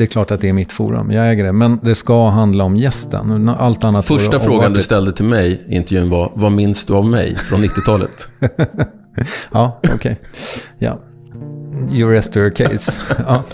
Det 0.00 0.04
är 0.04 0.06
klart 0.06 0.30
att 0.30 0.40
det 0.40 0.48
är 0.48 0.52
mitt 0.52 0.72
forum, 0.72 1.10
jag 1.10 1.30
äger 1.30 1.44
det. 1.44 1.52
Men 1.52 1.80
det 1.82 1.94
ska 1.94 2.28
handla 2.28 2.64
om 2.64 2.76
gästen. 2.76 3.48
Allt 3.48 3.84
annat 3.84 4.06
Första 4.06 4.40
frågan 4.40 4.72
du 4.72 4.82
ställde 4.82 5.12
till 5.12 5.24
mig 5.24 5.64
i 5.68 5.76
intervjun 5.76 6.10
var, 6.10 6.32
vad 6.34 6.52
minns 6.52 6.84
du 6.84 6.94
av 6.94 7.06
mig 7.06 7.36
från 7.36 7.60
90-talet? 7.60 8.28
ja, 9.52 9.80
okej. 9.82 9.94
Okay. 9.94 10.14
Ja. 10.78 10.98
You 11.92 12.12
rest 12.12 12.36
your 12.36 12.50
case. 12.50 12.92
ja. 13.28 13.44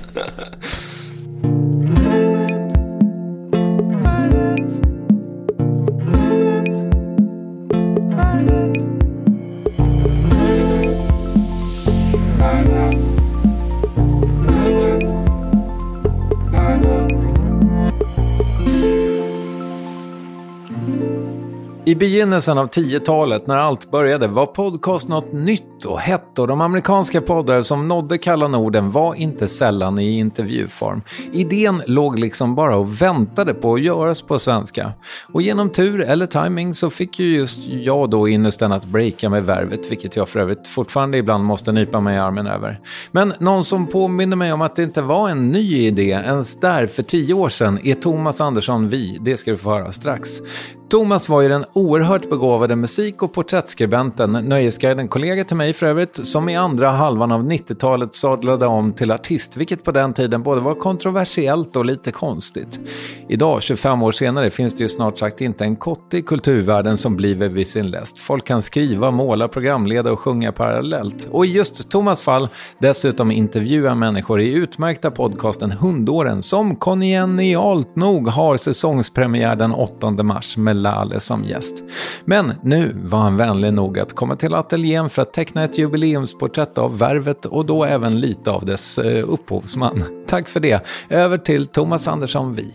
I 21.89 21.95
begynnelsen 21.95 22.59
av 22.59 22.69
10-talet 22.69 23.47
när 23.47 23.57
allt 23.57 23.91
började 23.91 24.27
var 24.27 24.47
podcast 24.47 25.09
något 25.09 25.33
nytt 25.33 25.85
och 25.85 25.99
hett 25.99 26.39
och 26.39 26.49
de 26.49 26.61
amerikanska 26.61 27.21
poddar 27.21 27.63
som 27.63 27.89
nådde 27.89 28.19
kalla 28.19 28.49
Norden 28.49 28.91
var 28.91 29.15
inte 29.15 29.49
sällan 29.49 29.99
i 29.99 30.19
intervjuform. 30.19 31.03
Idén 31.33 31.83
låg 31.87 32.19
liksom 32.19 32.55
bara 32.55 32.77
och 32.77 33.03
väntade 33.03 33.55
på 33.55 33.75
att 33.75 33.83
göras 33.83 34.23
på 34.23 34.39
svenska. 34.39 34.93
Och 35.33 35.43
genom 35.43 35.71
tur 35.71 36.01
eller 36.01 36.27
timing 36.27 36.75
så 36.75 36.91
fick 36.91 37.19
ju 37.19 37.37
just 37.37 37.69
jag 37.69 38.11
då 38.11 38.29
ynnesten 38.29 38.73
att 38.73 38.85
breaka 38.85 39.31
med 39.31 39.45
värvet, 39.45 39.91
vilket 39.91 40.17
jag 40.17 40.29
för 40.29 40.41
övrigt 40.41 40.69
fortfarande 40.69 41.19
ibland 41.19 41.45
måste 41.45 41.73
nypa 41.73 42.01
mig 42.01 42.17
i 42.17 42.19
armen 42.19 42.47
över. 42.47 42.81
Men 43.11 43.33
någon 43.39 43.65
som 43.65 43.87
påminner 43.87 44.37
mig 44.37 44.53
om 44.53 44.63
att 44.63 44.77
det 44.77 44.83
inte 44.83 45.03
var 45.03 45.29
en 45.29 45.53
ny 45.53 45.87
idé 45.87 46.11
ens 46.11 46.57
där 46.57 46.87
för 46.87 47.03
tio 47.03 47.35
år 47.35 47.49
sedan 47.49 47.79
är 47.85 47.95
Thomas 47.95 48.41
Andersson 48.41 48.89
Vi. 48.89 49.19
Det 49.21 49.37
ska 49.37 49.51
du 49.51 49.57
få 49.57 49.71
höra 49.71 49.93
strax. 49.93 50.41
Thomas 50.89 51.29
var 51.29 51.43
ju 51.43 51.49
den 51.49 51.65
oerhört 51.73 52.31
begåvade 52.31 52.77
musik 52.77 53.23
och 53.23 53.33
porträttskribenten, 53.33 54.33
Nöjesguiden-kollega 54.33 55.45
till 55.45 55.57
mig 55.57 55.73
för 55.73 55.87
övrigt, 55.87 56.27
som 56.27 56.49
i 56.49 56.57
andra 56.57 56.91
halvan 56.91 57.33
av 57.33 57.43
90-talet 57.43 58.15
sadlade 58.15 58.67
om 58.67 58.93
till 58.93 59.11
artist, 59.11 59.57
vilket 59.57 59.85
på 59.85 59.93
den 59.93 60.13
tiden 60.13 60.43
både 60.43 60.61
var 60.61 60.75
kontroversiellt 60.75 61.77
och 61.77 61.85
lite 61.85 62.13
konstigt. 62.13 62.81
Idag, 63.29 63.63
25 63.63 64.03
år 64.03 64.13
senare, 64.13 64.51
finns 64.51 64.75
det 64.75 64.83
ju 64.83 64.89
snart 64.89 65.19
sagt 65.19 65.41
inte 65.41 65.65
en 65.65 65.77
kotte 65.77 66.19
i 66.19 66.23
kulturvärlden 66.23 66.97
som 66.97 67.17
bliver 67.17 67.49
vid 67.49 67.69
sin 67.69 67.91
läst. 67.91 68.19
Folk 68.19 68.47
kan 68.47 68.63
skriva, 68.63 69.11
måla, 69.11 69.49
programleda 69.49 70.13
och 70.13 70.21
sjunga 70.21 70.53
parallellt. 70.53 71.29
Och 71.31 71.47
i 71.47 71.49
just 71.49 71.91
Thomas 71.91 72.23
fall 72.23 72.49
dessutom 72.79 73.31
intervjua 73.31 73.95
människor 73.95 74.41
i 74.41 74.53
utmärkta 74.53 75.11
podcasten 75.11 75.73
Hundåren, 75.73 76.43
som 76.43 76.77
kongenialt 76.77 77.97
nog 77.97 78.29
har 78.29 78.57
säsongspremiär 78.57 79.57
den 79.57 79.73
8 79.73 80.11
mars 80.11 80.57
med 80.57 80.76
Lale 80.83 81.21
som 81.21 81.45
gäst. 81.45 81.85
Men 82.25 82.53
nu 82.63 82.97
var 83.05 83.19
han 83.19 83.37
vänlig 83.37 83.73
nog 83.73 83.99
att 83.99 84.13
komma 84.13 84.37
till 84.37 84.55
ateljén 84.55 85.11
för 85.11 85.23
att 85.23 85.33
teckna 85.33 85.65
ett 85.65 85.79
jubileumsporträtt 85.79 86.79
av 86.79 86.99
Värvet 86.99 87.47
och 87.47 87.67
då 87.67 87.85
även 87.85 88.21
lite 88.21 88.51
av 88.51 88.67
dess 88.67 88.99
eh, 88.99 89.29
upphovsman. 89.29 90.05
Tack 90.27 90.49
för 90.49 90.61
det. 90.61 90.81
Över 91.09 91.39
till 91.39 91.67
Thomas 91.67 92.09
Andersson 92.09 92.55
Vi. 92.55 92.75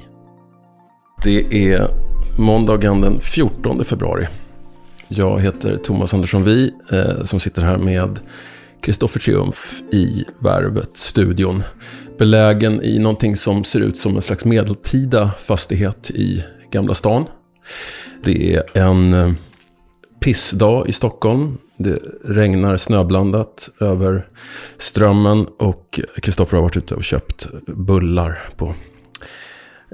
Det 1.23 1.71
är 1.73 1.87
måndagen 2.39 3.01
den 3.01 3.19
14 3.19 3.85
februari. 3.85 4.27
Jag 5.07 5.39
heter 5.41 5.77
Thomas 5.77 6.13
Andersson 6.13 6.43
Vi 6.43 6.73
eh, 6.91 7.23
som 7.23 7.39
sitter 7.39 7.61
här 7.61 7.77
med 7.77 8.19
Kristoffer 8.81 9.19
Triumf 9.19 9.81
i 9.91 10.25
Värvet-studion. 10.39 11.63
Belägen 12.17 12.81
i 12.83 12.99
någonting 12.99 13.37
som 13.37 13.63
ser 13.63 13.79
ut 13.79 13.97
som 13.97 14.15
en 14.15 14.21
slags 14.21 14.45
medeltida 14.45 15.31
fastighet 15.39 16.11
i 16.11 16.43
Gamla 16.71 16.93
stan. 16.93 17.25
Det 18.23 18.55
är 18.55 18.77
en 18.77 19.13
eh, 19.13 19.31
pissdag 20.19 20.87
i 20.87 20.91
Stockholm. 20.91 21.57
Det 21.77 21.99
regnar 22.25 22.77
snöblandat 22.77 23.69
över 23.79 24.27
strömmen 24.77 25.47
och 25.59 25.99
Kristoffer 26.21 26.57
har 26.57 26.63
varit 26.63 26.77
ute 26.77 26.95
och 26.95 27.03
köpt 27.03 27.47
bullar 27.67 28.39
på 28.55 28.75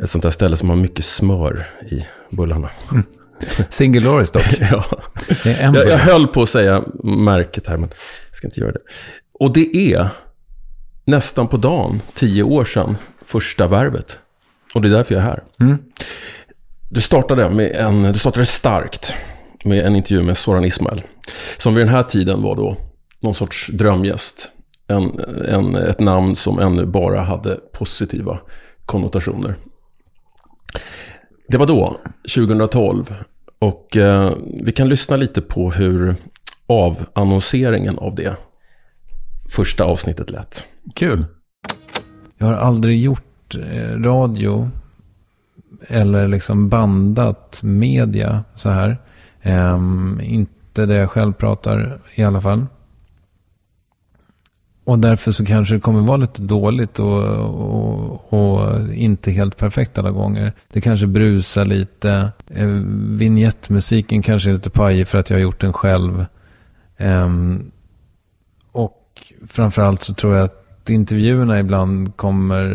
ett 0.04 0.10
sånt 0.10 0.24
där 0.24 0.30
ställe 0.30 0.58
som 0.58 0.70
har 0.70 0.76
mycket 0.76 1.06
smör 1.06 1.68
i 1.92 2.06
bullarna. 2.30 2.70
Mm. 2.92 3.04
Singularis 3.70 4.32
dock. 4.32 4.44
ja. 4.72 4.86
jag, 5.44 5.76
jag 5.76 5.98
höll 5.98 6.28
på 6.28 6.42
att 6.42 6.50
säga 6.50 6.84
märket 7.04 7.68
här, 7.68 7.78
men 7.78 7.90
jag 8.30 8.38
ska 8.38 8.48
inte 8.48 8.60
göra 8.60 8.72
det. 8.72 8.82
Och 9.40 9.54
det 9.54 9.94
är 9.94 10.10
nästan 11.06 11.48
på 11.48 11.58
dagen, 11.58 12.02
tio 12.14 12.44
år 12.44 12.66
sedan, 12.66 12.98
första 13.26 13.68
värvet. 13.68 14.20
Och 14.76 14.82
det 14.82 14.88
är 14.88 14.92
därför 14.92 15.14
jag 15.16 15.24
är 15.24 15.28
här. 15.28 15.44
Mm. 15.60 15.78
Du 16.90 17.02
startade, 17.02 17.50
med 17.50 17.72
en, 17.72 18.04
du 18.04 18.20
startade 18.20 18.46
starkt 18.46 19.16
med 19.64 19.86
en 19.86 19.96
intervju 19.96 20.24
med 20.24 20.38
Soran 20.38 20.66
Ismail. 20.66 21.04
Som 21.58 21.76
vid 21.76 21.86
den 21.86 21.94
här 21.94 22.04
tiden 22.04 22.42
var 22.42 22.56
då 22.56 22.78
någon 23.20 23.34
sorts 23.34 23.68
drömgäst. 23.68 24.52
En, 24.88 25.20
en, 25.48 25.76
ett 25.76 26.00
namn 26.00 26.36
som 26.36 26.60
ännu 26.60 26.86
bara 26.86 27.22
hade 27.22 27.56
positiva 27.56 28.40
konnotationer. 28.86 29.56
Det 31.48 31.58
var 31.58 31.66
då, 31.66 32.00
2012. 32.36 33.16
Och 33.60 33.98
eh, 33.98 34.32
vi 34.64 34.72
kan 34.72 34.90
lyssna 34.90 35.18
lite 35.18 35.42
på 35.42 35.72
hur 35.72 36.16
avannonseringen 36.68 37.98
av 37.98 38.16
det 38.16 38.36
första 39.50 39.84
avsnittet 39.84 40.30
lät. 40.30 40.66
Kul. 40.96 41.26
Jag 42.38 42.48
har 42.48 42.54
aldrig 42.54 43.02
gjort 43.02 43.56
eh, 43.56 44.02
radio 44.02 44.70
eller 45.88 46.28
liksom 46.28 46.70
bandat 46.70 47.60
media 47.64 48.44
så 48.56 48.70
här. 48.70 48.98
Um, 49.44 50.22
inte 50.24 50.86
det 50.86 50.96
jag 50.96 51.12
själv 51.12 51.34
pratar 51.34 52.00
i 52.16 52.24
alla 52.24 52.42
fall. 52.42 52.66
Och 54.88 55.00
därför 55.00 55.32
så 55.32 55.46
kanske 55.46 55.76
det 55.76 55.80
kommer 55.80 56.02
vara 56.02 56.18
lite 56.18 56.42
dåligt 56.42 57.00
och, 57.00 57.24
och, 57.24 58.34
och, 58.34 58.94
inte 58.94 59.32
helt 59.32 59.58
perfekt 59.58 59.98
alla 59.98 60.12
gånger. 60.12 60.54
Det 60.74 60.82
kanske 60.82 61.08
brusar 61.08 61.66
lite. 61.66 62.32
Eh, 62.48 62.68
vignettmusiken 63.18 64.22
kanske 64.22 64.50
är 64.50 64.54
lite 64.54 64.70
pajig 64.70 65.08
för 65.08 65.18
att 65.18 65.30
jag 65.30 65.38
har 65.38 65.42
gjort 65.42 65.62
den 65.62 65.74
själv. 65.74 66.26
Um, 66.98 67.72
och 68.72 69.34
framförallt 69.48 70.04
så 70.04 70.14
tror 70.14 70.36
jag 70.36 70.46
att 70.46 70.90
intervjuerna 70.90 71.60
ibland 71.60 72.16
kommer 72.16 72.66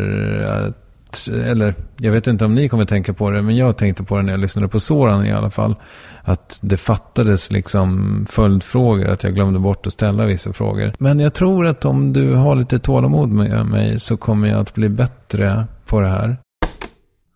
att 0.43 0.82
eller 1.27 1.75
jag 1.97 2.11
vet 2.11 2.27
inte 2.27 2.45
om 2.45 2.55
ni 2.55 2.69
kommer 2.69 2.85
tänka 2.85 3.13
på 3.13 3.31
det, 3.31 3.41
men 3.41 3.55
jag 3.55 3.77
tänkte 3.77 4.03
på 4.03 4.17
det 4.17 4.23
när 4.23 4.33
jag 4.33 4.39
lyssnade 4.39 4.67
på 4.67 4.79
Soran 4.79 5.25
i 5.25 5.31
alla 5.31 5.49
fall. 5.49 5.75
Att 6.23 6.59
det 6.61 6.77
fattades 6.77 7.51
liksom 7.51 8.25
följdfrågor, 8.29 9.07
att 9.07 9.23
jag 9.23 9.35
glömde 9.35 9.59
bort 9.59 9.87
att 9.87 9.93
ställa 9.93 10.25
vissa 10.25 10.53
frågor. 10.53 10.93
Men 10.97 11.19
jag 11.19 11.33
tror 11.33 11.65
att 11.65 11.85
om 11.85 12.13
du 12.13 12.33
har 12.33 12.55
lite 12.55 12.79
tålamod 12.79 13.29
med 13.29 13.65
mig 13.65 13.99
så 13.99 14.17
kommer 14.17 14.47
jag 14.47 14.59
att 14.59 14.73
bli 14.73 14.89
bättre 14.89 15.65
på 15.85 15.99
det 15.99 16.07
här. 16.07 16.37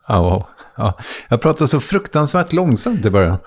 Ja, 0.07 0.47
ja. 0.75 0.97
jag 1.30 1.41
pratar 1.41 1.65
så 1.65 1.80
fruktansvärt 1.80 2.53
långsamt 2.53 3.06
i 3.06 3.09
början. 3.09 3.38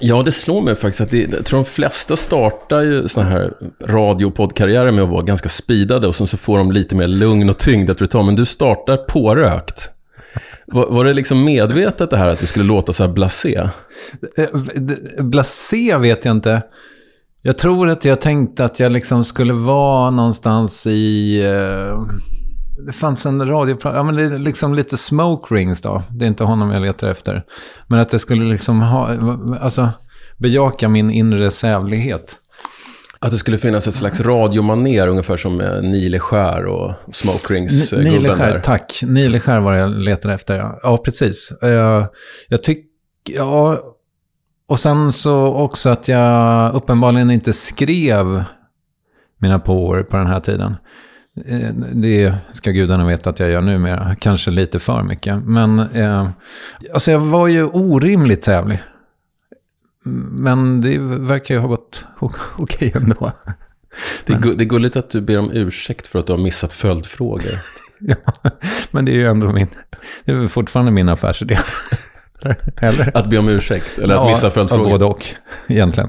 Ja, 0.00 0.22
det 0.22 0.32
slår 0.32 0.60
mig 0.60 0.74
faktiskt 0.74 1.00
att 1.00 1.10
det, 1.10 1.32
jag 1.32 1.44
tror 1.44 1.58
de 1.58 1.64
flesta 1.64 2.16
startar 2.16 2.80
ju 2.80 3.08
såna 3.08 3.28
här 3.28 3.52
radiopoddkarriärer 3.84 4.90
med 4.90 5.04
att 5.04 5.10
vara 5.10 5.22
ganska 5.22 5.48
speedade 5.48 6.06
och 6.06 6.16
sen 6.16 6.26
så 6.26 6.36
får 6.36 6.58
de 6.58 6.72
lite 6.72 6.96
mer 6.96 7.06
lugn 7.06 7.50
och 7.50 7.58
tyngd 7.58 7.90
efter 7.90 8.04
ett 8.04 8.10
tag. 8.10 8.24
Men 8.24 8.36
du 8.36 8.46
startar 8.46 8.96
pårökt. 8.96 9.88
Var, 10.66 10.86
var 10.86 11.04
det 11.04 11.12
liksom 11.12 11.44
medvetet 11.44 12.10
det 12.10 12.16
här 12.16 12.28
att 12.28 12.38
du 12.38 12.46
skulle 12.46 12.64
låta 12.64 12.92
så 12.92 13.04
här 13.04 13.12
blasé? 13.12 13.68
Blasé 15.18 15.96
vet 15.96 16.24
jag 16.24 16.32
inte. 16.32 16.62
Jag 17.42 17.58
tror 17.58 17.88
att 17.88 18.04
jag 18.04 18.20
tänkte 18.20 18.64
att 18.64 18.80
jag 18.80 18.92
liksom 18.92 19.24
skulle 19.24 19.52
vara 19.52 20.10
någonstans 20.10 20.86
i... 20.86 21.40
Eh 21.44 21.98
det 22.86 22.92
fanns 22.92 23.26
en 23.26 23.48
radio... 23.48 23.78
Ja, 23.82 24.02
men 24.02 24.14
det 24.14 24.22
är 24.22 24.38
liksom 24.38 24.74
lite 24.74 24.96
smoke 24.96 25.54
rings 25.54 25.82
då. 25.82 26.02
Det 26.10 26.24
är 26.24 26.28
inte 26.28 26.44
honom 26.44 26.70
jag 26.70 26.82
letar 26.82 27.08
efter. 27.08 27.42
Men 27.86 28.00
att 28.00 28.10
det 28.10 28.18
skulle 28.18 28.44
liksom 28.44 28.80
ha... 28.80 29.16
Alltså, 29.60 29.90
bejaka 30.38 30.88
min 30.88 31.10
inre 31.10 31.50
sävlighet. 31.50 32.36
Att 33.20 33.30
det 33.30 33.38
skulle 33.38 33.58
finnas 33.58 33.86
ett 33.86 33.94
slags 33.94 34.20
radiomaner, 34.20 35.08
ungefär 35.08 35.36
som 35.36 35.56
Nile 35.82 36.18
Skär 36.18 36.66
och 36.66 36.92
Smoke 37.12 37.54
Rings-gubben 37.54 38.12
Nile 38.12 38.28
Skär, 38.28 38.60
tack. 38.60 39.02
Nile 39.02 39.40
Skär 39.40 39.60
var 39.60 39.72
det 39.72 39.78
jag 39.78 39.90
letade 39.90 40.34
efter, 40.34 40.58
ja. 40.58 40.78
Ja, 40.82 40.96
precis. 40.96 41.52
Uh, 41.64 42.06
jag 42.48 42.62
tycker... 42.62 42.88
Ja, 43.24 43.78
och 44.68 44.78
sen 44.78 45.12
så 45.12 45.46
också 45.46 45.90
att 45.90 46.08
jag 46.08 46.74
uppenbarligen 46.74 47.30
inte 47.30 47.52
skrev 47.52 48.44
mina 49.38 49.58
påor 49.58 50.02
på 50.02 50.16
den 50.16 50.26
här 50.26 50.40
tiden. 50.40 50.76
Eh, 51.46 51.70
det 51.92 52.34
ska 52.52 52.70
gudarna 52.70 53.06
veta 53.06 53.30
att 53.30 53.40
jag 53.40 53.50
gör 53.50 53.60
numera. 53.60 54.16
Kanske 54.20 54.50
lite 54.50 54.78
för 54.78 55.02
mycket. 55.02 55.44
Men 55.44 55.80
eh, 55.80 56.30
alltså 56.92 57.10
jag 57.10 57.18
var 57.18 57.48
ju 57.48 57.64
orimligt 57.64 58.42
tävlig. 58.42 58.82
Men 60.30 60.80
det 60.80 60.98
verkar 60.98 61.54
ju 61.54 61.60
ha 61.60 61.68
gått 61.68 62.06
okej 62.56 62.92
ändå. 62.94 63.32
Det 64.24 64.32
är, 64.32 64.54
det 64.54 64.64
är 64.64 64.68
gulligt 64.68 64.96
att 64.96 65.10
du 65.10 65.20
ber 65.20 65.38
om 65.38 65.50
ursäkt 65.52 66.06
för 66.06 66.18
att 66.18 66.26
du 66.26 66.32
har 66.32 66.40
missat 66.40 66.72
följdfrågor. 66.72 67.52
ja, 68.00 68.16
men 68.90 69.04
det 69.04 69.12
är 69.12 69.16
ju 69.16 69.26
ändå 69.26 69.52
min, 69.52 69.68
det 70.24 70.32
är 70.32 70.48
fortfarande 70.48 70.92
min 70.92 71.08
affärsidé. 71.08 71.58
Eller? 72.76 73.16
Att 73.16 73.30
be 73.30 73.38
om 73.38 73.48
ursäkt 73.48 73.98
eller 73.98 74.14
ja, 74.14 74.22
att 74.22 74.28
missa 74.28 74.50
följdfrågor? 74.50 74.90
Både 74.90 75.04
och 75.04 75.26
egentligen. 75.68 76.08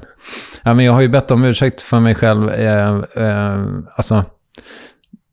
Ja, 0.64 0.74
men 0.74 0.86
jag 0.86 0.94
har 0.94 1.02
ju 1.02 1.08
bett 1.08 1.31
om 1.31 1.44
ursäkt 1.44 1.81
för 1.81 2.00
mig 2.00 2.16
själv. 2.16 2.50
Eh, 2.50 3.02
eh, 3.16 3.66
alltså, 3.96 4.26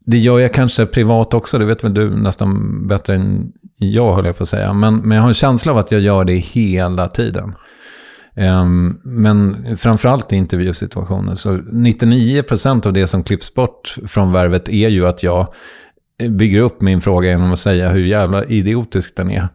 det 0.06 0.18
gör 0.18 0.38
jag 0.38 0.52
kanske 0.52 0.86
privat 0.86 1.34
också, 1.34 1.58
det 1.58 1.64
vet 1.64 1.84
väl 1.84 1.94
du 1.94 2.16
nästan 2.16 2.80
bättre 2.88 3.14
än 3.14 3.52
jag, 3.76 4.14
höll 4.14 4.26
jag 4.26 4.36
på 4.36 4.42
att 4.42 4.48
säga. 4.48 4.72
Men, 4.72 4.96
men 4.96 5.16
jag 5.16 5.22
har 5.22 5.28
en 5.28 5.34
känsla 5.34 5.72
av 5.72 5.78
att 5.78 5.92
jag 5.92 6.00
gör 6.00 6.24
det 6.24 6.36
hela 6.36 7.08
tiden. 7.08 7.54
Um, 8.36 9.00
men 9.02 9.56
framförallt 9.76 10.32
i 10.32 10.36
intervjusituationer. 10.36 11.34
Så 11.34 11.56
99% 11.56 12.86
av 12.86 12.92
det 12.92 13.06
som 13.06 13.24
klipps 13.24 13.54
bort 13.54 13.96
från 14.06 14.32
värvet 14.32 14.68
är 14.68 14.88
ju 14.88 15.06
att 15.06 15.22
jag 15.22 15.54
bygger 16.30 16.60
upp 16.60 16.80
min 16.80 17.00
fråga 17.00 17.28
genom 17.28 17.52
att 17.52 17.58
säga 17.58 17.88
hur 17.88 18.04
jävla 18.04 18.44
idiotisk 18.44 19.16
den 19.16 19.30
är. 19.30 19.48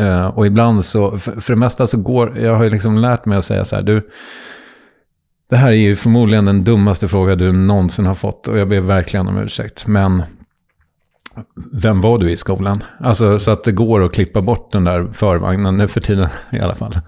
Uh, 0.00 0.26
och 0.26 0.46
ibland 0.46 0.84
så, 0.84 1.18
för, 1.18 1.40
för 1.40 1.52
det 1.52 1.58
mesta 1.58 1.86
så 1.86 1.98
går, 1.98 2.38
jag 2.38 2.54
har 2.54 2.64
ju 2.64 2.70
liksom 2.70 2.98
lärt 2.98 3.24
mig 3.24 3.38
att 3.38 3.44
säga 3.44 3.64
så 3.64 3.76
här, 3.76 3.82
du, 3.82 4.10
det 5.50 5.56
här 5.56 5.68
är 5.68 5.76
ju 5.76 5.96
förmodligen 5.96 6.44
den 6.44 6.64
dummaste 6.64 7.08
fråga 7.08 7.36
du 7.36 7.52
någonsin 7.52 8.06
har 8.06 8.14
fått 8.14 8.48
och 8.48 8.58
jag 8.58 8.68
ber 8.68 8.80
verkligen 8.80 9.28
om 9.28 9.38
ursäkt. 9.38 9.86
Men 9.86 10.22
vem 11.72 12.00
var 12.00 12.18
du 12.18 12.30
i 12.30 12.36
skolan? 12.36 12.84
Alltså 13.00 13.38
så 13.38 13.50
att 13.50 13.64
det 13.64 13.72
går 13.72 14.04
att 14.04 14.14
klippa 14.14 14.42
bort 14.42 14.72
den 14.72 14.84
där 14.84 15.12
förvagnen 15.12 15.76
nu 15.76 15.88
för 15.88 16.00
tiden 16.00 16.28
i 16.52 16.58
alla 16.58 16.74
fall. 16.74 17.00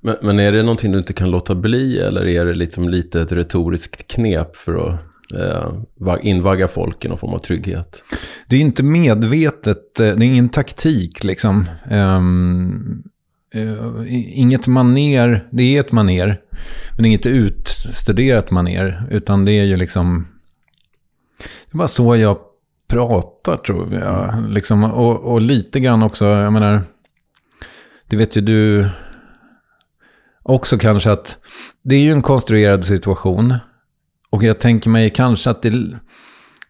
Men, 0.00 0.16
men 0.22 0.40
är 0.40 0.52
det 0.52 0.62
någonting 0.62 0.92
du 0.92 0.98
inte 0.98 1.12
kan 1.12 1.30
låta 1.30 1.54
bli 1.54 1.98
eller 1.98 2.26
är 2.26 2.44
det 2.44 2.54
liksom 2.54 2.88
lite 2.88 3.20
ett 3.20 3.32
retoriskt 3.32 4.06
knep 4.06 4.56
för 4.56 4.88
att 4.88 5.00
eh, 5.38 6.16
invagga 6.28 6.68
folk 6.68 7.04
i 7.04 7.08
någon 7.08 7.18
form 7.18 7.34
av 7.34 7.38
trygghet? 7.38 8.02
Det 8.48 8.56
är 8.56 8.60
inte 8.60 8.82
medvetet, 8.82 10.00
eh, 10.00 10.06
det 10.06 10.24
är 10.24 10.28
ingen 10.28 10.48
taktik 10.48 11.24
liksom. 11.24 11.64
Um, 11.90 13.02
Uh, 13.56 14.04
inget 14.08 14.66
maner, 14.66 15.48
det 15.50 15.76
är 15.76 15.80
ett 15.80 15.92
maner, 15.92 16.40
men 16.96 17.04
inget 17.04 17.26
utstuderat 17.26 18.50
maner, 18.50 19.06
utan 19.10 19.44
det 19.44 19.52
är 19.52 19.64
ju 19.64 19.76
liksom... 19.76 20.26
Det 21.38 21.74
är 21.74 21.78
bara 21.78 21.88
så 21.88 22.16
jag 22.16 22.38
pratar 22.88 23.56
tror 23.56 23.94
jag. 23.94 24.50
Liksom, 24.50 24.84
och, 24.84 25.32
och 25.32 25.42
lite 25.42 25.80
grann 25.80 26.02
också, 26.02 26.26
jag 26.26 26.52
menar, 26.52 26.82
det 28.06 28.16
vet 28.16 28.36
ju 28.36 28.40
du 28.40 28.88
också 30.42 30.78
kanske 30.78 31.12
att 31.12 31.38
det 31.82 31.94
är 31.94 32.00
ju 32.00 32.12
en 32.12 32.22
konstruerad 32.22 32.84
situation. 32.84 33.54
Och 34.30 34.42
jag 34.42 34.58
tänker 34.58 34.90
mig 34.90 35.10
kanske 35.10 35.50
att 35.50 35.62
det 35.62 35.72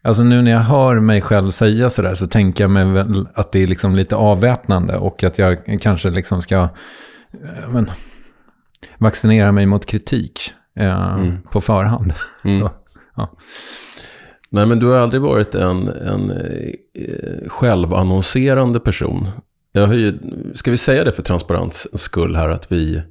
Alltså 0.03 0.23
nu 0.23 0.41
när 0.41 0.51
jag 0.51 0.59
hör 0.59 0.99
mig 0.99 1.21
själv 1.21 1.51
säga 1.51 1.89
sådär 1.89 2.15
så 2.15 2.27
tänker 2.27 2.63
jag 2.63 2.71
mig 2.71 2.85
väl 2.85 3.27
att 3.33 3.51
det 3.51 3.63
är 3.63 3.67
liksom 3.67 3.95
lite 3.95 4.15
avväpnande 4.15 4.97
och 4.97 5.23
att 5.23 5.37
jag 5.37 5.79
kanske 5.81 6.09
liksom 6.09 6.41
ska 6.41 6.69
men, 7.67 7.91
vaccinera 8.97 9.51
mig 9.51 9.65
mot 9.65 9.85
kritik 9.85 10.53
eh, 10.75 11.13
mm. 11.13 11.41
på 11.41 11.61
förhand. 11.61 12.13
Mm. 12.45 12.59
Så, 12.59 12.71
ja. 13.15 13.37
Nej, 14.49 14.65
men 14.65 14.79
du 14.79 14.87
har 14.87 14.97
aldrig 14.97 15.21
varit 15.21 15.55
en, 15.55 15.87
en 15.87 16.31
eh, 16.31 17.49
självannonserande 17.49 18.79
person. 18.79 19.27
Jag 19.71 19.87
har 19.87 19.93
ju, 19.93 20.19
ska 20.55 20.71
vi 20.71 20.77
säga 20.77 21.03
det 21.03 21.11
för 21.11 21.23
transparens 21.23 22.01
skull 22.01 22.35
här 22.35 22.49
att 22.49 22.71
vi 22.71 23.01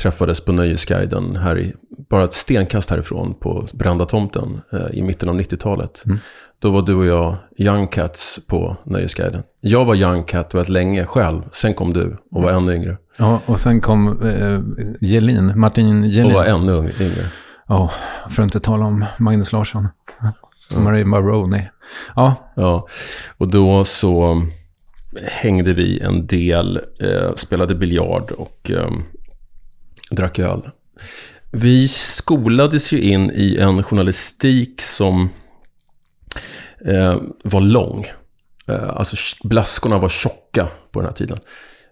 träffades 0.00 0.40
på 0.40 0.52
Nöjesguiden 0.52 1.36
här 1.36 1.58
i, 1.58 1.74
bara 2.10 2.24
ett 2.24 2.32
stenkast 2.32 2.90
härifrån 2.90 3.34
på 3.34 3.68
Brandatomten 3.72 4.60
eh, 4.72 4.98
i 4.98 5.02
mitten 5.02 5.28
av 5.28 5.34
90-talet. 5.40 6.02
Mm. 6.06 6.18
Då 6.58 6.70
var 6.70 6.82
du 6.82 6.94
och 6.94 7.06
jag 7.06 7.36
Young 7.58 7.88
Cats 7.88 8.40
på 8.46 8.76
Nöjesguiden. 8.84 9.42
Jag 9.60 9.84
var 9.84 9.94
Young 9.94 10.24
Cat 10.24 10.54
väldigt 10.54 10.68
länge 10.68 11.06
själv. 11.06 11.42
Sen 11.52 11.74
kom 11.74 11.92
du 11.92 12.16
och 12.30 12.42
var 12.42 12.50
ännu 12.50 12.74
yngre. 12.74 12.96
Ja, 13.18 13.40
och 13.46 13.60
sen 13.60 13.80
kom 13.80 14.22
eh, 14.28 14.60
Gelin, 15.08 15.52
Martin 15.56 16.02
Gelin. 16.02 16.26
Och 16.26 16.32
var 16.32 16.44
ännu 16.44 16.92
yngre. 17.00 17.30
Ja, 17.68 17.90
för 18.30 18.42
att 18.42 18.46
inte 18.46 18.60
tala 18.60 18.84
om 18.84 19.04
Magnus 19.18 19.52
Larsson. 19.52 19.88
Mm. 20.70 20.84
Marie 20.84 21.04
Maroney. 21.04 21.62
Ja. 22.16 22.34
Ja, 22.56 22.86
och 23.38 23.48
då 23.48 23.84
så 23.84 24.42
hängde 25.22 25.72
vi 25.72 26.00
en 26.00 26.26
del, 26.26 26.80
eh, 27.00 27.34
spelade 27.34 27.74
biljard 27.74 28.30
och 28.30 28.70
eh, 28.70 28.90
drack 30.10 30.38
öl. 30.38 30.70
Vi 31.50 31.88
skolades 31.88 32.92
ju 32.92 33.00
in 33.00 33.30
i 33.30 33.56
en 33.56 33.82
journalistik 33.82 34.80
som 34.80 35.28
eh, 36.84 37.16
var 37.44 37.60
lång. 37.60 38.06
Eh, 38.66 38.88
alltså 38.88 39.16
blaskorna 39.44 39.98
var 39.98 40.08
tjocka 40.08 40.68
på 40.90 41.00
den 41.00 41.08
här 41.08 41.16
tiden. 41.16 41.38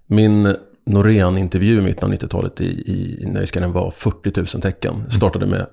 Min 0.07 0.57
Norén-intervju 0.87 1.79
i 1.79 1.81
mitten 1.81 2.05
av 2.05 2.15
90-talet 2.15 2.61
i, 2.61 2.65
i 2.65 3.27
Nöjesguiden 3.27 3.73
var 3.73 3.91
40 3.91 4.33
000 4.37 4.47
tecken. 4.47 5.11
Startade 5.11 5.47
med 5.47 5.67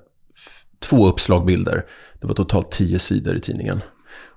två 0.80 1.08
uppslagbilder. 1.08 1.84
Det 2.20 2.26
var 2.26 2.34
totalt 2.34 2.72
tio 2.72 2.98
sidor 2.98 3.36
i 3.36 3.40
tidningen. 3.40 3.80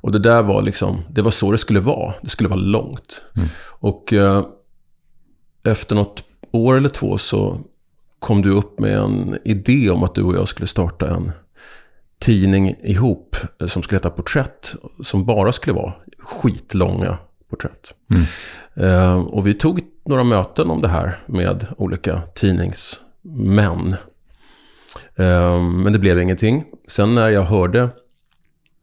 Och 0.01 0.11
det 0.11 0.19
där 0.19 0.41
var 0.41 0.61
liksom, 0.61 1.01
det 1.09 1.21
var 1.21 1.31
så 1.31 1.51
det 1.51 1.57
skulle 1.57 1.79
vara. 1.79 2.13
Det 2.21 2.29
skulle 2.29 2.49
vara 2.49 2.59
långt. 2.59 3.21
Mm. 3.35 3.47
Och 3.79 4.13
eh, 4.13 4.45
efter 5.63 5.95
något 5.95 6.23
år 6.51 6.77
eller 6.77 6.89
två 6.89 7.17
så 7.17 7.61
kom 8.19 8.41
du 8.41 8.49
upp 8.49 8.79
med 8.79 8.97
en 8.97 9.37
idé 9.45 9.89
om 9.89 10.03
att 10.03 10.15
du 10.15 10.23
och 10.23 10.35
jag 10.35 10.47
skulle 10.47 10.67
starta 10.67 11.09
en 11.09 11.31
tidning 12.19 12.75
ihop 12.83 13.35
som 13.67 13.83
skulle 13.83 13.97
heta 13.97 14.09
Porträtt. 14.09 14.75
Som 15.03 15.25
bara 15.25 15.51
skulle 15.51 15.73
vara 15.73 15.93
skitlånga 16.19 17.17
porträtt. 17.49 17.93
Mm. 18.11 18.23
Eh, 18.75 19.21
och 19.21 19.47
vi 19.47 19.53
tog 19.53 19.81
några 20.05 20.23
möten 20.23 20.69
om 20.69 20.81
det 20.81 20.87
här 20.87 21.23
med 21.25 21.67
olika 21.77 22.21
tidningsmän. 22.35 23.95
Eh, 25.15 25.61
men 25.61 25.93
det 25.93 25.99
blev 25.99 26.21
ingenting. 26.21 26.65
Sen 26.87 27.15
när 27.15 27.29
jag 27.29 27.43
hörde 27.43 27.89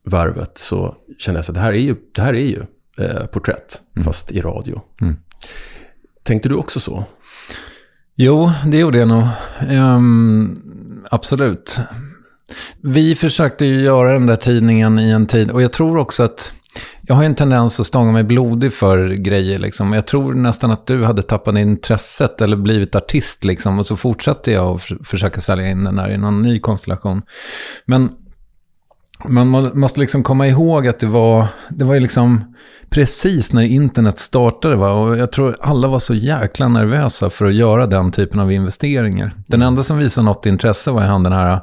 varvet 0.04 0.58
så 0.58 0.96
kände 1.18 1.38
jag 1.38 1.48
att 1.48 1.54
det 1.54 1.60
här 1.60 1.72
är 1.72 1.78
ju, 1.78 1.96
det 2.14 2.22
här 2.22 2.34
är 2.34 2.46
ju 2.46 2.62
eh, 2.98 3.26
porträtt, 3.26 3.80
mm. 3.96 4.04
fast 4.04 4.32
i 4.32 4.40
radio. 4.40 4.80
Mm. 5.00 5.16
Tänkte 6.22 6.48
du 6.48 6.54
också 6.54 6.80
så? 6.80 7.04
Jo, 8.18 8.50
det 8.66 8.78
gjorde 8.78 8.98
jag 8.98 9.08
nog. 9.08 9.22
Um, 9.70 11.02
absolut. 11.10 11.80
Vi 12.80 13.14
försökte 13.14 13.66
ju 13.66 13.80
göra 13.80 14.12
den 14.12 14.26
där 14.26 14.36
tidningen 14.36 14.98
i 14.98 15.10
en 15.10 15.26
tid, 15.26 15.50
och 15.50 15.62
jag 15.62 15.72
tror 15.72 15.98
också 15.98 16.22
att 16.22 16.52
jag 17.02 17.14
har 17.14 17.24
en 17.24 17.34
tendens 17.34 17.80
att 17.80 17.86
stånga 17.86 18.12
mig 18.12 18.22
blodig 18.22 18.72
för 18.72 19.08
grejer. 19.08 19.58
Liksom. 19.58 19.92
Jag 19.92 20.06
tror 20.06 20.34
nästan 20.34 20.70
att 20.70 20.86
du 20.86 21.04
hade 21.04 21.22
tappat 21.22 21.56
intresset 21.56 22.40
eller 22.40 22.56
blivit 22.56 22.94
artist. 22.94 23.44
Liksom, 23.44 23.78
och 23.78 23.86
så 23.86 23.96
fortsatte 23.96 24.52
jag 24.52 24.76
att 24.76 25.08
försöka 25.08 25.40
sälja 25.40 25.70
in 25.70 25.84
den 25.84 25.98
här 25.98 26.10
i 26.10 26.18
någon 26.18 26.42
ny 26.42 26.60
konstellation. 26.60 27.22
Men 27.84 28.10
man 29.24 29.48
måste 29.74 30.00
liksom 30.00 30.22
komma 30.22 30.48
ihåg 30.48 30.86
att 30.86 30.98
det 30.98 31.06
var, 31.06 31.46
det 31.68 31.84
var 31.84 31.94
ju 31.94 32.00
liksom 32.00 32.54
precis 32.90 33.52
när 33.52 33.62
internet 33.62 34.18
startade. 34.18 34.76
Va? 34.76 34.92
Och 34.92 35.16
jag 35.16 35.32
tror 35.32 35.56
alla 35.60 35.88
var 35.88 35.98
så 35.98 36.14
jäkla 36.14 36.68
nervösa 36.68 37.30
för 37.30 37.46
att 37.46 37.54
göra 37.54 37.86
den 37.86 38.12
typen 38.12 38.40
av 38.40 38.52
investeringar. 38.52 39.34
Den 39.46 39.62
enda 39.62 39.82
som 39.82 39.98
visade 39.98 40.24
något 40.24 40.46
intresse 40.46 40.90
var 40.90 41.02
han 41.02 41.22
den 41.22 41.32
här, 41.32 41.60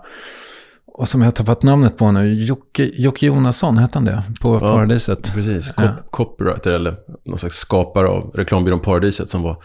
och 0.96 1.10
som 1.10 1.22
jag 1.22 1.28
har 1.28 1.32
tappat 1.32 1.64
namnet 1.64 1.98
på 1.98 2.12
nu, 2.12 2.44
Jocke, 2.44 2.92
Jocke 2.94 3.26
Jonasson, 3.26 3.78
hette 3.78 3.98
han 3.98 4.06
det? 4.06 4.24
På 4.42 4.54
ja, 4.56 4.60
Paradiset. 4.60 5.34
Precis, 5.34 5.72
Cop 5.72 5.86
ja. 5.86 5.96
copywriter 6.10 6.72
eller 6.72 6.96
någon 7.26 7.40
slags 7.40 7.58
skapare 7.58 8.08
av 8.08 8.32
reklambyrån 8.34 8.80
Paradiset 8.80 9.30
som 9.30 9.42
var 9.42 9.58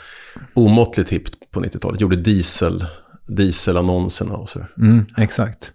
omåttligt 0.55 1.11
hippt 1.11 1.35
på 1.51 1.61
90-talet. 1.61 2.01
Gjorde 2.01 2.17
diesel, 2.17 2.87
dieselannonserna 3.27 4.35
och 4.35 4.49
så. 4.49 4.61
Mm, 4.79 5.07
exakt. 5.17 5.73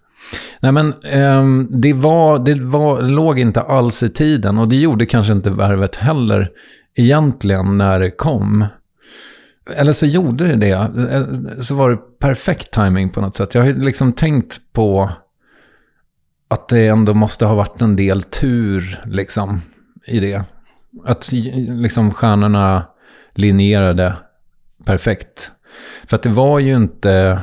Nej 0.60 0.72
men 0.72 0.94
um, 1.38 1.68
det, 1.70 1.92
var, 1.92 2.38
det 2.38 2.54
var, 2.54 3.02
låg 3.02 3.38
inte 3.38 3.60
alls 3.60 4.02
i 4.02 4.10
tiden 4.10 4.58
och 4.58 4.68
det 4.68 4.76
gjorde 4.76 5.06
kanske 5.06 5.32
inte 5.32 5.50
värvet 5.50 5.96
heller 5.96 6.50
egentligen 6.94 7.78
när 7.78 8.00
det 8.00 8.10
kom. 8.10 8.66
Eller 9.76 9.92
så 9.92 10.06
gjorde 10.06 10.46
det 10.46 10.56
det. 10.56 10.70
Eh, 11.12 11.60
så 11.60 11.74
var 11.74 11.90
det 11.90 11.96
perfekt 12.18 12.70
timing 12.70 13.10
på 13.10 13.20
något 13.20 13.36
sätt. 13.36 13.54
Jag 13.54 13.62
har 13.62 13.72
liksom 13.72 14.12
tänkt 14.12 14.60
på 14.72 15.10
att 16.48 16.68
det 16.68 16.86
ändå 16.86 17.14
måste 17.14 17.46
ha 17.46 17.54
varit 17.54 17.80
en 17.80 17.96
del 17.96 18.22
tur 18.22 19.00
liksom 19.06 19.60
i 20.06 20.20
det. 20.20 20.44
Att 21.04 21.32
liksom 21.32 22.10
stjärnorna 22.10 22.86
linjerade 23.34 24.14
perfekt. 24.84 25.52
För 26.06 26.16
att 26.16 26.22
det 26.22 26.28
var 26.28 26.58
ju 26.58 26.76
inte 26.76 27.40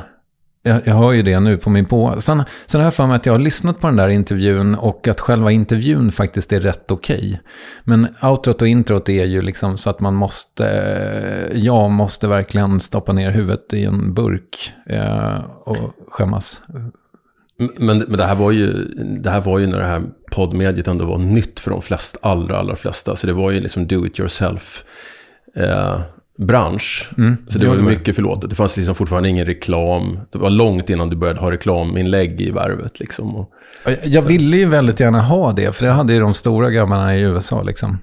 jag, 0.62 0.80
jag 0.84 0.94
hör 0.94 1.12
ju 1.12 1.22
det 1.22 1.40
nu 1.40 1.56
på 1.56 1.70
min 1.70 1.86
på. 1.86 2.20
Sen, 2.20 2.42
sen 2.66 2.80
har 2.80 2.86
jag 2.86 2.94
för 2.94 3.06
mig 3.06 3.16
att 3.16 3.26
jag 3.26 3.32
har 3.32 3.38
lyssnat 3.38 3.80
på 3.80 3.86
den 3.86 3.96
där 3.96 4.08
intervjun 4.08 4.74
och 4.74 5.08
att 5.08 5.20
själva 5.20 5.50
intervjun 5.50 6.12
faktiskt 6.12 6.52
är 6.52 6.60
rätt 6.60 6.90
okej. 6.90 7.16
Okay. 7.18 7.36
Men 7.84 8.08
outrot 8.22 8.62
och 8.62 8.68
introt 8.68 9.08
är 9.08 9.24
ju 9.24 9.42
liksom 9.42 9.78
så 9.78 9.90
att 9.90 10.00
man 10.00 10.14
måste, 10.14 10.68
eh, 10.68 11.58
jag 11.58 11.90
måste 11.90 12.28
verkligen 12.28 12.80
stoppa 12.80 13.12
ner 13.12 13.30
huvudet 13.30 13.74
i 13.74 13.84
en 13.84 14.14
burk 14.14 14.72
eh, 14.86 15.44
och 15.64 15.94
skämmas. 16.08 16.62
Men, 17.56 17.98
men 17.98 18.16
det, 18.16 18.24
här 18.24 18.34
var 18.34 18.50
ju, 18.50 18.72
det 19.20 19.30
här 19.30 19.40
var 19.40 19.58
ju 19.58 19.66
när 19.66 19.78
det 19.78 19.84
här 19.84 20.02
poddmediet 20.32 20.88
ändå 20.88 21.04
var 21.04 21.18
nytt 21.18 21.60
för 21.60 21.70
de 21.70 21.82
flesta, 21.82 22.18
allra, 22.22 22.58
allra 22.58 22.76
flesta. 22.76 23.16
Så 23.16 23.26
det 23.26 23.32
var 23.32 23.50
ju 23.50 23.60
liksom 23.60 23.86
do 23.86 24.06
it 24.06 24.18
yourself. 24.18 24.84
Eh, 25.56 26.00
bransch. 26.42 27.10
Mm, 27.18 27.36
så 27.46 27.58
det 27.58 27.68
var 27.68 27.74
ju 27.74 27.82
mycket 27.82 28.14
förlåtet. 28.14 28.50
Det 28.50 28.56
fanns 28.56 28.76
liksom 28.76 28.94
fortfarande 28.94 29.28
ingen 29.28 29.46
reklam. 29.46 30.18
Det 30.32 30.38
var 30.38 30.50
långt 30.50 30.90
innan 30.90 31.10
du 31.10 31.16
började 31.16 31.40
ha 31.40 31.50
reklaminlägg 31.50 32.40
i 32.40 32.50
värvet. 32.50 33.00
Liksom. 33.00 33.36
Och, 33.36 33.52
jag 34.04 34.22
ville 34.22 34.56
ju 34.56 34.66
väldigt 34.66 35.00
gärna 35.00 35.20
ha 35.20 35.52
det, 35.52 35.76
för 35.76 35.86
det 35.86 35.92
hade 35.92 36.12
ju 36.12 36.20
de 36.20 36.34
stora 36.34 36.70
grabbarna 36.70 37.16
i 37.16 37.20
USA. 37.20 37.62
Liksom. 37.62 37.98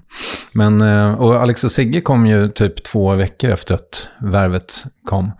Men, 0.52 0.80
eh, 0.80 1.12
och 1.12 1.34
Alex 1.34 1.64
och 1.64 1.72
Sigge 1.72 2.00
kom 2.00 2.26
ju 2.26 2.48
typ 2.48 2.82
två 2.82 3.14
veckor 3.14 3.50
efter 3.50 3.74
att 3.74 4.08
värvet 4.20 4.84
kom. 5.04 5.24
Mm. 5.24 5.34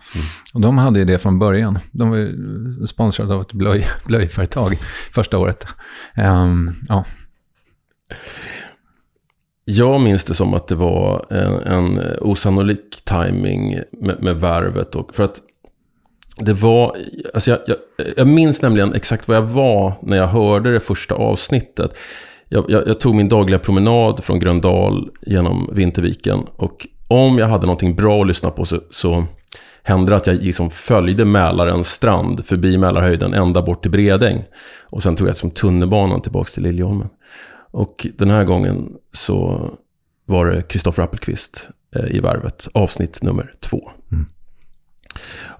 Och 0.53 0.61
de 0.61 0.77
hade 0.77 0.99
ju 0.99 1.05
det 1.05 1.19
från 1.19 1.39
början. 1.39 1.79
De 1.91 2.09
var 2.09 2.17
ju 2.17 2.35
sponsrade 2.85 3.33
av 3.33 3.41
ett 3.41 3.53
blöj, 3.53 3.87
blöjföretag 4.05 4.77
första 5.13 5.37
året. 5.37 5.67
Um, 6.17 6.75
ja. 6.89 7.05
Jag 9.65 10.01
minns 10.01 10.23
det 10.23 10.33
som 10.33 10.53
att 10.53 10.67
det 10.67 10.75
var 10.75 11.25
en, 11.29 11.53
en 11.53 12.01
osannolik 12.21 13.01
timing 13.05 13.79
med, 13.91 14.23
med 14.23 14.35
värvet. 14.35 14.95
Och 14.95 15.15
för 15.15 15.23
att 15.23 15.41
det 16.37 16.53
var, 16.53 16.97
alltså 17.33 17.51
jag, 17.51 17.59
jag, 17.65 17.77
jag, 18.17 18.27
minns 18.27 18.61
nämligen 18.61 18.93
exakt 18.93 19.27
vad 19.27 19.37
jag 19.37 19.41
var 19.41 19.93
när 20.01 20.17
jag 20.17 20.27
hörde 20.27 20.73
det 20.73 20.79
första 20.79 21.15
avsnittet. 21.15 21.97
Jag, 22.49 22.65
jag, 22.67 22.87
jag, 22.87 22.99
tog 22.99 23.15
min 23.15 23.29
dagliga 23.29 23.59
promenad 23.59 24.23
från 24.23 24.39
Gröndal 24.39 25.09
genom 25.21 25.69
Vinterviken. 25.73 26.39
Och 26.55 26.87
om 27.07 27.37
jag 27.37 27.47
hade 27.47 27.65
någonting 27.65 27.95
bra 27.95 28.21
att 28.21 28.27
lyssna 28.27 28.51
på 28.51 28.65
så, 28.65 28.79
så 28.89 29.25
hände 29.83 30.11
det 30.11 30.15
att 30.15 30.27
jag 30.27 30.35
liksom 30.35 30.69
följde 30.69 31.25
Mälarens 31.25 31.87
strand 31.87 32.45
förbi 32.45 32.77
Mälarhöjden 32.77 33.33
ända 33.33 33.61
bort 33.61 33.81
till 33.81 33.91
Bredäng. 33.91 34.43
Och 34.81 35.03
sen 35.03 35.15
tog 35.15 35.27
jag 35.27 35.35
som 35.35 35.51
tunnelbanan 35.51 36.21
tillbaka 36.21 36.49
till 36.51 36.63
Liljeholmen. 36.63 37.09
Och 37.71 38.07
den 38.17 38.29
här 38.29 38.43
gången 38.43 38.93
så 39.13 39.69
var 40.25 40.45
det 40.45 40.61
Kristoffer 40.61 41.03
Appelqvist 41.03 41.69
eh, 41.95 42.15
i 42.15 42.19
Varvet, 42.19 42.67
avsnitt 42.73 43.21
nummer 43.21 43.53
två. 43.59 43.91
Mm. 44.11 44.25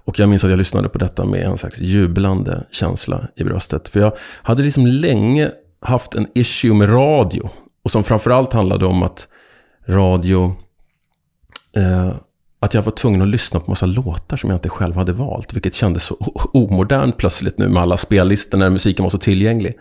Och 0.04 0.18
jag 0.18 0.28
minns 0.28 0.44
att 0.44 0.50
jag 0.50 0.58
lyssnade 0.58 0.88
på 0.88 0.98
detta 0.98 1.24
med 1.24 1.42
en 1.42 1.58
slags 1.58 1.80
jublande 1.80 2.64
känsla 2.70 3.28
i 3.36 3.44
bröstet. 3.44 3.88
För 3.88 4.00
jag 4.00 4.12
hade 4.42 4.62
liksom 4.62 4.86
länge 4.86 5.50
haft 5.80 6.14
en 6.14 6.26
issue 6.34 6.74
med 6.74 6.88
radio. 6.88 7.50
Och 7.84 7.90
som 7.90 8.04
framförallt 8.04 8.52
handlade 8.52 8.86
om 8.86 9.02
att 9.02 9.28
radio... 9.86 10.56
Eh, 11.76 12.14
att 12.60 12.74
jag 12.74 12.82
var 12.82 12.92
tvungen 12.92 13.22
att 13.22 13.28
lyssna 13.28 13.60
på 13.60 13.70
massa 13.70 13.86
låtar 13.86 14.36
som 14.36 14.50
jag 14.50 14.56
inte 14.56 14.68
själv 14.68 14.96
hade 14.96 15.12
valt. 15.12 15.52
Vilket 15.54 15.74
kändes 15.74 16.04
så 16.04 16.14
omodernt 16.52 17.16
plötsligt 17.16 17.58
nu 17.58 17.68
med 17.68 17.82
alla 17.82 17.96
spellistor 17.96 18.58
när 18.58 18.70
musiken 18.70 19.02
var 19.02 19.10
så 19.10 19.18
tillgänglig. 19.18 19.78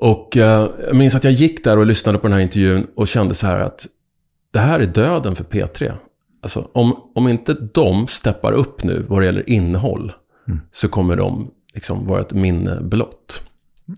Och 0.00 0.36
eh, 0.36 0.68
jag 0.86 0.96
minns 0.96 1.14
att 1.14 1.24
jag 1.24 1.32
gick 1.32 1.64
där 1.64 1.78
och 1.78 1.86
lyssnade 1.86 2.18
på 2.18 2.26
den 2.26 2.32
här 2.32 2.42
intervjun 2.42 2.86
och 2.96 3.08
kände 3.08 3.34
så 3.34 3.46
här 3.46 3.60
att 3.60 3.86
det 4.52 4.58
här 4.58 4.80
är 4.80 4.86
döden 4.86 5.36
för 5.36 5.44
P3. 5.44 5.92
Alltså 6.42 6.70
om, 6.72 7.10
om 7.14 7.28
inte 7.28 7.54
de 7.74 8.06
steppar 8.06 8.52
upp 8.52 8.84
nu 8.84 9.04
vad 9.08 9.22
det 9.22 9.26
gäller 9.26 9.50
innehåll 9.50 10.12
mm. 10.48 10.60
så 10.70 10.88
kommer 10.88 11.16
de 11.16 11.50
liksom 11.74 12.06
vara 12.06 12.20
ett 12.20 12.32
minne 12.32 12.80
blott. 12.80 13.42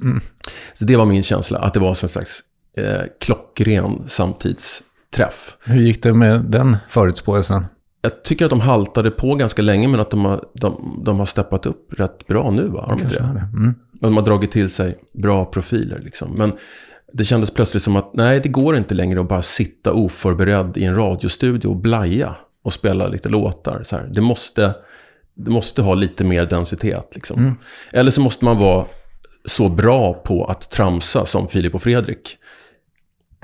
Mm. 0.02 0.20
Så 0.74 0.84
det 0.84 0.96
var 0.96 1.06
min 1.06 1.22
känsla, 1.22 1.58
att 1.58 1.74
det 1.74 1.80
var 1.80 1.88
en 1.88 1.94
slags 1.94 2.40
eh, 2.76 3.02
klockren 3.20 4.02
samtidsträff. 4.06 5.56
Hur 5.64 5.80
gick 5.80 6.02
det 6.02 6.14
med 6.14 6.44
den 6.44 6.76
förutspåelsen? 6.88 7.64
jag 8.02 8.22
tycker 8.22 8.44
att 8.44 8.50
de 8.50 8.60
haltade 8.60 9.10
på 9.10 9.34
ganska 9.34 9.62
länge, 9.62 9.88
men 9.88 10.00
att 10.00 10.10
de 10.10 10.24
har, 10.24 10.44
de, 10.54 11.00
de 11.04 11.18
har 11.18 11.26
steppat 11.26 11.66
upp 11.66 11.92
rätt 11.92 12.26
bra 12.26 12.50
nu, 12.50 12.68
va? 12.68 12.80
Har 12.80 12.96
de 12.96 13.02
inte 13.02 13.14
det? 13.14 13.48
Mm. 13.56 13.74
De 14.00 14.16
har 14.16 14.24
dragit 14.24 14.50
till 14.50 14.70
sig 14.70 14.98
bra 15.12 15.44
profiler, 15.44 15.98
liksom. 15.98 16.32
Men 16.32 16.52
det 17.12 17.24
kändes 17.24 17.50
plötsligt 17.50 17.82
som 17.82 17.96
att, 17.96 18.14
nej, 18.14 18.40
det 18.40 18.48
går 18.48 18.76
inte 18.76 18.94
längre 18.94 19.20
att 19.20 19.28
bara 19.28 19.42
sitta 19.42 19.92
oförberedd 19.92 20.76
i 20.76 20.84
en 20.84 20.94
radiostudio 20.94 21.68
och 21.68 21.76
blaja 21.76 22.36
och 22.62 22.72
spela 22.72 23.08
lite 23.08 23.28
låtar. 23.28 23.82
Så 23.82 23.96
här. 23.96 24.10
Det, 24.14 24.20
måste, 24.20 24.74
det 25.34 25.50
måste 25.50 25.82
ha 25.82 25.94
lite 25.94 26.24
mer 26.24 26.46
densitet, 26.46 27.10
liksom. 27.14 27.38
Mm. 27.40 27.54
Eller 27.92 28.10
så 28.10 28.20
måste 28.20 28.44
man 28.44 28.58
vara 28.58 28.86
så 29.44 29.68
bra 29.68 30.14
på 30.14 30.44
att 30.44 30.70
tramsa 30.70 31.26
som 31.26 31.48
Filip 31.48 31.74
och 31.74 31.82
Fredrik. 31.82 32.36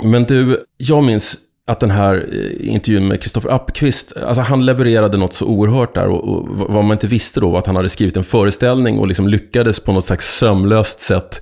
Men 0.02 0.24
du, 0.24 0.64
jag 0.76 1.04
minns 1.04 1.38
att 1.66 1.80
den 1.80 1.90
här 1.90 2.28
eh, 2.32 2.74
intervjun 2.74 3.08
med 3.08 3.22
Kristoffer 3.22 3.50
Appelqvist, 3.50 4.12
alltså 4.16 4.42
han 4.42 4.66
levererade 4.66 5.18
något 5.18 5.32
så 5.32 5.46
oerhört 5.46 5.94
där 5.94 6.06
och, 6.06 6.28
och 6.28 6.48
vad 6.48 6.84
man 6.84 6.92
inte 6.92 7.06
visste 7.06 7.40
då 7.40 7.50
var 7.50 7.58
att 7.58 7.66
han 7.66 7.76
hade 7.76 7.88
skrivit 7.88 8.16
en 8.16 8.24
föreställning 8.24 8.98
och 8.98 9.08
liksom 9.08 9.28
lyckades 9.28 9.80
på 9.80 9.92
något 9.92 10.04
slags 10.04 10.38
sömlöst 10.38 11.00
sätt 11.00 11.40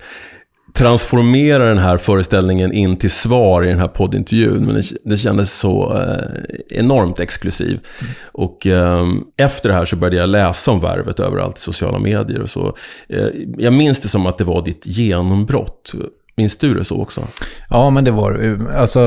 transformera 0.75 1.69
den 1.69 1.79
här 1.79 1.99
föreställningen 1.99 2.73
in 2.73 2.97
till 2.97 3.11
svar 3.11 3.65
i 3.65 3.69
den 3.69 3.79
här 3.79 3.89
poddintervjun. 3.89 4.65
Men 4.65 4.75
det, 4.75 4.83
det 5.05 5.17
kändes 5.17 5.53
så 5.53 5.99
eh, 5.99 6.79
enormt 6.79 7.21
exklusiv. 7.21 7.71
Mm. 7.71 8.13
Och 8.33 8.67
eh, 8.67 9.07
efter 9.37 9.69
det 9.69 9.75
här 9.75 9.85
så 9.85 9.97
började 9.97 10.17
jag 10.17 10.29
läsa 10.29 10.71
om 10.71 10.81
värvet 10.81 11.21
överallt 11.21 11.59
i 11.59 11.61
sociala 11.61 11.99
medier 11.99 12.43
och 12.43 12.51
så. 12.51 12.77
Eh, 13.09 13.27
jag 13.59 13.73
minns 13.73 14.01
det 14.01 14.09
som 14.09 14.27
att 14.27 14.39
det 14.39 14.45
var 14.45 14.65
ditt 14.65 14.87
genombrott. 14.87 15.93
Minns 16.37 16.57
du 16.57 16.75
det 16.75 16.85
så 16.85 17.03
också? 17.03 17.29
Ja, 17.71 17.91
men 17.91 18.05
det 18.05 18.11
var 18.11 18.33
det. 18.33 18.79
Alltså, 18.79 19.01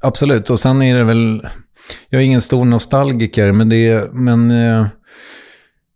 absolut. 0.00 0.50
Och 0.50 0.60
sen 0.60 0.82
är 0.82 0.96
det 0.96 1.04
väl... 1.04 1.48
Jag 2.08 2.22
är 2.22 2.26
ingen 2.26 2.40
stor 2.40 2.64
nostalgiker, 2.64 3.52
men 3.52 3.68
det 3.68 3.88
är... 3.88 4.08
Men, 4.12 4.50
eh, 4.50 4.86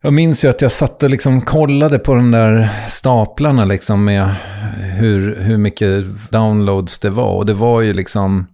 jag 0.02 0.12
minns 0.12 0.44
ju 0.44 0.48
att 0.48 0.62
jag 0.62 0.72
satt 0.72 1.02
och 1.02 1.10
liksom 1.10 1.40
kollade 1.40 1.98
på 1.98 2.14
de 2.14 2.30
där 2.30 2.68
staplarna 2.88 3.64
liksom 3.64 4.04
med 4.04 4.28
hur, 4.98 5.36
hur 5.36 5.56
mycket 5.56 6.04
downloads 6.30 6.98
det 6.98 7.10
var. 7.10 7.30
Och 7.30 7.46
det 7.46 7.54
var 7.54 7.80
ju 7.80 7.92
liksom 7.92 8.46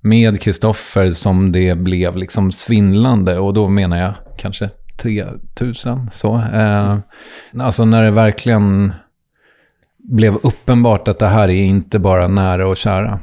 med 0.00 0.40
Kristoffer 0.40 1.10
som 1.10 1.52
det 1.52 1.74
blev 1.74 2.16
liksom 2.16 2.52
svindlande. 2.52 3.38
Och 3.38 3.54
då 3.54 3.68
menar 3.68 3.96
jag 3.96 4.14
kanske 4.38 4.70
3000 5.02 6.08
så. 6.12 6.36
Eh, 6.36 6.98
alltså 7.58 7.84
när 7.84 8.02
det 8.02 8.10
verkligen 8.10 8.92
blev 9.98 10.34
uppenbart 10.34 11.08
att 11.08 11.18
det 11.18 11.28
här 11.28 11.48
är 11.48 11.64
inte 11.64 11.98
bara 11.98 12.28
nära 12.28 12.68
och 12.68 12.76
kära. 12.76 13.20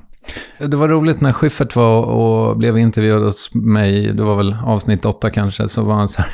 Det 0.58 0.77
var 0.77 0.88
roligt 0.88 1.22
när 1.22 1.34
Schyffert 1.34 1.75
var 1.75 2.03
och 2.03 2.58
blev 2.58 2.77
intervjuad 2.77 3.24
hos 3.24 3.53
mig, 3.53 4.13
det 4.13 4.24
var 4.24 4.36
väl 4.36 4.55
avsnitt 4.65 5.05
åtta 5.05 5.29
kanske, 5.29 5.70
så 5.70 5.84
var 5.84 5.96
han 5.96 6.08
så 6.08 6.22
här. 6.22 6.32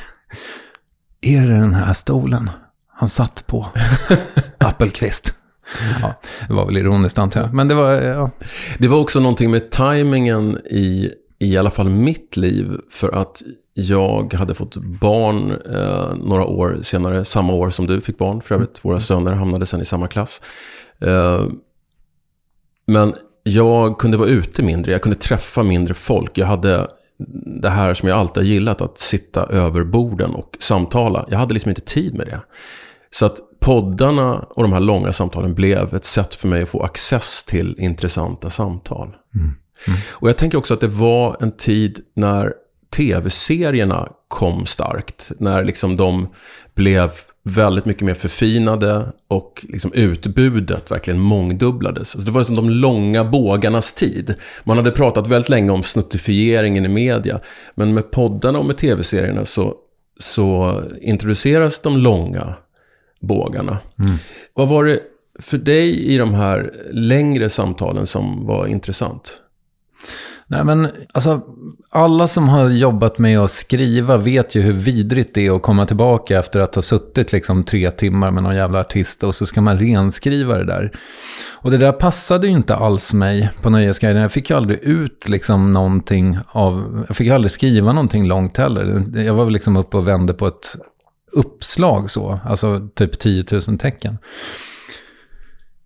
Är 1.22 1.42
det 1.42 1.54
den 1.54 1.74
här 1.74 1.94
stolen 1.94 2.50
han 2.88 3.10
satt 3.10 3.48
på? 3.48 3.68
Appelqvist. 4.58 5.34
Ja, 6.02 6.14
det 6.48 6.54
var 6.54 6.66
väl 6.66 6.78
ironiskt 6.78 7.20
antar 7.20 7.42
jag. 7.42 7.54
Men 7.54 7.68
det 7.68 7.76
var, 7.76 7.92
ja. 7.92 8.32
Det 8.78 8.88
var 8.88 8.98
också 8.98 9.20
någonting 9.20 9.52
med 9.52 9.72
tajmingen 9.72 10.58
i, 10.58 11.12
i 11.40 11.58
alla 11.58 11.72
fall 11.72 11.90
mitt 11.90 12.38
liv. 12.38 12.78
För 12.90 13.12
att 13.12 13.42
jag 13.74 14.34
hade 14.34 14.54
fått 14.56 14.76
barn 14.76 15.52
eh, 15.52 16.16
några 16.16 16.46
år 16.46 16.80
senare, 16.82 17.26
samma 17.26 17.54
år 17.54 17.70
som 17.70 17.88
du 17.88 18.02
fick 18.02 18.18
barn 18.18 18.42
för 18.42 18.56
övrigt. 18.56 18.86
Våra 18.86 19.00
söner 19.00 19.32
hamnade 19.32 19.66
sen 19.66 19.82
i 19.82 19.86
samma 19.86 20.08
klass. 20.08 20.42
Eh, 21.00 21.46
men 22.86 23.14
jag 23.44 23.98
kunde 23.98 24.18
vara 24.18 24.30
ute 24.30 24.64
mindre, 24.64 24.92
jag 24.92 25.02
kunde 25.02 25.18
träffa 25.18 25.64
mindre 25.64 25.94
folk. 25.94 26.38
Jag 26.38 26.48
hade 26.48 26.88
det 27.62 27.70
här 27.70 27.94
som 27.94 28.10
jag 28.10 28.18
alltid 28.18 28.44
har 28.44 28.48
gillat, 28.48 28.82
att 28.82 28.98
sitta 28.98 29.44
över 29.46 29.84
borden 29.84 30.32
och 30.36 30.58
samtala. 30.60 31.26
Jag 31.30 31.38
hade 31.38 31.54
liksom 31.54 31.70
inte 31.70 31.82
tid 31.82 32.14
med 32.14 32.28
det. 32.28 32.42
Så 33.12 33.26
att 33.26 33.38
poddarna 33.60 34.40
och 34.40 34.64
de 34.64 34.74
här 34.74 34.80
långa 34.80 35.14
samtalen 35.14 35.54
blev 35.54 35.96
ett 35.96 36.06
sätt 36.06 36.36
för 36.36 36.48
mig 36.48 36.62
att 36.62 36.70
få 36.70 36.84
access 36.84 37.44
till 37.44 37.76
intressanta 37.80 38.50
samtal. 38.50 39.16
Mm. 39.36 39.48
Mm. 39.88 40.00
Och 40.10 40.30
jag 40.30 40.38
tänker 40.38 40.58
också 40.58 40.74
att 40.74 40.82
det 40.82 40.88
var 40.88 41.38
en 41.40 41.52
tid 41.52 42.00
när 42.16 42.54
tv-serierna 42.96 44.10
kom 44.28 44.66
starkt. 44.66 45.32
När 45.40 45.64
liksom 45.64 45.98
de 45.98 46.28
blev 46.76 47.12
väldigt 47.44 47.86
mycket 47.86 48.06
mer 48.06 48.14
förfinade 48.14 49.12
och 49.28 49.66
liksom 49.70 49.94
utbudet 49.94 50.92
verkligen 50.92 51.20
mångdubblades. 51.20 52.16
Alltså 52.16 52.26
det 52.26 52.32
var 52.32 52.42
liksom 52.42 52.56
de 52.56 52.70
långa 52.70 53.24
bågarnas 53.24 53.94
tid. 53.94 54.36
Man 54.64 54.78
hade 54.78 54.92
pratat 54.92 55.28
väldigt 55.28 55.50
länge 55.50 55.72
om 55.72 55.84
snuttifieringen 55.84 56.86
i 56.86 56.90
media. 56.90 57.40
Men 57.76 57.94
med 57.94 58.12
poddarna 58.12 58.60
och 58.60 58.66
med 58.66 58.78
tv-serierna 58.78 59.46
så, 59.46 59.76
så 60.20 60.82
introduceras 61.02 61.82
de 61.82 61.98
långa 61.98 62.54
bågarna. 63.22 63.78
Mm. 64.00 64.18
Vad 64.54 64.68
var 64.68 64.84
det 64.84 65.00
för 65.40 65.58
dig 65.58 66.06
i 66.06 66.18
de 66.18 66.34
här 66.34 66.74
längre 66.92 67.50
samtalen 67.50 68.08
som 68.08 68.46
var 68.46 68.68
intressant? 68.68 69.42
Nej 70.52 70.64
men 70.64 70.88
alltså, 71.12 71.42
alla 71.90 72.28
som 72.28 72.50
har 72.50 72.70
jobbat 72.70 73.20
med 73.20 73.40
att 73.40 73.52
skriva 73.52 74.18
vet 74.18 74.56
ju 74.56 74.62
hur 74.62 74.74
vidrigt 74.74 75.34
det 75.34 75.48
är 75.48 75.56
att 75.56 75.62
komma 75.62 75.86
tillbaka 75.86 76.40
efter 76.40 76.60
att 76.60 76.76
ha 76.76 76.82
suttit 76.82 77.32
liksom 77.32 77.64
tre 77.64 77.92
timmar 77.92 78.32
med 78.32 78.44
någon 78.44 78.56
jävla 78.56 78.80
artist 78.80 79.24
och 79.24 79.36
så 79.36 79.46
ska 79.46 79.62
man 79.62 79.80
renskriva 79.80 80.58
det 80.58 80.66
där. 80.66 80.92
Och 81.54 81.72
det 81.72 81.78
där 81.78 81.92
passade 81.92 82.48
ju 82.48 82.54
inte 82.54 82.76
alls 82.76 83.14
mig 83.14 83.50
på 83.62 83.70
Nöjesguiden. 83.70 84.22
Jag 84.22 84.32
fick 84.32 84.50
ju 84.50 84.56
aldrig 84.56 84.80
ut 84.80 85.30
liksom 85.30 85.72
någonting 85.72 86.38
av, 86.48 87.04
jag 87.08 87.16
fick 87.16 87.28
ju 87.28 87.34
aldrig 87.34 87.52
skriva 87.52 87.94
någonting 87.94 88.28
långt 88.28 88.58
heller. 88.58 89.04
Jag 89.16 89.34
var 89.34 89.44
väl 89.44 89.54
liksom 89.54 89.76
uppe 89.76 89.98
och 89.98 90.08
vände 90.08 90.34
på 90.34 90.48
ett 90.48 90.76
uppslag 91.32 92.10
så, 92.10 92.40
alltså 92.46 92.90
typ 92.96 93.20
10 93.20 93.46
000 93.68 93.80
tecken. 93.80 94.18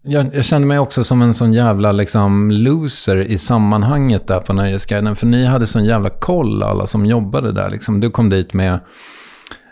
Jag, 0.07 0.35
jag 0.35 0.45
kände 0.45 0.67
mig 0.67 0.79
också 0.79 1.03
som 1.03 1.21
en 1.21 1.33
sån 1.33 1.53
jävla 1.53 1.91
liksom, 1.91 2.51
loser 2.51 3.21
i 3.21 3.37
sammanhanget 3.37 4.27
där 4.27 4.39
på 4.39 4.53
Nöjesguiden. 4.53 5.15
För 5.15 5.27
ni 5.27 5.45
hade 5.45 5.67
sån 5.67 5.85
jävla 5.85 6.09
koll, 6.09 6.63
alla 6.63 6.87
som 6.87 7.05
jobbade 7.05 7.51
där. 7.51 7.69
Liksom. 7.69 7.99
Du 7.99 8.09
kom 8.09 8.29
dit 8.29 8.53
med 8.53 8.79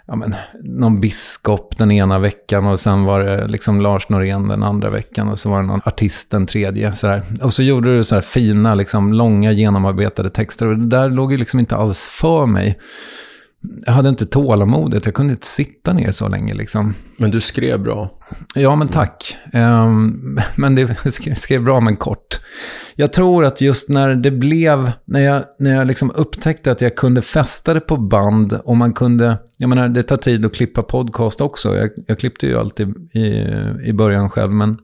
ja, 0.08 0.16
men, 0.16 0.36
någon 0.64 1.02
biskop 1.02 1.78
den 1.78 1.92
ena 1.92 2.20
veckan 2.20 2.68
och 2.68 2.80
sen 2.80 3.04
var 3.04 3.20
det 3.20 3.48
liksom 3.48 3.82
Lars 3.82 4.10
Norén 4.10 4.48
den 4.48 4.64
andra 4.64 4.90
veckan 4.90 5.30
och 5.30 5.40
så 5.40 5.50
var 5.50 5.62
det 5.62 5.68
någon 5.68 5.82
artist 5.86 6.32
den 6.32 6.46
tredje. 6.46 6.92
Sådär. 6.92 7.24
Och 7.42 7.54
så 7.54 7.64
gjorde 7.64 7.98
du 7.98 8.04
så 8.04 8.16
här 8.16 8.22
fina, 8.22 8.76
liksom, 8.76 9.14
långa 9.14 9.52
genomarbetade 9.52 10.30
texter 10.30 10.68
och 10.68 10.78
det 10.78 10.88
där 10.88 11.10
låg 11.10 11.32
ju 11.32 11.38
liksom 11.38 11.60
inte 11.60 11.76
alls 11.76 12.08
för 12.08 12.46
mig 12.46 12.80
jag 13.86 13.94
hade 13.94 14.10
inte 14.10 14.26
tålamodet, 14.26 15.06
jag 15.06 15.14
kunde 15.14 15.34
inte 15.34 15.48
sitta 15.48 15.94
ner 15.94 16.12
så 16.12 16.28
länge 16.28 16.54
liksom. 16.54 16.94
Men 17.18 17.32
du 17.32 17.42
skrev 17.42 17.80
bra. 17.80 18.10
Ja, 18.56 18.76
men 18.76 18.88
tack. 18.88 19.38
Um, 19.54 20.40
men 20.56 20.76
det 20.76 21.12
skrev 21.38 21.64
bra, 21.64 21.80
men 21.80 21.98
kort. 21.98 22.40
Jag 22.96 23.14
tror 23.14 23.46
att 23.46 23.62
just 23.62 23.90
när 23.90 24.16
det 24.16 24.32
blev, 24.32 24.92
när 25.06 25.20
jag, 25.20 25.44
när 25.60 25.76
jag 25.76 25.88
liksom 25.88 26.12
upptäckte 26.16 26.72
att 26.72 26.82
jag 26.82 26.96
kunde 26.96 27.22
fästa 27.22 27.74
det 27.74 27.80
på 27.80 27.98
band 27.98 28.60
och 28.64 28.78
man 28.78 28.94
kunde, 28.94 29.38
jag 29.58 29.70
menar 29.70 29.90
det 29.90 30.04
tar 30.04 30.18
tid 30.18 30.46
att 30.46 30.56
klippa 30.56 30.84
podcast 30.84 31.42
också. 31.42 31.76
Jag, 31.76 31.90
jag 32.08 32.20
klippte 32.20 32.48
ju 32.48 32.60
alltid 32.60 32.88
i, 33.14 33.28
i 33.86 33.94
början 33.94 34.30
själv, 34.30 34.52
men 34.52 34.78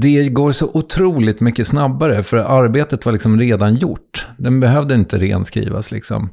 det 0.00 0.28
går 0.28 0.52
så 0.52 0.70
otroligt 0.74 1.40
mycket 1.40 1.66
snabbare 1.66 2.22
för 2.22 2.36
arbetet 2.36 3.06
var 3.06 3.12
liksom 3.12 3.40
redan 3.40 3.74
gjort. 3.74 4.26
Den 4.38 4.60
behövde 4.60 4.94
inte 4.94 5.18
renskrivas 5.18 5.90
liksom. 5.92 6.30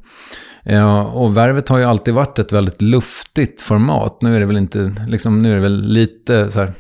Ja, 0.64 1.04
och 1.04 1.38
Värvet 1.38 1.70
har 1.70 1.78
ju 1.78 1.84
alltid 1.84 2.14
varit 2.14 2.40
ett 2.40 2.52
väldigt 2.52 2.82
luftigt 2.82 3.62
format. 3.62 4.18
Nu 4.22 4.36
är 4.36 4.40
det 4.40 4.46
väl 4.46 4.58
inte, 4.58 4.96
liksom, 5.08 5.42
nu 5.42 5.52
är 5.52 5.56
det 5.56 5.62
väl 5.62 5.82
lite 5.82 6.52
så 6.52 6.60
här, 6.60 6.74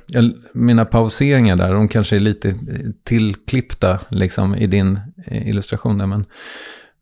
mina 0.53 0.85
pauseringar 0.85 1.55
där, 1.55 1.73
de 1.73 1.87
kanske 1.87 2.15
är 2.15 2.19
lite 2.19 2.55
tillklippta 3.03 3.99
liksom 4.09 4.55
i 4.55 4.67
din 4.67 4.99
illustration 5.27 5.97
där, 5.97 6.05
men 6.05 6.25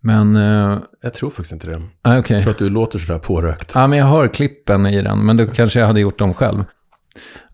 men... 0.02 0.36
Uh, 0.36 0.80
jag 1.02 1.13
tror 1.13 1.30
faktiskt 1.30 1.52
inte 1.52 1.68
det. 1.68 1.82
Ah, 2.02 2.18
okay. 2.18 2.36
Jag 2.36 2.44
tror 2.44 2.52
att 2.52 2.58
du 2.58 2.70
låter 2.70 3.00
sådär 3.00 3.20
pårökt. 3.20 3.72
Ja, 3.76 3.88
men 3.88 4.00
jag 4.00 4.06
hör 4.06 4.28
klippen 4.28 4.86
i 4.86 5.02
den, 5.02 5.26
men 5.26 5.38
då 5.38 5.48
kanske 5.48 5.80
jag 5.80 5.88
hade 5.88 6.00
gjort 6.00 6.20
dem 6.20 6.34
själv. 6.34 6.63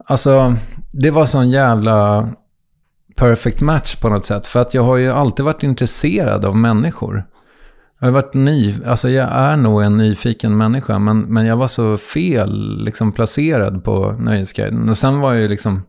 Alltså, 0.05 0.55
det 0.91 1.11
var 1.11 1.25
sån 1.25 1.49
jävla 1.49 2.29
perfect 3.15 3.61
match 3.61 3.95
på 3.95 4.09
något 4.09 4.25
sätt. 4.25 4.45
För 4.45 4.59
att 4.61 4.73
jag 4.73 4.83
har 4.83 4.95
ju 4.95 5.11
alltid 5.11 5.45
varit 5.45 5.63
intresserad 5.63 6.45
av 6.45 6.57
människor. 6.57 7.25
Jag 7.99 8.07
har 8.07 8.11
varit 8.11 8.33
ny, 8.33 8.73
alltså 8.85 9.09
jag 9.09 9.29
är 9.31 9.57
nog 9.57 9.83
en 9.83 9.97
nyfiken 9.97 10.57
människa, 10.57 10.99
men, 10.99 11.19
men 11.19 11.45
jag 11.45 11.57
var 11.57 11.67
så 11.67 11.97
fel 11.97 12.83
liksom 12.83 13.11
placerad 13.11 13.83
på 13.83 14.11
Nöjesguiden. 14.11 14.89
Och 14.89 14.97
sen 14.97 15.19
var 15.19 15.33
jag 15.33 15.41
ju 15.41 15.47
liksom 15.47 15.81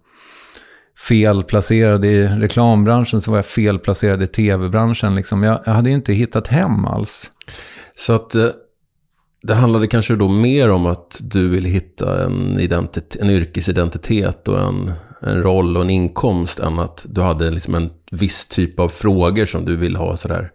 fel 1.09 1.43
placerad 1.43 2.05
i 2.05 2.27
reklambranschen, 2.27 3.21
så 3.21 3.31
var 3.31 3.39
jag 3.39 3.47
fel 3.47 3.79
placerad 3.79 4.23
i 4.23 4.27
tv-branschen. 4.27 5.15
Liksom. 5.15 5.43
Jag, 5.43 5.61
jag 5.67 5.73
hade 5.73 5.89
ju 5.89 5.95
inte 5.95 6.13
hittat 6.13 6.47
hem 6.47 6.85
alls. 6.85 7.31
Så 7.95 8.13
att 8.13 8.35
eh, 8.35 8.49
det 9.43 9.55
handlade 9.55 9.87
kanske 9.87 10.17
då 10.17 10.29
mer 10.29 10.71
om 10.71 10.87
att 10.87 11.21
du 11.21 11.49
ville 11.49 11.69
hitta 11.69 12.25
en, 12.25 12.61
identitet, 12.61 13.23
en 13.23 13.31
yrkesidentitet 13.31 14.49
och 14.49 14.61
en, 14.61 14.93
en 15.21 15.43
roll 15.43 15.77
och 15.77 15.83
en 15.83 15.91
inkomst 15.91 16.59
än 16.59 16.79
att 16.79 17.07
du 17.09 17.21
hade 17.21 17.51
liksom 17.51 17.75
en 17.75 17.91
viss 18.11 18.47
typ 18.47 18.81
av 18.81 18.89
frågor 18.89 19.47
som 19.47 19.65
du 19.65 19.77
ville 19.77 19.99
ha 19.99 20.17
sådär 20.17 20.51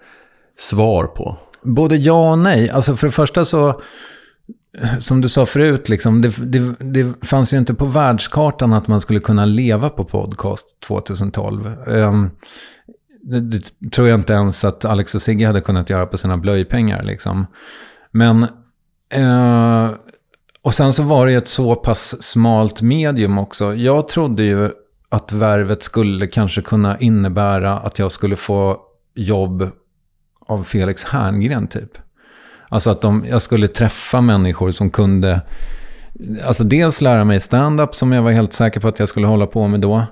svar 0.61 1.05
på. 1.05 1.37
Både 1.61 1.95
ja 1.95 2.31
och 2.31 2.39
nej. 2.39 2.69
Alltså 2.69 2.95
för 2.95 3.07
det 3.07 3.11
första 3.11 3.45
så, 3.45 3.81
som 4.99 5.21
du 5.21 5.29
sa 5.29 5.45
förut, 5.45 5.89
liksom, 5.89 6.21
det, 6.21 6.33
det, 6.37 6.75
det 6.79 7.25
fanns 7.25 7.53
ju 7.53 7.57
inte 7.57 7.73
på 7.73 7.85
världskartan 7.85 8.73
att 8.73 8.87
man 8.87 9.01
skulle 9.01 9.19
kunna 9.19 9.45
leva 9.45 9.89
på 9.89 10.05
podcast 10.05 10.79
2012. 10.87 11.65
Um, 11.65 11.93
ehm, 11.93 12.29
det, 13.23 13.39
det, 13.39 13.91
tror 13.91 14.07
jag 14.07 14.19
inte 14.19 14.33
ens 14.33 14.65
att 14.65 14.85
Alex 14.85 15.15
och 15.15 15.21
Sigge 15.21 15.47
hade 15.47 15.61
kunnat 15.61 15.89
göra 15.89 16.05
på 16.05 16.17
sina 16.17 16.37
blöjpengar. 16.37 17.03
Liksom. 17.03 17.45
Men, 18.11 18.43
uh, 19.17 19.91
och 20.61 20.73
sen 20.73 20.93
så 20.93 21.03
var 21.03 21.25
det 21.25 21.31
ju 21.31 21.37
ett 21.37 21.47
så 21.47 21.75
pass 21.75 22.23
smalt 22.23 22.81
medium 22.81 23.37
också. 23.37 23.75
Jag 23.75 24.07
trodde 24.07 24.43
ju 24.43 24.69
att 25.09 25.31
värvet 25.31 25.83
skulle 25.83 26.27
kanske 26.27 26.61
kunna 26.61 26.99
innebära 26.99 27.79
att 27.79 27.99
jag 27.99 28.11
skulle 28.11 28.35
få 28.35 28.79
jobb 29.15 29.71
av 30.51 30.63
Felix 30.63 31.03
Herngren 31.03 31.67
typ. 31.67 31.97
Alltså 32.69 32.89
att 32.91 33.01
de, 33.01 33.25
jag 33.29 33.41
skulle 33.41 33.67
träffa 33.67 34.21
människor 34.21 34.71
som 34.71 34.89
kunde, 34.89 35.41
alltså 36.47 36.63
dels 36.63 37.01
lära 37.01 37.23
mig 37.23 37.39
stand-up 37.39 37.95
som 37.95 38.11
jag 38.11 38.21
var 38.21 38.31
helt 38.31 38.53
säker 38.53 38.79
på 38.79 38.87
att 38.87 38.99
jag 38.99 39.09
skulle 39.09 39.27
hålla 39.27 39.47
på 39.47 39.67
med 39.67 39.79
då. 39.79 40.05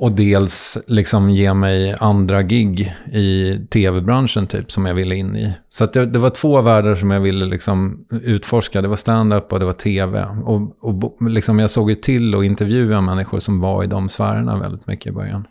Och 0.00 0.12
dels 0.12 0.78
liksom 0.86 1.30
ge 1.30 1.54
mig 1.54 1.96
andra 2.00 2.42
gig 2.42 2.94
i 3.12 3.58
tv-branschen 3.70 4.46
typ 4.46 4.72
som 4.72 4.86
jag 4.86 4.94
ville 4.94 5.14
in 5.14 5.36
i. 5.36 5.54
Så 5.68 5.84
att 5.84 5.92
det, 5.92 6.06
det 6.06 6.18
var 6.18 6.30
två 6.30 6.60
världar 6.60 6.94
som 6.94 7.10
jag 7.10 7.20
ville 7.20 7.46
liksom 7.46 8.06
utforska. 8.10 8.82
Det 8.82 8.88
var 8.88 8.96
stand-up 8.96 9.52
och 9.52 9.58
det 9.58 9.64
var 9.64 9.72
tv. 9.72 10.26
Och, 10.44 10.84
och 10.84 11.30
liksom 11.30 11.58
jag 11.58 11.70
såg 11.70 11.90
ju 11.90 11.96
till 11.96 12.34
att 12.34 12.44
intervjua 12.44 13.00
människor 13.00 13.38
som 13.38 13.60
var 13.60 13.84
i 13.84 13.86
de 13.86 14.08
sfärerna 14.08 14.58
väldigt 14.58 14.86
mycket 14.86 15.06
i 15.06 15.12
början. 15.12 15.46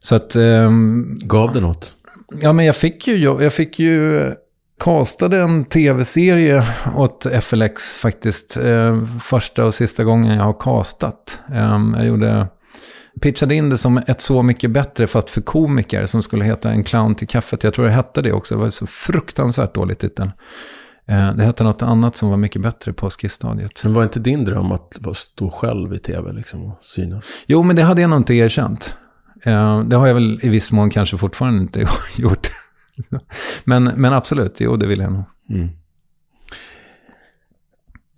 Så 0.00 0.14
att... 0.14 0.36
Um, 0.36 1.18
Gav 1.22 1.52
det 1.52 1.60
något? 1.60 1.95
Ja, 2.40 2.52
men 2.52 2.64
jag 2.64 2.76
fick 2.76 3.06
ju, 3.06 3.16
jag, 3.16 3.52
fick 3.52 3.78
ju 3.78 4.32
castade 4.80 5.40
en 5.40 5.64
tv-serie 5.64 6.64
åt 6.96 7.26
FLX 7.40 7.98
faktiskt. 7.98 8.56
Eh, 8.56 9.04
första 9.22 9.64
och 9.64 9.74
sista 9.74 10.04
gången 10.04 10.36
jag 10.36 10.44
har 10.44 10.56
castat. 10.60 11.40
Eh, 11.52 11.80
jag 11.96 12.06
gjorde, 12.06 12.48
pitchade 13.20 13.54
in 13.54 13.70
det 13.70 13.76
som 13.76 13.98
ett 13.98 14.20
Så 14.20 14.42
mycket 14.42 14.70
bättre 14.70 15.06
fast 15.06 15.30
för 15.30 15.40
komiker 15.40 16.06
som 16.06 16.22
skulle 16.22 16.44
heta 16.44 16.70
En 16.70 16.84
clown 16.84 17.14
till 17.14 17.28
kaffet. 17.28 17.64
Jag 17.64 17.74
tror 17.74 17.84
det 17.84 17.92
hette 17.92 18.22
det 18.22 18.32
också. 18.32 18.54
Det 18.54 18.60
var 18.60 18.70
så 18.70 18.86
fruktansvärt 18.86 19.74
dålig 19.74 19.98
titel. 19.98 20.30
Eh, 21.08 21.34
det 21.34 21.44
hette 21.44 21.64
något 21.64 21.82
annat 21.82 22.16
som 22.16 22.30
var 22.30 22.36
mycket 22.36 22.62
bättre 22.62 22.92
på 22.92 23.10
skissstadiet. 23.10 23.80
Men 23.84 23.94
var 23.94 24.02
inte 24.02 24.20
din 24.20 24.44
dröm 24.44 24.72
att 24.72 25.16
stå 25.16 25.50
själv 25.50 25.94
i 25.94 25.98
tv 25.98 26.32
liksom 26.32 26.64
och 26.64 26.78
synas? 26.84 27.24
Jo, 27.46 27.62
men 27.62 27.76
det 27.76 27.82
hade 27.82 28.00
jag 28.00 28.10
nog 28.10 28.18
inte 28.18 28.34
erkänt. 28.34 28.96
Eh, 29.42 29.80
det 29.80 29.96
har 29.96 30.06
jag 30.06 30.14
väl 30.14 30.40
i 30.42 30.48
viss 30.48 30.72
mån 30.72 30.90
kanske 30.90 31.18
fortfarande 31.18 31.62
inte 31.62 31.80
gjort. 32.16 32.50
men, 33.64 33.84
men 33.84 34.12
absolut, 34.12 34.60
jo 34.60 34.76
det 34.76 34.86
vill 34.86 35.00
jag 35.00 35.12
nog. 35.12 35.24
Mm. 35.50 35.68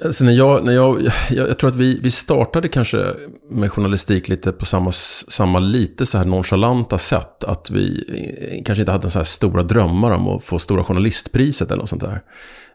Alltså 0.04 0.24
när 0.24 0.32
jag, 0.32 0.64
när 0.64 0.72
jag, 0.72 1.02
jag, 1.30 1.48
jag, 1.48 1.58
tror 1.58 1.70
att 1.70 1.76
vi, 1.76 2.00
vi 2.02 2.10
startade 2.10 2.68
kanske 2.68 3.14
med 3.50 3.72
journalistik 3.72 4.28
lite 4.28 4.52
på 4.52 4.64
samma, 4.64 4.92
samma 4.92 5.58
lite 5.58 6.06
så 6.06 6.18
här 6.18 6.24
nonchalanta 6.24 6.98
sätt. 6.98 7.44
Att 7.44 7.70
vi 7.70 8.04
eh, 8.52 8.64
kanske 8.64 8.82
inte 8.82 8.92
hade 8.92 9.10
så 9.10 9.18
här 9.18 9.24
stora 9.24 9.62
drömmar 9.62 10.10
om 10.10 10.28
att 10.28 10.44
få 10.44 10.58
Stora 10.58 10.84
Journalistpriset 10.84 11.70
eller 11.70 11.80
något 11.80 11.88
sånt 11.88 12.02
där. 12.02 12.22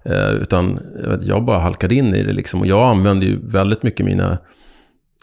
Eh, 0.06 0.32
utan 0.32 0.80
jag 1.22 1.46
bara 1.46 1.60
halkade 1.60 1.96
in 1.96 2.16
i 2.16 2.24
det 2.24 2.34
liksom. 2.34 2.62
Och 2.62 2.68
jag 2.68 2.90
använde 2.90 3.26
ju 3.26 3.40
väldigt 3.50 3.84
mycket 3.84 4.06
mina 4.06 4.38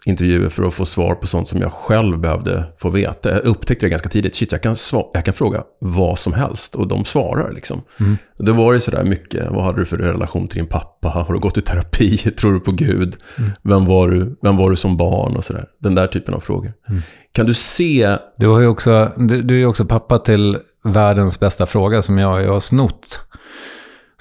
intervjuer 0.05 0.49
för 0.49 0.63
att 0.63 0.73
få 0.73 0.85
svar 0.85 1.15
på 1.15 1.27
sånt 1.27 1.47
som 1.47 1.61
jag 1.61 1.73
själv 1.73 2.19
behövde 2.19 2.65
få 2.77 2.89
veta. 2.89 3.31
Jag 3.31 3.45
upptäckte 3.45 3.85
det 3.85 3.89
ganska 3.89 4.09
tidigt. 4.09 4.35
Shit, 4.35 4.51
jag 4.51 4.61
kan, 4.61 4.75
jag 5.13 5.25
kan 5.25 5.33
fråga 5.33 5.63
vad 5.79 6.19
som 6.19 6.33
helst 6.33 6.75
och 6.75 6.87
de 6.87 7.05
svarar 7.05 7.51
liksom. 7.51 7.81
Mm. 7.99 8.17
Då 8.37 8.53
var 8.53 8.73
det 8.73 8.79
sådär 8.79 9.03
mycket, 9.03 9.51
vad 9.51 9.63
hade 9.63 9.79
du 9.79 9.85
för 9.85 9.97
relation 9.97 10.47
till 10.47 10.57
din 10.57 10.67
pappa? 10.67 11.09
Har 11.09 11.33
du 11.33 11.39
gått 11.39 11.57
i 11.57 11.61
terapi? 11.61 12.17
Tror 12.37 12.53
du 12.53 12.59
på 12.59 12.71
Gud? 12.71 13.15
Mm. 13.37 13.51
Vem, 13.63 13.85
var 13.85 14.07
du, 14.09 14.37
vem 14.41 14.57
var 14.57 14.69
du 14.69 14.75
som 14.75 14.97
barn? 14.97 15.35
Och 15.35 15.45
sådär. 15.45 15.65
Den 15.79 15.95
där 15.95 16.07
typen 16.07 16.33
av 16.33 16.39
frågor. 16.39 16.73
Mm. 16.89 17.01
Kan 17.31 17.45
du 17.45 17.53
se... 17.53 18.17
Du, 18.37 18.47
har 18.47 18.59
ju 18.59 18.67
också, 18.67 19.11
du, 19.17 19.41
du 19.41 19.53
är 19.53 19.59
ju 19.59 19.65
också 19.65 19.85
pappa 19.85 20.19
till 20.19 20.57
världens 20.83 21.39
bästa 21.39 21.65
fråga 21.65 22.01
som 22.01 22.17
jag, 22.17 22.43
jag 22.43 22.51
har 22.51 22.59
snott. 22.59 23.19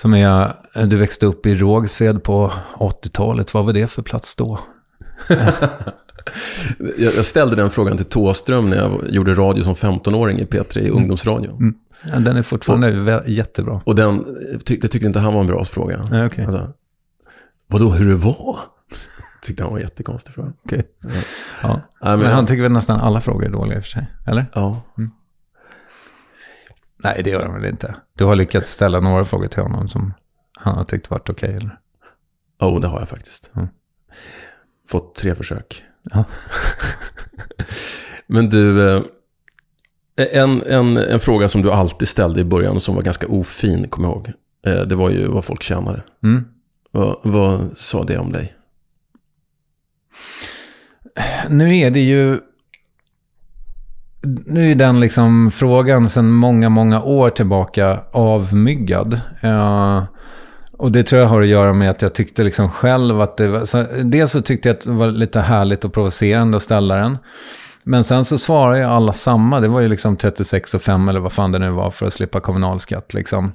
Som 0.00 0.14
är, 0.14 0.52
du 0.86 0.96
växte 0.96 1.26
upp 1.26 1.46
i 1.46 1.54
Rågsved 1.54 2.22
på 2.22 2.52
80-talet. 2.78 3.54
Vad 3.54 3.64
var 3.64 3.72
det 3.72 3.86
för 3.86 4.02
plats 4.02 4.36
då? 4.36 4.58
jag 6.98 7.24
ställde 7.24 7.56
den 7.56 7.70
frågan 7.70 7.96
till 7.96 8.06
Tåström 8.06 8.70
när 8.70 8.76
jag 8.76 9.00
gjorde 9.08 9.34
radio 9.34 9.62
som 9.62 9.74
15-åring 9.74 10.38
i 10.38 10.44
P3 10.44 10.78
i 10.78 10.80
mm. 10.80 10.96
ungdomsradio. 10.96 11.50
Mm. 11.50 11.74
Ja, 12.12 12.18
den 12.18 12.36
är 12.36 12.42
fortfarande 12.42 13.16
och, 13.16 13.28
jättebra. 13.28 13.80
Och 13.84 13.94
den 13.94 14.24
tyckte, 14.64 14.88
tyckte 14.88 15.06
inte 15.06 15.18
han 15.18 15.34
var 15.34 15.40
en 15.40 15.46
bra 15.46 15.64
fråga. 15.64 16.08
Ja, 16.10 16.26
okay. 16.26 16.44
alltså, 16.44 16.72
vadå 17.66 17.90
hur 17.90 18.08
det 18.08 18.16
var? 18.16 18.58
Tyckte 19.42 19.62
han 19.62 19.72
var 19.72 19.78
en 19.78 19.84
jättekonstig 19.84 20.34
fråga. 20.34 20.52
Okay. 20.64 20.82
Ja. 21.02 21.08
ja. 21.62 21.80
men, 22.00 22.18
men, 22.18 22.32
han 22.32 22.46
tycker 22.46 22.62
väl 22.62 22.72
nästan 22.72 23.00
alla 23.00 23.20
frågor 23.20 23.44
är 23.44 23.50
dåliga 23.50 23.76
i 23.76 23.80
och 23.80 23.84
för 23.84 23.90
sig, 23.90 24.06
eller? 24.26 24.46
Ja. 24.54 24.82
Mm. 24.98 25.10
Nej, 27.04 27.20
det 27.24 27.30
gör 27.30 27.46
han 27.46 27.54
väl 27.54 27.70
inte. 27.70 27.94
Du 28.14 28.24
har 28.24 28.36
lyckats 28.36 28.70
ställa 28.70 29.00
några 29.00 29.24
frågor 29.24 29.48
till 29.48 29.62
honom 29.62 29.88
som 29.88 30.14
han 30.58 30.74
har 30.74 30.84
tyckt 30.84 31.10
varit 31.10 31.30
okej, 31.30 31.54
okay, 31.54 31.66
eller? 31.66 31.78
Ja, 32.58 32.66
oh, 32.66 32.80
det 32.80 32.88
har 32.88 32.98
jag 32.98 33.08
faktiskt. 33.08 33.50
Mm. 33.56 33.68
Fått 34.90 35.14
tre 35.14 35.34
försök. 35.34 35.82
Ja. 36.10 36.24
Men 38.26 38.50
du, 38.50 38.92
eh, 38.92 39.02
en, 40.32 40.62
en, 40.62 40.96
en 40.96 41.20
fråga 41.20 41.48
som 41.48 41.62
du 41.62 41.70
alltid 41.70 42.08
ställde 42.08 42.40
i 42.40 42.44
början 42.44 42.76
och 42.76 42.82
som 42.82 42.94
var 42.94 43.02
ganska 43.02 43.26
ofin, 43.26 43.88
kommer 43.88 44.08
jag 44.08 44.16
ihåg. 44.16 44.32
Eh, 44.66 44.86
det 44.86 44.94
var 44.94 45.10
ju 45.10 45.26
vad 45.28 45.44
folk 45.44 45.62
tjänade. 45.62 46.02
Mm. 46.22 46.44
Vad, 46.90 47.16
vad 47.22 47.70
sa 47.76 48.04
det 48.04 48.18
om 48.18 48.32
dig? 48.32 48.54
Nu 51.48 51.78
är 51.78 51.90
det 51.90 52.00
ju... 52.00 52.38
Nu 54.46 54.70
är 54.70 54.74
den 54.74 55.00
liksom 55.00 55.50
frågan 55.50 56.08
sedan 56.08 56.30
många, 56.30 56.68
många 56.68 57.02
år 57.02 57.30
tillbaka 57.30 58.00
avmyggad. 58.12 59.20
Uh, 59.44 60.04
och 60.80 60.92
det 60.92 61.02
tror 61.02 61.20
jag 61.20 61.28
har 61.28 61.42
att 61.42 61.48
göra 61.48 61.72
med 61.72 61.90
att 61.90 62.02
jag 62.02 62.14
tyckte 62.14 62.44
liksom 62.44 62.70
själv 62.70 63.20
att 63.20 63.36
det 63.36 63.48
var... 63.48 63.64
Så, 63.64 63.82
dels 64.04 64.32
så 64.32 64.42
tyckte 64.42 64.68
jag 64.68 64.76
att 64.76 64.84
det 64.84 64.90
var 64.90 65.10
lite 65.10 65.40
härligt 65.40 65.84
och 65.84 65.92
provocerande 65.92 66.56
att 66.56 66.62
ställa 66.62 66.94
den. 66.94 67.18
Men 67.82 68.04
sen 68.04 68.24
så 68.24 68.38
svarar 68.38 68.74
ju 68.74 68.84
alla 68.84 69.12
samma. 69.12 69.60
Det 69.60 69.68
var 69.68 69.80
ju 69.80 69.88
liksom 69.88 70.16
36 70.16 70.74
och 70.74 70.82
5 70.82 71.08
eller 71.08 71.20
vad 71.20 71.32
fan 71.32 71.52
det 71.52 71.58
nu 71.58 71.70
var 71.70 71.90
för 71.90 72.06
att 72.06 72.12
slippa 72.12 72.40
kommunalskatt. 72.40 73.14
Liksom. 73.14 73.52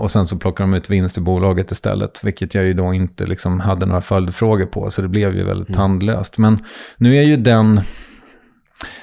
Och 0.00 0.10
sen 0.10 0.26
så 0.26 0.36
plockar 0.36 0.64
de 0.64 0.74
ut 0.74 0.90
vinst 0.90 1.18
i 1.18 1.20
bolaget 1.20 1.72
istället. 1.72 2.24
Vilket 2.24 2.54
jag 2.54 2.64
ju 2.64 2.74
då 2.74 2.94
inte 2.94 3.26
liksom 3.26 3.60
hade 3.60 3.86
några 3.86 4.02
följdfrågor 4.02 4.66
på. 4.66 4.90
Så 4.90 5.02
det 5.02 5.08
blev 5.08 5.36
ju 5.36 5.44
väldigt 5.44 5.68
mm. 5.68 5.78
tandlöst. 5.78 6.38
Men 6.38 6.64
nu 6.96 7.16
är 7.16 7.22
ju 7.22 7.36
den... 7.36 7.80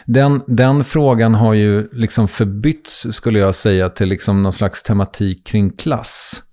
Den, 0.05 0.41
den 0.47 0.83
frågan 0.83 1.35
har 1.35 1.53
ju 1.53 1.89
liksom 1.91 2.27
förbytts, 2.27 3.07
skulle 3.11 3.39
jag 3.39 3.55
säga, 3.55 3.89
till 3.89 4.07
liksom 4.07 4.43
någon 4.43 4.53
slags 4.53 4.83
tematik 4.83 5.47
kring 5.47 5.69
klass. 5.69 6.43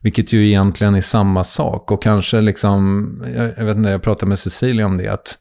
Vilket 0.00 0.32
ju 0.32 0.46
egentligen 0.46 0.94
är 0.94 1.00
samma 1.00 1.44
sak. 1.44 1.90
Och 1.90 2.02
kanske 2.02 2.40
liksom, 2.40 3.24
jag, 3.36 3.52
jag 3.56 3.64
vet 3.64 3.76
inte, 3.76 3.90
jag 3.90 4.02
pratade 4.02 4.28
med 4.28 4.38
Cecilia 4.38 4.86
om 4.86 4.96
det. 4.96 5.08
Att, 5.08 5.38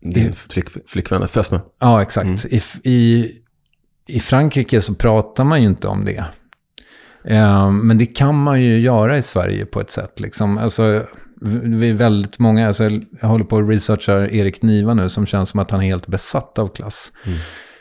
Din 0.00 0.34
flick, 0.34 0.68
flickvän, 0.86 1.28
fästmö. 1.28 1.60
Ja, 1.80 2.02
exakt. 2.02 2.26
Mm. 2.26 2.60
I, 2.82 2.90
i, 2.90 3.32
I 4.06 4.20
Frankrike 4.20 4.80
så 4.80 4.94
pratar 4.94 5.44
man 5.44 5.62
ju 5.62 5.68
inte 5.68 5.88
om 5.88 6.04
det. 6.04 6.24
Eh, 7.24 7.70
men 7.70 7.98
det 7.98 8.06
kan 8.06 8.42
man 8.42 8.62
ju 8.62 8.80
göra 8.80 9.18
i 9.18 9.22
Sverige 9.22 9.66
på 9.66 9.80
ett 9.80 9.90
sätt. 9.90 10.20
Liksom. 10.20 10.58
Alltså, 10.58 11.06
vi 11.62 11.90
är 11.90 11.94
väldigt 11.94 12.38
många, 12.38 12.66
alltså, 12.66 12.88
jag 13.20 13.28
håller 13.28 13.44
på 13.44 13.58
att 13.58 13.68
researcha 13.68 14.12
Erik 14.12 14.62
Niva 14.62 14.94
nu 14.94 15.08
som 15.08 15.26
känns 15.26 15.48
som 15.48 15.60
att 15.60 15.70
han 15.70 15.82
är 15.82 15.86
helt 15.86 16.06
besatt 16.06 16.58
av 16.58 16.68
klass. 16.68 17.12
Mm. 17.24 17.38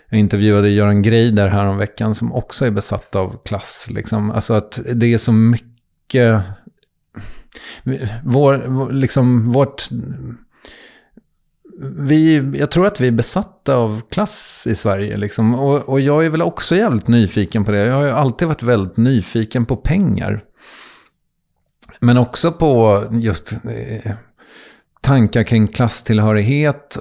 Jag 0.09 0.19
intervjuade 0.19 0.69
Göran 0.69 1.01
Greider 1.01 1.47
här 1.47 1.67
om 1.67 1.77
veckan 1.77 2.15
som 2.15 2.33
också 2.33 2.65
är 2.65 2.71
besatt 2.71 3.15
av 3.15 3.41
klass. 3.45 3.87
Liksom. 3.91 4.31
Alltså 4.31 4.53
att 4.53 4.79
det 4.93 5.13
är 5.13 5.17
så 5.17 5.31
mycket 5.31 5.74
mycket... 6.05 6.43
Eh, 7.85 8.09
vår, 8.23 8.91
liksom, 8.91 9.51
vårt... 9.51 9.83
Vi, 11.97 12.35
jag 12.59 12.71
tror 12.71 12.87
att 12.87 13.01
vi 13.01 13.07
är 13.07 13.11
besatta 13.11 13.75
av 13.75 14.01
klass 14.09 14.67
i 14.69 14.75
Sverige. 14.75 15.17
Liksom. 15.17 15.55
Och, 15.55 15.89
och 15.89 15.99
jag 15.99 16.25
är 16.25 16.29
väl 16.29 16.41
också 16.41 16.75
jävligt 16.75 17.07
nyfiken 17.07 17.65
på 17.65 17.71
det. 17.71 17.77
Jag 17.77 17.95
har 17.95 18.03
ju 18.03 18.11
alltid 18.11 18.47
varit 18.47 18.63
väldigt 18.63 18.97
nyfiken 18.97 19.65
på 19.65 19.75
pengar. 19.75 20.43
Men 21.99 22.17
också 22.17 22.51
på 22.51 23.03
just 23.11 23.51
eh, 23.51 24.11
tankar 25.01 25.43
kring 25.43 25.67
klasstillhörighet. 25.67 26.97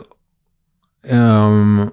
Um, 1.10 1.90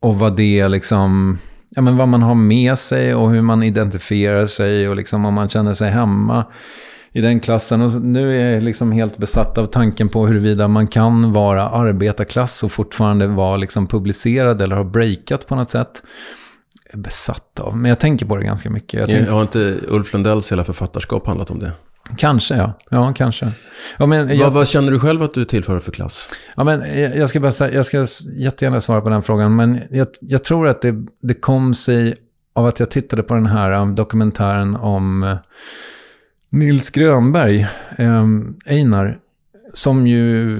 och 0.00 0.18
vad 0.18 0.36
det 0.36 0.68
liksom 0.68 1.38
ja, 1.76 1.82
men 1.82 1.96
vad 1.96 2.08
man 2.08 2.22
har 2.22 2.34
med 2.34 2.78
sig 2.78 3.14
och 3.14 3.30
hur 3.30 3.42
man 3.42 3.62
identifierar 3.62 4.46
sig 4.46 4.88
och 4.88 4.96
liksom 4.96 5.24
om 5.24 5.34
man 5.34 5.48
känner 5.48 5.74
sig 5.74 5.90
hemma 5.90 6.44
i 7.12 7.20
den 7.20 7.40
klassen. 7.40 7.82
Och 7.82 8.02
nu 8.02 8.40
är 8.40 8.54
jag 8.54 8.62
liksom 8.62 8.92
helt 8.92 9.16
besatt 9.16 9.58
av 9.58 9.66
tanken 9.66 10.08
på 10.08 10.26
huruvida 10.26 10.68
man 10.68 10.86
kan 10.86 11.32
vara 11.32 11.68
arbetarklass 11.68 12.62
och 12.62 12.72
fortfarande 12.72 13.26
vara 13.26 13.56
liksom 13.56 13.86
publicerad 13.86 14.62
eller 14.62 14.76
ha 14.76 14.84
breakat 14.84 15.46
på 15.46 15.54
något 15.54 15.70
sätt. 15.70 16.02
besatt 16.92 17.60
av. 17.60 17.76
Men 17.76 17.88
jag 17.88 18.00
tänker 18.00 18.26
på 18.26 18.36
det 18.36 18.44
ganska 18.44 18.70
mycket. 18.70 18.94
Jag 18.94 19.08
Jag 19.08 19.16
tänker, 19.16 19.32
har 19.32 19.42
inte 19.42 19.80
Ulf 19.88 20.12
Lundells 20.12 20.52
hela 20.52 20.64
författarskap 20.64 21.26
handlat 21.26 21.50
om 21.50 21.58
det? 21.58 21.72
Kanske, 22.16 22.56
ja. 22.56 22.72
Ja, 22.90 23.12
kanske. 23.16 23.48
Ja, 23.98 24.06
men 24.06 24.38
jag, 24.38 24.50
Vad, 24.50 24.68
känner 24.68 24.92
du 24.92 25.00
själv 25.00 25.22
att 25.22 25.34
du 25.34 25.44
tillför 25.44 25.80
för 25.80 25.92
klass? 25.92 26.28
Ja, 26.56 26.64
men 26.64 27.00
jag 27.00 27.16
jag 27.16 27.28
ska 27.28 27.40
bara 27.40 27.52
säga, 27.52 27.74
jag 27.74 27.86
ska 27.86 28.06
jättegärna 28.36 28.80
svara 28.80 29.00
på 29.00 29.08
den 29.08 29.22
frågan, 29.22 29.56
men 29.56 29.80
jag, 29.90 30.08
jag 30.20 30.44
tror 30.44 30.68
att 30.68 30.82
det, 30.82 30.94
det 31.22 31.34
kom 31.34 31.74
sig 31.74 32.14
av 32.54 32.66
att 32.66 32.80
jag 32.80 32.90
tittade 32.90 33.22
på 33.22 33.34
den 33.34 33.46
här 33.46 33.72
um, 33.72 33.94
dokumentären 33.94 34.76
om 34.76 35.22
eh, 35.22 35.36
Nils 36.50 36.90
Grönberg, 36.90 37.66
eh, 37.96 38.24
Einar, 38.66 39.18
som 39.74 40.06
ju 40.06 40.58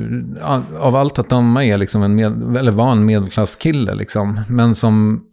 av 0.78 0.96
allt 0.96 1.18
att 1.18 1.30
döma 1.30 1.64
är 1.64 1.78
liksom 1.78 2.02
en 2.02 2.14
med, 2.14 2.56
eller 2.56 2.72
var 2.72 2.92
en 2.92 3.04
medelklasskille, 3.04 3.94
liksom, 3.94 4.40
men 4.48 4.74
som 4.74 5.24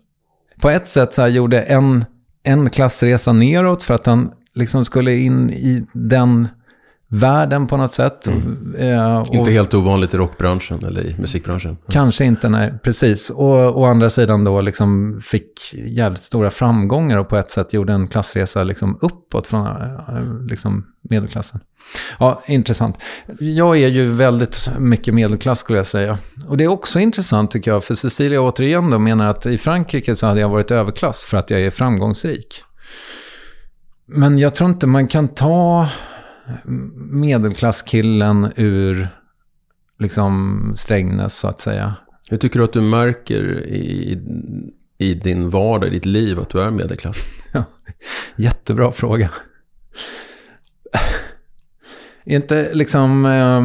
på 0.62 0.69
ett 0.69 0.88
sätt 0.88 1.13
så 1.13 1.28
gjorde 1.28 1.62
en, 1.62 2.06
en 2.43 2.69
klassresa 2.69 3.34
neråt 3.34 3.84
för 3.84 3.93
att 3.93 4.06
han 4.06 4.32
liksom 4.55 4.85
skulle 4.85 5.15
in 5.15 5.49
i 5.49 5.85
den 5.93 6.47
världen 7.07 7.67
på 7.67 7.77
något 7.77 7.93
sätt. 7.93 8.27
Eh, 8.77 9.17
och- 9.19 9.35
Inte 9.35 9.51
helt 9.51 9.73
ovanligt 9.73 10.13
i 10.13 10.17
rockbranschen 10.17 10.79
eller 10.85 11.01
i 11.01 11.15
musikbranschen. 11.19 11.77
Kanske 11.89 12.25
inte, 12.25 12.49
nej, 12.49 12.73
precis. 12.83 13.29
Och 13.29 13.79
å 13.81 13.85
andra 13.85 14.09
sidan 14.09 14.43
då 14.43 14.61
liksom 14.61 15.21
fick 15.23 15.73
jävligt 15.73 16.21
stora 16.23 16.49
framgångar 16.49 17.17
och 17.17 17.29
på 17.29 17.37
ett 17.37 17.49
sätt 17.51 17.73
gjorde 17.73 17.93
en 17.93 18.07
klassresa 18.07 18.63
liksom 18.63 18.97
uppåt 19.01 19.47
från 19.47 19.67
eh, 19.67 20.47
liksom 20.49 20.85
medelklassen. 21.09 21.59
Ja, 22.19 22.41
intressant. 22.47 22.97
Jag 23.39 23.77
är 23.77 23.87
ju 23.87 24.09
väldigt 24.11 24.69
mycket 24.79 25.13
medelklass 25.13 25.59
skulle 25.59 25.79
jag 25.79 25.87
säga. 25.87 26.17
Och 26.47 26.57
det 26.57 26.63
är 26.63 26.67
också 26.67 26.99
intressant 26.99 27.51
tycker 27.51 27.71
jag, 27.71 27.83
för 27.83 27.93
Cecilia 27.95 28.41
återigen 28.41 28.89
då 28.89 28.99
menar 28.99 29.27
att 29.27 29.45
i 29.45 29.57
Frankrike 29.57 30.15
så 30.15 30.27
hade 30.27 30.39
jag 30.39 30.49
varit 30.49 30.71
överklass 30.71 31.23
för 31.23 31.37
att 31.37 31.49
jag 31.49 31.61
är 31.61 31.71
framgångsrik. 31.71 32.63
Men 34.15 34.38
jag 34.38 34.56
tror 34.56 34.69
inte 34.69 34.88
man 34.88 35.08
kan 35.08 35.28
ta 35.28 35.89
medelklasskillen 36.95 38.52
ur 38.56 39.10
liksom 39.99 40.73
Strängnäs 40.76 41.38
så 41.38 41.47
att 41.47 41.62
säga. 41.62 41.95
Hur 42.30 42.38
tycker 42.38 42.60
du 42.60 42.65
att 42.65 42.73
du 42.73 42.82
märker 42.82 43.63
i, 43.67 44.19
i 44.97 45.13
din 45.13 45.49
vardag, 45.49 45.88
i 45.88 45.91
ditt 45.91 46.06
liv, 46.06 46.39
att 46.39 46.49
du 46.49 46.62
är 46.62 46.71
medelklass? 46.71 47.26
Ja, 47.54 47.63
jättebra 48.36 48.91
fråga. 48.91 49.30
Inte 52.26 52.73
liksom... 52.73 53.26
Eh, 53.26 53.62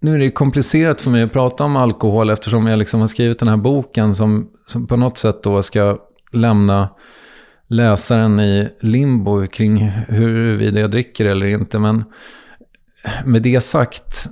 nu 0.00 0.14
är 0.14 0.18
det 0.18 0.24
ju 0.24 0.30
komplicerat 0.30 1.02
för 1.02 1.10
mig 1.10 1.22
att 1.22 1.32
prata 1.32 1.64
om 1.64 1.76
alkohol 1.76 2.30
eftersom 2.30 2.66
jag 2.66 2.78
liksom 2.78 3.00
har 3.00 3.06
skrivit 3.06 3.38
den 3.38 3.48
här 3.48 3.56
boken 3.56 4.14
som, 4.14 4.50
som 4.66 4.86
på 4.86 4.96
något 4.96 5.18
sätt 5.18 5.42
då 5.42 5.62
ska 5.62 5.98
lämna 6.32 6.88
läsaren 7.68 8.40
i 8.40 8.68
limbo 8.80 9.46
kring 9.46 9.78
huruvida 10.08 10.80
jag 10.80 10.90
dricker 10.90 11.26
eller 11.26 11.46
inte. 11.46 11.78
Men 11.78 12.04
med 13.24 13.42
det 13.42 13.60
sagt 13.60 14.28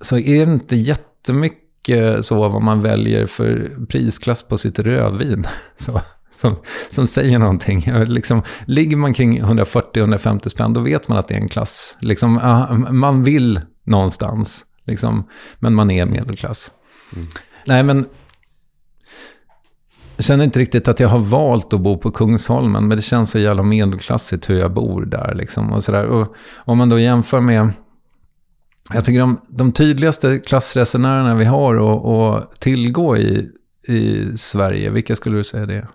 så 0.00 0.18
är 0.18 0.46
det 0.46 0.52
inte 0.52 0.76
jättemycket 0.76 2.24
så 2.24 2.48
vad 2.48 2.62
man 2.62 2.82
väljer 2.82 3.26
för 3.26 3.76
prisklass 3.88 4.42
på 4.42 4.58
sitt 4.58 4.78
rödvin. 4.78 5.46
Så, 5.76 6.00
som, 6.30 6.56
som 6.90 7.06
säger 7.06 7.38
någonting. 7.38 7.92
Liksom, 8.06 8.42
ligger 8.66 8.96
man 8.96 9.14
kring 9.14 9.42
140-150 9.42 10.48
spänn, 10.48 10.72
då 10.72 10.80
vet 10.80 11.08
man 11.08 11.18
att 11.18 11.28
det 11.28 11.34
är 11.34 11.40
en 11.40 11.48
klass. 11.48 11.96
Liksom, 12.00 12.38
ah, 12.42 12.74
man 12.74 13.22
vill 13.24 13.60
någonstans, 13.84 14.64
liksom, 14.84 15.28
men 15.58 15.74
man 15.74 15.90
är 15.90 16.06
medelklass. 16.06 16.72
Nej, 17.66 17.82
men 17.82 18.06
jag 20.22 20.26
känner 20.26 20.44
inte 20.44 20.58
riktigt 20.58 20.88
att 20.88 21.00
jag 21.00 21.08
har 21.08 21.18
valt 21.18 21.72
att 21.72 21.80
bo 21.80 21.98
på 21.98 22.10
Kungsholmen, 22.10 22.88
men 22.88 22.96
det 22.96 23.02
känns 23.02 23.30
så 23.30 23.38
jävla 23.38 23.62
medelklassigt 23.62 24.50
hur 24.50 24.58
jag 24.58 24.72
bor 24.72 25.04
där. 25.04 25.34
Liksom, 25.34 25.72
och 25.72 25.84
sådär. 25.84 26.06
Och 26.06 26.34
om 26.56 26.78
man 26.78 26.88
då 26.88 26.98
jämför 26.98 27.40
med... 27.40 27.70
Jag 28.94 29.04
tycker 29.04 29.20
de, 29.20 29.40
de 29.48 29.72
tydligaste 29.72 30.38
klassresenärerna 30.38 31.34
vi 31.34 31.44
har 31.44 31.74
att, 31.74 32.06
att 32.06 32.60
tillgå 32.60 33.16
i, 33.16 33.50
i 33.88 34.30
Sverige, 34.36 34.90
vilka 34.90 35.16
skulle 35.16 35.36
du 35.36 35.44
säga 35.44 35.66
det 35.66 35.74
är? 35.74 35.88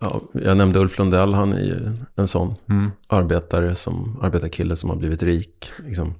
Ja, 0.00 0.20
jag 0.32 0.56
nämnde 0.56 0.78
Ulf 0.78 0.98
Lundell, 0.98 1.34
han 1.34 1.52
är 1.52 1.62
ju 1.62 1.92
en 2.16 2.28
sån 2.28 2.54
Mm. 2.68 2.90
arbetare 3.08 3.74
som, 3.74 4.18
arbetarkille 4.22 4.76
som 4.76 4.90
har 4.90 4.96
blivit 4.96 5.22
rik. 5.22 5.72
Liksom. 5.86 6.14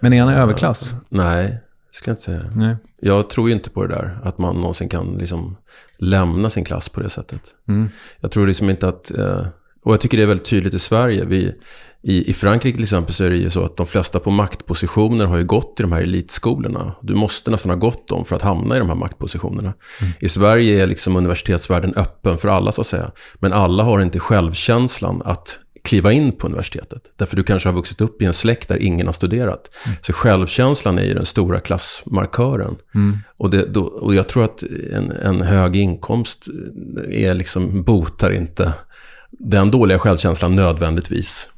Men 0.00 0.12
är 0.12 0.20
han 0.20 0.34
överklass? 0.34 0.94
Nej, 1.08 1.60
skulle 1.90 2.10
jag 2.10 2.14
inte 2.14 2.22
säga. 2.22 2.52
Nej. 2.56 2.76
Jag 3.00 3.30
tror 3.30 3.48
ju 3.48 3.54
inte 3.54 3.70
på 3.70 3.86
det 3.86 3.94
där, 3.94 4.18
att 4.22 4.38
man 4.38 4.56
någonsin 4.56 4.88
kan 4.88 5.18
liksom 5.18 5.56
lämna 5.98 6.50
sin 6.50 6.64
klass 6.64 6.88
på 6.88 7.00
det 7.00 7.10
sättet. 7.10 7.40
Mm. 7.68 7.88
Jag 8.20 8.30
tror 8.30 8.46
liksom 8.46 8.70
inte 8.70 8.88
att, 8.88 9.10
eh, 9.10 9.46
och 9.82 9.92
jag 9.92 10.00
tycker 10.00 10.16
det 10.16 10.22
är 10.22 10.26
väldigt 10.26 10.46
tydligt 10.46 10.74
i 10.74 10.78
Sverige. 10.78 11.24
Vi, 11.24 11.54
i, 12.02 12.30
I 12.30 12.34
Frankrike 12.34 12.76
till 12.76 12.82
exempel 12.82 13.14
så 13.14 13.24
är 13.24 13.30
det 13.30 13.36
ju 13.36 13.50
så 13.50 13.64
att 13.64 13.76
de 13.76 13.86
flesta 13.86 14.18
på 14.18 14.30
maktpositioner 14.30 15.24
har 15.24 15.36
ju 15.36 15.44
gått 15.44 15.80
i 15.80 15.82
de 15.82 15.92
här 15.92 16.02
elitskolorna. 16.02 16.94
Du 17.02 17.14
måste 17.14 17.50
nästan 17.50 17.70
ha 17.70 17.76
gått 17.76 18.08
dem 18.08 18.24
för 18.24 18.36
att 18.36 18.42
hamna 18.42 18.76
i 18.76 18.78
de 18.78 18.88
här 18.88 18.96
maktpositionerna. 18.96 19.72
I 20.20 20.28
Sverige 20.28 20.82
är 20.82 20.86
liksom 20.86 21.16
universitetsvärlden 21.16 21.94
öppen 21.94 22.38
för 22.38 22.48
alla 22.48 22.72
så 22.72 22.80
att 22.80 22.86
säga. 22.86 23.10
Men 23.34 23.52
alla 23.52 23.82
har 23.82 24.00
inte 24.00 24.18
självkänslan 24.18 25.22
att 25.24 25.58
kliva 25.84 26.12
in 26.12 26.32
på 26.32 26.46
universitetet. 26.46 27.02
Därför 27.16 27.36
du 27.36 27.42
kanske 27.42 27.68
har 27.68 27.74
vuxit 27.74 28.00
upp 28.00 28.22
i 28.22 28.24
en 28.24 28.32
släkt 28.32 28.68
där 28.68 28.76
ingen 28.76 29.06
har 29.06 29.12
studerat. 29.12 29.70
Så 30.00 30.12
självkänslan 30.12 30.98
är 30.98 31.02
ju 31.02 31.14
den 31.14 31.24
stora 31.24 31.60
klassmarkören. 31.60 32.76
Och, 33.38 33.50
det, 33.50 33.66
då, 33.66 33.82
och 33.82 34.14
jag 34.14 34.28
tror 34.28 34.44
att 34.44 34.62
en, 34.92 35.10
en 35.10 35.42
hög 35.42 35.76
inkomst 35.76 36.46
är 37.10 37.34
liksom, 37.34 37.82
botar 37.82 38.30
inte 38.30 38.72
den 39.30 39.70
dåliga 39.70 39.98
självkänslan 39.98 40.56
nödvändigtvis. 40.56 41.50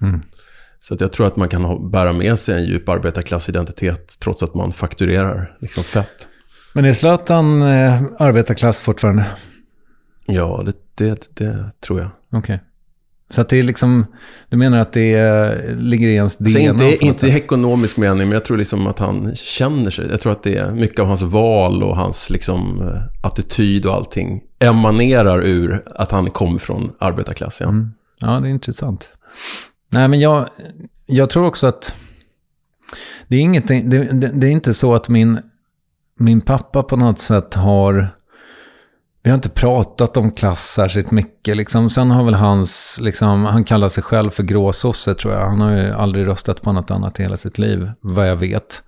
Så 0.81 0.95
att 0.95 1.01
jag 1.01 1.13
tror 1.13 1.27
att 1.27 1.37
man 1.37 1.49
kan 1.49 1.65
ha, 1.65 1.79
bära 1.79 2.13
med 2.13 2.39
sig 2.39 2.55
en 2.55 2.65
djup 2.65 2.89
arbetarklassidentitet 2.89 4.17
trots 4.21 4.43
att 4.43 4.55
man 4.55 4.73
fakturerar 4.73 5.57
liksom 5.61 5.85
fett. 5.85 6.29
Men 6.73 6.85
är 6.85 6.93
Zlatan 6.93 7.63
eh, 7.63 8.03
arbetarklass 8.19 8.81
fortfarande? 8.81 9.27
Ja, 10.27 10.63
det, 10.67 10.77
det, 10.95 11.37
det 11.37 11.71
tror 11.81 12.01
jag. 12.01 12.11
Okej. 12.33 12.61
Så 13.33 13.41
att 13.41 13.49
det 13.49 13.59
är 13.59 13.63
liksom, 13.63 14.07
du 14.49 14.57
menar 14.57 14.79
att 14.79 14.93
det 14.93 15.15
är, 15.15 15.75
ligger 15.75 16.09
i 16.09 16.15
ens 16.15 16.37
DNA? 16.37 16.75
På 16.79 16.85
inte, 16.85 17.05
inte 17.05 17.27
i 17.27 17.31
ekonomisk 17.31 17.97
mening, 17.97 18.29
men 18.29 18.33
jag 18.33 18.45
tror 18.45 18.57
liksom 18.57 18.87
att 18.87 18.99
han 18.99 19.37
känner 19.37 19.91
sig. 19.91 20.09
Jag 20.11 20.21
tror 20.21 20.33
att 20.33 20.43
det 20.43 20.57
är 20.57 20.71
mycket 20.71 21.01
av 21.01 21.07
hans 21.07 21.23
val 21.23 21.83
och 21.83 21.97
hans 21.97 22.31
liksom, 22.31 22.89
eh, 22.89 23.27
attityd 23.27 23.87
och 23.87 23.95
allting 23.95 24.41
emanerar 24.59 25.43
ur 25.43 25.83
att 25.97 26.11
han 26.11 26.31
kommer 26.31 26.59
från 26.59 26.93
arbetarklass. 26.99 27.61
Ja. 27.61 27.69
Mm. 27.69 27.91
Ja, 28.19 28.41
det 28.41 28.49
är 28.49 28.51
intressant. 28.51 29.09
Nej, 29.93 30.09
men 30.09 30.21
jag, 30.21 30.47
jag 31.07 31.31
tror 31.31 31.47
också 31.47 31.67
att 31.67 31.95
det 33.29 33.37
är, 33.37 33.41
ingenting, 33.41 33.91
det, 33.91 33.99
det, 33.99 34.31
det 34.35 34.47
är 34.47 34.51
inte 34.51 34.75
så 34.75 34.95
att 34.95 35.09
min, 35.09 35.41
min 36.19 36.41
pappa 36.41 36.83
på 36.83 36.97
något 36.97 37.19
sätt 37.19 37.55
har... 37.55 38.09
Vi 39.25 39.31
har 39.31 39.35
inte 39.35 39.49
pratat 39.49 40.17
om 40.17 40.31
klass 40.31 40.65
särskilt 40.65 41.11
mycket. 41.11 41.57
Liksom. 41.57 41.91
Sen 41.91 42.11
har 42.11 42.25
väl 42.25 42.35
hans, 42.35 42.99
liksom, 43.03 43.45
han 43.45 43.65
kallar 43.65 43.89
sig 43.89 44.03
själv 44.03 44.31
för 44.31 44.43
gråsosse 44.43 45.15
tror 45.15 45.35
jag. 45.35 45.41
Han 45.41 45.61
har 45.61 45.77
ju 45.77 45.93
aldrig 45.93 46.27
röstat 46.27 46.63
på 46.63 46.73
något 46.73 46.91
annat 46.91 47.21
i 47.21 47.23
hela 47.23 47.37
sitt 47.37 47.59
liv, 47.59 47.91
vad 48.01 48.31
jag 48.31 48.37
vet. 48.37 48.83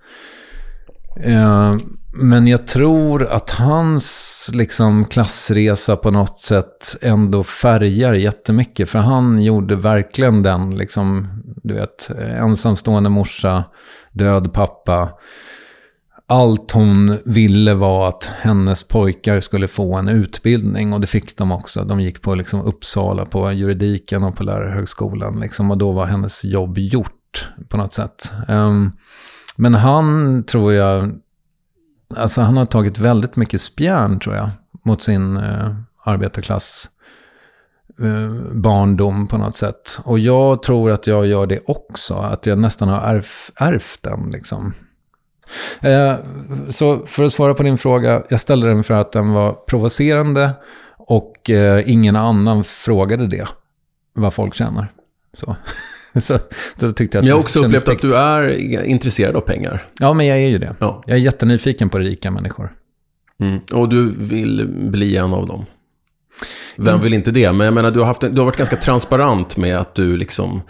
Eh, 1.23 1.75
men 2.13 2.47
jag 2.47 2.67
tror 2.67 3.27
att 3.27 3.49
hans 3.49 4.49
liksom, 4.53 5.05
klassresa 5.05 5.95
på 5.95 6.11
något 6.11 6.39
sätt 6.39 6.95
ändå 7.01 7.43
färgar 7.43 8.13
jättemycket. 8.13 8.89
För 8.89 8.99
han 8.99 9.43
gjorde 9.43 9.75
verkligen 9.75 10.43
den, 10.43 10.77
liksom, 10.77 11.27
du 11.63 11.73
vet, 11.73 12.09
ensamstående 12.19 13.09
morsa, 13.09 13.63
död 14.11 14.53
pappa. 14.53 15.09
Allt 16.27 16.71
hon 16.71 17.17
ville 17.25 17.73
var 17.73 18.09
att 18.09 18.31
hennes 18.41 18.87
pojkar 18.87 19.39
skulle 19.39 19.67
få 19.67 19.97
en 19.97 20.07
utbildning 20.07 20.93
och 20.93 21.01
det 21.01 21.07
fick 21.07 21.37
de 21.37 21.51
också. 21.51 21.83
De 21.83 21.99
gick 21.99 22.21
på 22.21 22.35
liksom 22.35 22.61
Uppsala 22.61 23.25
på 23.25 23.51
juridiken 23.51 24.23
och 24.23 24.35
på 24.35 24.43
lärarhögskolan 24.43 25.39
liksom, 25.39 25.71
och 25.71 25.77
då 25.77 25.91
var 25.91 26.05
hennes 26.05 26.43
jobb 26.43 26.77
gjort 26.77 27.49
på 27.69 27.77
något 27.77 27.93
sätt. 27.93 28.33
Um, 28.47 28.91
men 29.57 29.75
han 29.75 30.43
tror 30.43 30.73
jag, 30.73 31.11
alltså 32.15 32.41
han 32.41 32.57
har 32.57 32.65
tagit 32.65 32.99
väldigt 32.99 33.35
mycket 33.35 33.61
spjärn 33.61 34.19
tror 34.19 34.35
jag 34.35 34.49
mot 34.85 35.01
sin 35.01 35.37
uh, 35.37 35.75
arbetarklass 36.03 36.89
uh, 38.01 38.53
barndom 38.53 39.27
på 39.27 39.37
något 39.37 39.57
sätt. 39.57 39.99
Och 40.03 40.19
jag 40.19 40.63
tror 40.63 40.91
att 40.91 41.07
jag 41.07 41.25
gör 41.25 41.47
det 41.47 41.59
också, 41.65 42.13
att 42.13 42.45
jag 42.45 42.57
nästan 42.57 42.89
har 42.89 43.23
ärvt 43.55 43.99
den 44.01 44.29
liksom. 44.31 44.73
Eh, 45.81 46.15
så 46.69 47.05
för 47.05 47.23
att 47.23 47.31
svara 47.31 47.53
på 47.53 47.63
din 47.63 47.77
fråga, 47.77 48.23
jag 48.29 48.39
ställde 48.39 48.67
den 48.67 48.83
för 48.83 48.93
att 48.93 49.11
den 49.11 49.31
var 49.31 49.53
provocerande 49.53 50.51
och 50.97 51.49
eh, 51.49 51.89
ingen 51.89 52.15
annan 52.15 52.63
frågade 52.63 53.27
det, 53.27 53.47
vad 54.13 54.33
folk 54.33 54.55
känner. 54.55 54.91
Så, 55.33 55.55
så, 56.19 56.39
så 56.75 56.93
tyckte 56.93 57.17
jag 57.17 57.21
att 57.21 57.23
Men 57.23 57.29
jag 57.29 57.35
har 57.35 57.41
också 57.41 57.65
upplevt 57.65 57.87
att 57.87 57.99
du 57.99 58.15
är 58.15 58.83
intresserad 58.83 59.35
av 59.35 59.41
pengar. 59.41 59.83
Ja, 59.99 60.13
men 60.13 60.25
jag 60.25 60.37
är 60.37 60.47
ju 60.47 60.57
det. 60.57 60.75
Ja. 60.79 61.03
Jag 61.05 61.17
är 61.17 61.21
jättenyfiken 61.21 61.89
på 61.89 61.99
rika 61.99 62.31
människor. 62.31 62.73
Mm. 63.39 63.59
Och 63.73 63.89
du 63.89 64.11
vill 64.17 64.67
bli 64.67 65.17
en 65.17 65.33
av 65.33 65.47
dem. 65.47 65.65
Vem 66.77 67.01
vill 67.01 67.13
inte 67.13 67.31
det? 67.31 67.51
Men 67.51 67.65
jag 67.65 67.73
menar, 67.73 67.91
du 67.91 67.99
har, 67.99 68.05
haft, 68.05 68.21
du 68.21 68.37
har 68.37 68.45
varit 68.45 68.57
ganska 68.57 68.75
transparent 68.75 69.57
med 69.57 69.77
att 69.77 69.95
du 69.95 70.17
liksom 70.17 70.61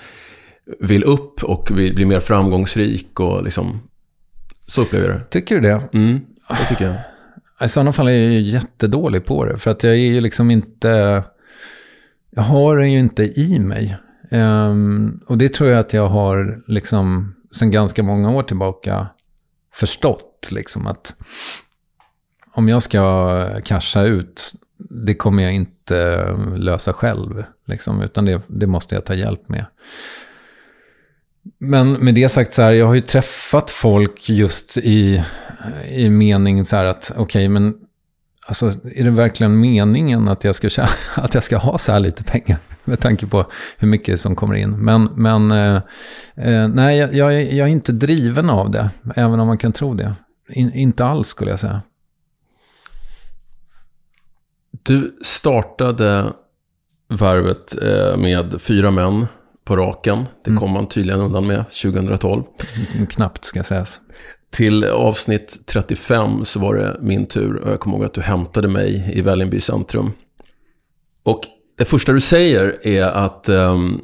vill 0.80 1.04
upp 1.04 1.44
och 1.44 1.80
vill 1.80 1.96
bli 1.96 2.06
mer 2.06 2.20
framgångsrik 2.20 3.20
och 3.20 3.44
liksom... 3.44 3.82
Så 4.66 4.82
upplever 4.82 5.10
jag 5.10 5.20
det. 5.20 5.26
Tycker 5.26 5.56
du 5.56 5.62
det? 5.62 5.82
Mm, 5.94 6.20
det 6.50 6.66
tycker 6.70 6.86
jag. 6.86 6.96
I 7.66 7.70
sådana 7.70 7.94
fall 7.94 8.08
är 8.08 8.12
jag 8.12 8.34
ju 8.34 8.40
jättedålig 8.40 9.26
på 9.26 9.46
det. 9.46 9.58
För 9.58 9.72
att 9.72 9.84
jag 9.84 9.94
är 9.94 9.98
ju 9.98 10.22
liksom 10.22 10.52
inte... 10.52 11.24
Jag 12.30 12.44
har 12.44 12.78
det 12.78 12.88
ju 12.88 13.00
inte 13.00 13.24
i 13.24 13.60
mig. 13.60 13.98
Um, 14.32 15.22
och 15.28 15.38
det 15.38 15.54
tror 15.54 15.70
jag 15.70 15.80
att 15.80 15.94
jag 15.94 16.08
har 16.08 16.62
liksom 16.68 17.36
sen 17.52 17.72
ganska 17.72 18.04
många 18.04 18.32
år 18.32 18.44
tillbaka 18.44 19.08
förstått. 19.74 20.50
Liksom 20.52 20.88
att 20.88 21.16
om 22.52 22.70
jag 22.70 22.84
ska 22.84 23.62
casha 23.64 24.04
ut, 24.04 24.54
det 24.78 25.16
kommer 25.16 25.44
jag 25.44 25.54
inte 25.54 26.28
lösa 26.58 26.94
själv. 26.94 27.44
Liksom, 27.66 28.02
utan 28.02 28.26
det, 28.26 28.42
det 28.48 28.68
måste 28.68 28.96
jag 28.96 29.06
ta 29.06 29.14
hjälp 29.14 29.50
med. 29.50 29.66
Men 31.58 31.94
med 31.94 32.16
det 32.16 32.30
sagt 32.30 32.54
så 32.54 32.62
här, 32.62 32.72
jag 32.72 32.86
har 32.86 32.94
ju 32.94 33.02
träffat 33.02 33.72
folk 33.72 34.30
just 34.30 34.78
i, 34.78 35.24
i 35.90 36.10
mening 36.10 36.66
så 36.66 36.76
här 36.76 36.86
att, 36.86 37.12
okej, 37.12 37.24
okay, 37.24 37.50
men 37.50 37.74
alltså, 38.48 38.74
är 38.96 39.04
det 39.04 39.10
verkligen 39.10 39.60
meningen 39.60 40.28
att 40.28 40.44
jag, 40.44 40.56
ska, 40.56 40.70
att 41.16 41.34
jag 41.34 41.44
ska 41.44 41.58
ha 41.58 41.78
så 41.78 41.92
här 41.92 42.00
lite 42.00 42.24
pengar? 42.24 42.58
Med 42.84 43.00
tanke 43.00 43.28
på 43.28 43.46
hur 43.78 43.88
mycket 43.88 44.22
som 44.22 44.36
kommer 44.36 44.56
in. 44.56 44.70
Men, 44.70 45.10
men 45.16 45.52
eh, 45.52 45.76
eh, 46.36 46.68
nej, 46.68 46.98
jag, 46.98 47.14
jag, 47.16 47.54
jag, 47.54 47.68
är 47.68 47.72
inte 47.72 47.92
driven 47.92 48.50
av 48.50 48.72
det, 48.72 48.90
även 49.16 49.40
om 49.40 49.48
man 49.48 49.58
kan 49.58 49.74
tro 49.74 49.94
det. 49.94 50.16
In, 50.50 50.74
inte 50.74 51.06
alls 51.06 51.28
skulle 51.28 51.50
jag 51.50 51.60
säga. 51.60 51.82
Du 54.72 55.20
startade 55.22 56.34
varvet 57.08 57.76
eh, 57.82 58.18
med 58.18 58.62
fyra 58.62 58.92
män 58.92 59.28
på 59.66 59.76
raken. 59.76 60.26
Det 60.44 60.50
mm. 60.50 60.60
kom 60.60 60.72
man 60.72 60.88
tydligen 60.88 61.22
undan 61.22 61.48
med 61.48 61.66
2012. 61.70 62.44
Mm, 62.96 63.08
knappt 63.08 63.46
ska 63.46 63.64
sägas. 63.64 64.02
Till 64.52 64.86
avsnitt 64.86 65.58
35 65.66 66.46
så 66.46 66.60
var 66.60 66.76
det 66.76 66.98
min 67.02 67.26
tur 67.26 67.56
och 67.56 67.72
jag 67.72 67.80
kommer 67.80 67.98
ihåg 67.98 68.06
att 68.06 68.14
du 68.14 68.22
hämtade 68.22 68.68
mig 68.68 69.12
i 69.14 69.22
Vällingby 69.22 69.62
centrum. 69.62 70.12
Och 71.24 71.42
det 71.78 71.86
första 71.86 72.12
du 72.12 72.20
säger 72.20 72.88
är 72.88 73.04
att 73.06 73.50
um, 73.50 74.02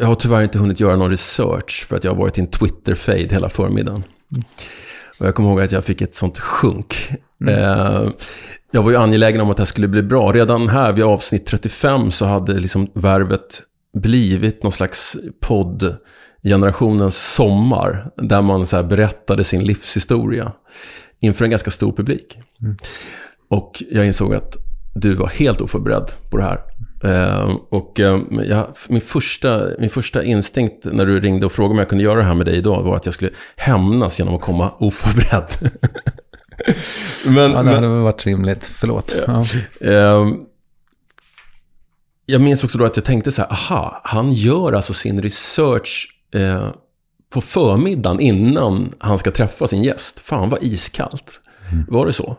jag 0.00 0.06
har 0.06 0.14
tyvärr 0.14 0.42
inte 0.42 0.58
hunnit 0.58 0.80
göra 0.80 0.96
någon 0.96 1.10
research 1.10 1.86
för 1.88 1.96
att 1.96 2.04
jag 2.04 2.10
har 2.10 2.18
varit 2.18 2.38
i 2.38 2.40
en 2.40 2.46
Twitter-fade 2.46 3.28
hela 3.30 3.48
förmiddagen. 3.48 4.04
Mm. 4.32 4.44
Och 5.18 5.26
jag 5.26 5.34
kommer 5.34 5.48
ihåg 5.48 5.60
att 5.60 5.72
jag 5.72 5.84
fick 5.84 6.00
ett 6.00 6.14
sånt 6.14 6.38
sjunk. 6.38 6.96
Mm. 7.40 7.54
Uh, 7.54 8.10
jag 8.70 8.82
var 8.82 8.90
ju 8.90 8.96
angelägen 8.96 9.40
om 9.40 9.50
att 9.50 9.56
det 9.56 9.60
här 9.60 9.66
skulle 9.66 9.88
bli 9.88 10.02
bra. 10.02 10.32
Redan 10.32 10.68
här 10.68 10.92
vid 10.92 11.04
avsnitt 11.04 11.46
35 11.46 12.10
så 12.10 12.26
hade 12.26 12.52
liksom 12.52 12.90
värvet 12.94 13.62
blivit 13.94 14.62
någon 14.62 14.72
slags 14.72 15.16
podd 15.40 15.96
generationens 16.44 17.34
sommar. 17.34 18.10
Där 18.16 18.42
man 18.42 18.66
så 18.66 18.82
berättade 18.82 19.44
sin 19.44 19.64
livshistoria 19.64 20.52
inför 21.20 21.44
en 21.44 21.50
ganska 21.50 21.70
stor 21.70 21.92
publik. 21.92 22.38
Mm. 22.62 22.76
Och 23.50 23.82
jag 23.90 24.06
insåg 24.06 24.34
att 24.34 24.56
du 24.94 25.14
var 25.14 25.28
helt 25.28 25.60
oförberedd 25.60 26.10
på 26.30 26.36
det 26.36 26.42
här. 26.42 26.60
Uh, 27.04 27.56
och 27.70 28.00
uh, 28.00 28.22
jag, 28.48 28.66
min, 28.88 29.00
första, 29.00 29.66
min 29.78 29.90
första 29.90 30.24
instinkt 30.24 30.86
när 30.92 31.06
du 31.06 31.20
ringde 31.20 31.46
och 31.46 31.52
frågade 31.52 31.72
om 31.72 31.78
jag 31.78 31.88
kunde 31.88 32.04
göra 32.04 32.18
det 32.18 32.24
här 32.24 32.34
med 32.34 32.46
dig 32.46 32.56
idag 32.56 32.82
var 32.82 32.96
att 32.96 33.06
jag 33.06 33.14
skulle 33.14 33.30
hämnas 33.56 34.18
genom 34.18 34.34
att 34.34 34.40
komma 34.40 34.72
oförberedd. 34.78 35.72
men, 37.26 37.52
ja, 37.52 37.62
det 37.62 37.74
hade 37.74 37.88
väl 37.88 37.98
varit 37.98 38.26
rimligt. 38.26 38.64
Förlåt. 38.64 39.16
Ja. 39.26 39.44
Uh, 39.90 40.34
jag 42.26 42.40
minns 42.40 42.64
också 42.64 42.78
då 42.78 42.84
att 42.84 42.96
jag 42.96 43.04
tänkte 43.04 43.32
så 43.32 43.42
här, 43.42 43.52
aha, 43.52 44.00
han 44.04 44.32
gör 44.32 44.72
alltså 44.72 44.94
sin 44.94 45.22
research 45.22 46.08
eh, 46.34 46.68
på 47.30 47.40
förmiddagen 47.40 48.20
innan 48.20 48.92
han 48.98 49.18
ska 49.18 49.30
träffa 49.30 49.66
sin 49.66 49.82
gäst. 49.82 50.20
Fan 50.20 50.48
vad 50.48 50.62
iskallt. 50.62 51.40
Mm. 51.72 51.84
Var 51.88 52.06
det 52.06 52.12
så? 52.12 52.36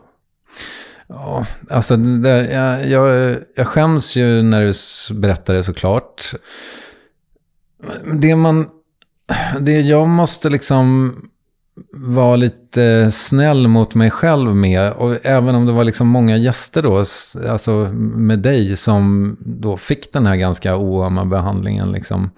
Ja, 1.08 1.46
alltså 1.70 1.96
där, 1.96 2.44
jag, 2.44 2.88
jag, 2.88 3.36
jag 3.56 3.66
skäms 3.66 4.16
ju 4.16 4.42
när 4.42 4.62
du 4.62 4.72
berättar 5.14 5.54
det 5.54 5.64
såklart. 5.64 6.34
Det 8.14 8.36
man, 8.36 8.68
det 9.60 9.80
jag 9.80 10.08
måste 10.08 10.50
liksom 10.50 11.14
var 11.92 12.36
lite 12.36 12.84
eh, 12.84 13.08
snäll 13.08 13.68
mot 13.68 13.94
mig 13.94 14.10
själv 14.10 14.54
med. 14.54 14.92
Och 14.92 15.26
även 15.26 15.54
om 15.54 15.66
det 15.66 15.72
var 15.72 15.84
liksom 15.84 16.08
många 16.08 16.36
gäster 16.36 16.82
då, 16.82 17.04
alltså 17.50 17.72
med 17.94 18.38
dig, 18.38 18.76
som 18.76 19.36
då 19.40 19.76
fick 19.76 20.12
den 20.12 20.26
här 20.26 20.36
ganska 20.36 20.76
oömma 20.76 21.24
behandlingen. 21.24 21.92
Liksom. 21.92 22.30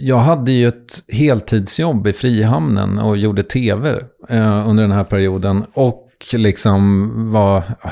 Jag 0.00 0.18
hade 0.18 0.52
ju 0.52 0.68
ett 0.68 0.92
heltidsjobb 1.08 2.06
i 2.06 2.12
Frihamnen 2.12 2.98
och 2.98 3.16
gjorde 3.16 3.42
tv 3.42 4.00
eh, 4.28 4.68
under 4.68 4.82
den 4.82 4.92
här 4.92 5.04
perioden. 5.04 5.64
Och 5.74 6.00
liksom 6.32 7.10
var, 7.32 7.62
ah, 7.80 7.90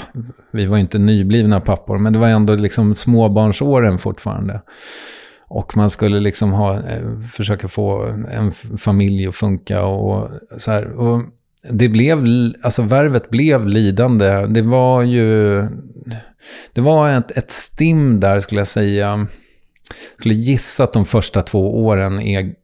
vi 0.50 0.66
var 0.66 0.78
inte 0.78 0.98
nyblivna 0.98 1.60
pappor, 1.60 1.98
men 1.98 2.12
det 2.12 2.18
var 2.18 2.28
ändå 2.28 2.54
liksom 2.54 2.94
småbarnsåren 2.94 3.98
fortfarande. 3.98 4.60
Och 5.54 5.76
man 5.76 5.90
skulle 5.90 6.20
liksom 6.20 6.52
ha, 6.52 6.88
eh, 6.88 7.20
försöka 7.32 7.68
få 7.68 8.02
en 8.30 8.52
familj 8.78 9.26
att 9.26 9.36
funka 9.36 9.82
och 9.82 10.30
så 10.58 10.70
här. 10.70 10.92
Och 10.92 11.22
det 11.70 11.88
blev, 11.88 12.26
alltså 12.62 12.82
värvet 12.82 13.30
blev 13.30 13.66
lidande. 13.66 14.46
Det 14.46 14.62
var 14.62 15.02
ju, 15.02 15.60
det 16.72 16.80
var 16.80 17.08
ett, 17.08 17.36
ett 17.36 17.50
stim 17.50 18.20
där 18.20 18.40
skulle 18.40 18.60
jag 18.60 18.68
säga. 18.68 19.08
Jag 19.08 19.26
skulle 20.18 20.34
gissa 20.34 20.84
att 20.84 20.92
de 20.92 21.04
första 21.04 21.42
två 21.42 21.84
åren 21.84 22.20
är 22.20 22.54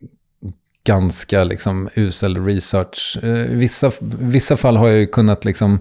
ganska 0.84 1.44
liksom 1.44 1.88
usel 1.94 2.44
research. 2.44 3.18
Eh, 3.22 3.56
vissa, 3.56 3.92
vissa 4.20 4.56
fall 4.56 4.76
har 4.76 4.88
jag 4.88 4.98
ju 4.98 5.06
kunnat 5.06 5.44
liksom 5.44 5.80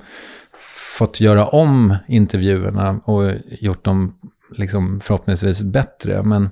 fått 0.97 1.19
göra 1.19 1.45
om 1.45 1.95
intervjuerna 2.07 2.99
och 3.03 3.31
gjort 3.61 3.85
dem 3.85 4.13
liksom 4.49 4.99
förhoppningsvis 4.99 5.61
bättre. 5.61 6.23
Men 6.23 6.43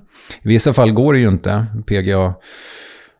i 0.42 0.48
vissa 0.48 0.72
fall 0.72 0.92
går 0.92 1.12
det 1.12 1.18
ju 1.18 1.28
inte, 1.28 1.66
PGA, 1.86 2.34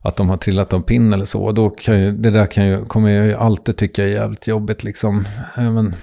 att 0.02 0.16
de 0.16 0.28
har 0.28 0.36
trillat 0.36 0.72
av 0.72 0.80
pinn 0.80 1.12
eller 1.12 1.24
så. 1.24 1.52
Då 1.52 1.70
kan 1.70 2.00
ju, 2.00 2.12
det 2.12 2.30
där 2.30 2.46
kan 2.46 2.66
ju, 2.66 2.84
kommer 2.84 3.10
jag 3.10 3.26
ju 3.26 3.34
alltid 3.34 3.76
tycka 3.76 4.04
är 4.04 4.08
jävligt 4.08 4.46
jobbigt 4.46 4.84
liksom. 4.84 5.24
Men, 5.56 5.94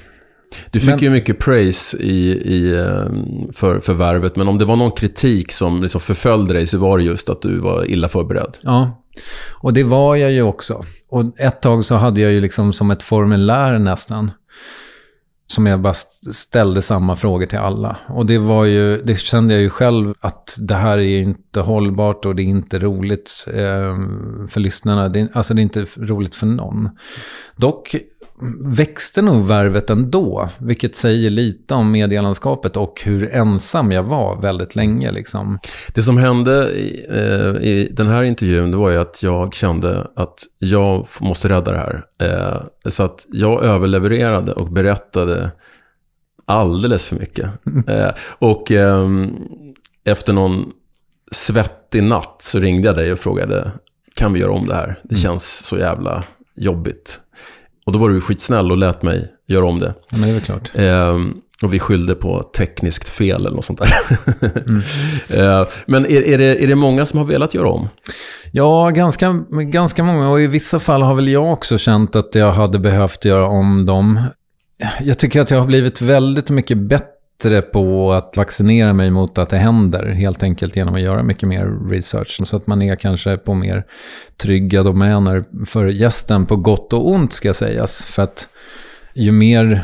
du 0.71 0.79
fick 0.79 0.89
men, 0.89 0.99
ju 0.99 1.09
mycket 1.09 1.39
praise 1.39 1.97
i, 1.97 2.31
i, 2.31 2.77
ehm, 2.77 3.53
för, 3.53 3.79
för 3.79 3.93
värvet, 3.93 4.36
men 4.36 4.47
om 4.47 4.57
det 4.57 4.65
var 4.65 4.75
någon 4.75 4.91
kritik 4.91 5.51
som 5.51 5.81
liksom 5.81 6.01
förföljde 6.01 6.53
dig 6.53 6.67
så 6.67 6.77
var 6.77 6.97
det 6.97 7.03
just 7.03 7.29
att 7.29 7.41
du 7.41 7.59
var 7.59 7.91
illa 7.91 8.07
förberedd. 8.07 8.57
Ja, 8.62 9.03
och 9.51 9.73
det 9.73 9.83
var 9.83 10.15
jag 10.15 10.31
ju 10.31 10.41
också. 10.41 10.83
Och 11.09 11.39
ett 11.39 11.62
tag 11.62 11.86
så 11.86 11.95
hade 11.95 12.21
jag 12.21 12.31
ju 12.31 12.41
liksom 12.41 12.73
som 12.73 12.91
ett 12.91 13.03
formulär 13.03 13.79
nästan 13.79 14.31
som 15.47 15.65
jag 15.65 15.79
bara 15.79 15.93
ställde 16.34 16.82
samma 16.82 17.15
frågor 17.15 17.45
till 17.45 17.58
alla. 17.58 17.97
Och 18.08 18.25
det 18.25 18.38
var 18.38 18.65
ju, 18.65 19.01
det 19.01 19.15
kände 19.15 19.53
jag 19.53 19.63
ju 19.63 19.69
själv 19.69 20.13
att 20.19 20.58
det 20.60 20.75
här 20.75 20.97
är 20.97 21.19
inte 21.19 21.60
hållbart 21.60 22.25
och 22.25 22.36
det 22.36 22.41
är 22.41 22.45
inte 22.45 22.79
roligt 22.79 23.45
eh, 23.47 23.97
för 24.47 24.60
lyssnarna. 24.60 25.10
Det, 25.10 25.29
alltså 25.34 25.53
det 25.53 25.62
är 25.62 25.63
inte 25.63 25.86
roligt 25.97 26.36
för 26.36 26.45
någon. 26.45 26.89
Dock 27.56 27.95
växte 28.76 29.22
nog 29.22 29.48
värvet 29.48 29.89
ändå, 29.89 30.50
vilket 30.58 30.96
säger 30.96 31.30
lite 31.30 31.74
om 31.74 31.91
medielandskapet 31.91 32.78
och 32.78 33.02
hur 33.06 33.34
ensam 33.34 33.91
jag 33.91 34.04
var 34.04 34.41
väldigt 34.41 34.76
länge. 34.76 35.12
Liksom. 35.12 35.60
Det 35.93 36.02
som 36.02 36.17
hände 36.17 36.72
i, 36.72 37.06
eh, 37.10 37.67
i 37.67 37.89
den 37.91 38.08
här 38.08 38.24
intervjun, 38.24 38.72
det 38.72 38.78
var 38.78 38.89
ju 38.89 38.98
att 38.98 39.24
jag 39.24 39.54
kände 39.54 40.08
att 40.15 40.39
jag 40.60 41.08
måste 41.19 41.50
rädda 41.50 41.72
det 41.72 41.78
här. 41.78 42.06
Eh, 42.19 42.89
så 42.89 43.04
att 43.04 43.26
jag 43.32 43.63
överlevererade 43.63 44.54
och 44.54 44.67
berättade 44.67 45.52
alldeles 46.46 47.10
för 47.10 47.15
mycket. 47.15 47.50
Eh, 47.88 48.10
och 48.39 48.72
ehm, 48.72 49.36
efter 50.06 50.34
någon 50.34 50.72
svettig 51.32 52.04
natt 52.04 52.36
så 52.39 52.60
ringde 52.60 52.88
jag 52.88 52.96
dig 52.96 53.13
och 53.13 53.19
frågade, 53.19 53.72
kan 54.15 54.34
vi 54.34 54.39
göra 54.39 54.52
om 54.52 54.67
det 54.67 54.76
här? 54.76 55.00
Det 55.04 55.15
mm. 55.15 55.22
känns 55.22 55.65
så 55.65 55.78
jävla 55.78 56.24
jobbigt. 56.56 57.19
Och 57.86 57.91
då 57.91 58.00
var 58.00 58.10
du 58.10 58.22
skitsnäll 58.22 58.72
och 58.72 58.78
lät 58.78 59.04
mig 59.04 59.32
göra 59.48 59.65
om 59.65 59.80
det. 59.80 59.93
Men 60.12 60.22
det 60.22 60.30
är 60.30 60.34
väl 60.34 60.41
klart. 60.41 60.72
Eh, 60.76 61.17
och 61.63 61.74
vi 61.74 61.80
skyllde 61.80 62.15
på 62.15 62.43
tekniskt 62.43 63.10
fel 63.10 63.46
eller 63.46 63.56
något 63.56 63.65
sånt 63.65 63.80
där. 63.80 64.17
mm. 64.67 64.82
eh, 65.62 65.67
men 65.86 66.06
är, 66.06 66.28
är, 66.28 66.38
det, 66.38 66.63
är 66.63 66.67
det 66.67 66.76
många 66.76 67.06
som 67.06 67.19
har 67.19 67.25
velat 67.25 67.54
göra 67.54 67.69
om? 67.69 67.90
Ja, 68.52 68.90
ganska, 68.90 69.44
ganska 69.50 70.04
många. 70.04 70.29
Och 70.29 70.42
i 70.42 70.48
vissa 70.48 70.79
fall 70.79 71.02
har 71.02 71.15
väl 71.15 71.27
jag 71.27 71.54
också 71.54 71.77
känt 71.77 72.15
att 72.15 72.36
jag 72.36 72.52
hade 72.52 72.79
behövt 72.79 73.25
göra 73.25 73.48
om 73.48 73.86
dem. 73.86 74.21
Jag 75.02 75.19
tycker 75.19 75.42
att 75.42 75.52
jag 75.52 75.60
har 75.60 75.67
blivit 75.67 76.02
väldigt 76.02 76.50
mycket 76.50 76.77
bättre 76.77 77.12
bättre 77.38 77.62
på 77.62 78.13
att 78.13 78.38
vaccinera 78.38 78.94
mig 78.94 79.12
mot 79.12 79.38
att 79.38 79.50
det 79.50 79.58
händer. 79.58 80.06
Helt 80.06 80.44
enkelt 80.44 80.75
genom 80.75 80.96
att 80.96 81.02
göra 81.02 81.23
mycket 81.23 81.50
mer 81.50 81.90
research. 81.90 82.42
Så 82.46 82.58
att 82.58 82.67
man 82.67 82.81
är 82.81 82.96
kanske 82.96 83.38
på 83.38 83.54
mer 83.54 83.86
trygga 84.38 84.84
domäner 84.84 85.44
för 85.65 85.88
gästen 85.88 86.46
på 86.46 86.56
gott 86.56 86.94
och 86.94 87.10
ont 87.10 87.34
ska 87.34 87.54
sägas. 87.54 88.06
För 88.06 88.23
att 88.23 88.50
ju 89.13 89.31
mer 89.31 89.84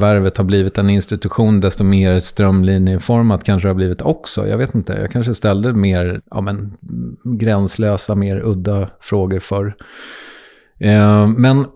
Värvet 0.00 0.36
har 0.36 0.44
blivit 0.44 0.78
en 0.78 0.90
institution, 0.90 1.60
desto 1.60 1.84
mer 1.84 2.20
strömlinjeformat 2.20 3.44
kanske 3.44 3.68
det 3.68 3.70
har 3.70 3.74
blivit 3.74 4.02
också. 4.02 4.48
Jag 4.48 4.58
vet 4.58 4.74
inte, 4.74 4.92
jag 4.92 5.10
kanske 5.10 5.34
ställde 5.34 5.72
mer 5.72 6.20
ja, 6.30 6.40
men, 6.40 6.72
gränslösa, 7.24 8.14
mer 8.14 8.42
udda 8.44 8.88
frågor 9.00 9.38
för. 9.38 9.74
Eh, 10.80 11.28
men 11.28 11.66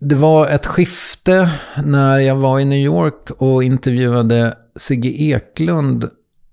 det 0.00 0.14
var 0.14 0.46
ett 0.46 0.66
skifte 0.66 1.50
när 1.84 2.18
jag 2.18 2.36
var 2.36 2.60
i 2.60 2.64
New 2.64 2.78
York 2.78 3.30
och 3.30 3.64
intervjuade 3.64 4.56
Sigge 4.76 5.08
Eklund. 5.08 6.10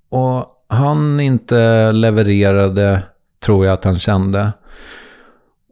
Och 0.09 0.65
han 0.67 1.19
inte 1.19 1.91
levererade, 1.91 3.03
tror 3.45 3.65
jag 3.65 3.73
att 3.73 3.83
han 3.83 3.99
kände. 3.99 4.53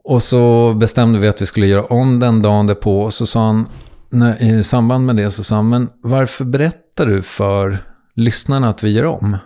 Och 0.04 0.22
så 0.22 0.74
bestämde 0.74 1.18
vi 1.18 1.28
att 1.28 1.42
vi 1.42 1.46
skulle 1.46 1.66
göra 1.66 1.84
om 1.84 2.20
den 2.20 2.42
dagen 2.42 2.66
därpå. 2.66 3.02
Och 3.02 3.14
så 3.14 3.26
sa 3.26 3.46
han, 3.46 3.66
när, 4.10 4.42
i 4.42 4.62
samband 4.62 5.06
med 5.06 5.16
det 5.16 5.30
så 5.30 5.44
sa 5.44 5.56
han, 5.56 5.68
men 5.68 5.88
varför 6.02 6.44
berättar 6.44 7.06
du 7.06 7.22
för 7.22 7.78
lyssnarna 8.14 8.70
att 8.70 8.82
vi 8.82 8.90
gör 8.90 9.04
om? 9.04 9.36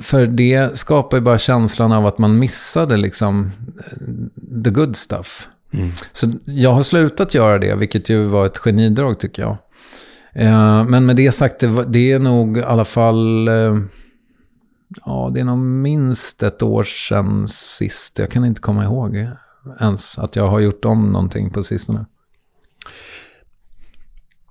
För 0.00 0.26
det 0.26 0.78
skapar 0.78 1.16
ju 1.16 1.20
bara 1.20 1.38
känslan 1.38 1.92
av 1.92 2.06
att 2.06 2.18
man 2.18 2.38
missade 2.38 2.96
liksom 2.96 3.50
eh, 3.78 4.62
the 4.64 4.70
good 4.70 4.96
stuff. 4.96 5.48
Mm. 5.72 5.90
Så 6.12 6.26
jag 6.44 6.72
har 6.72 6.82
slutat 6.82 7.34
göra 7.34 7.58
det, 7.58 7.74
vilket 7.74 8.08
ju 8.08 8.24
var 8.24 8.46
ett 8.46 8.58
genidrag 8.58 9.20
tycker 9.20 9.42
jag. 9.42 9.56
Eh, 10.34 10.84
men 10.84 11.06
med 11.06 11.16
det 11.16 11.32
sagt, 11.32 11.64
det, 11.86 12.12
är 12.12 12.18
nog 12.18 12.58
i 12.58 12.62
alla 12.62 12.84
fall... 12.84 13.48
Eh, 13.48 13.78
ja, 15.04 15.30
det 15.34 15.40
är 15.40 15.44
nog 15.44 15.58
minst 15.58 16.42
ett 16.42 16.62
år 16.62 16.84
sedan 16.84 17.48
sist. 17.48 18.18
Jag 18.18 18.30
kan 18.30 18.44
inte 18.44 18.60
komma 18.60 18.84
ihåg 18.84 19.28
ens 19.80 20.18
att 20.18 20.36
jag 20.36 20.48
har 20.48 20.60
gjort 20.60 20.84
om 20.84 21.10
någonting 21.10 21.50
på 21.50 21.62
sistone. 21.62 22.06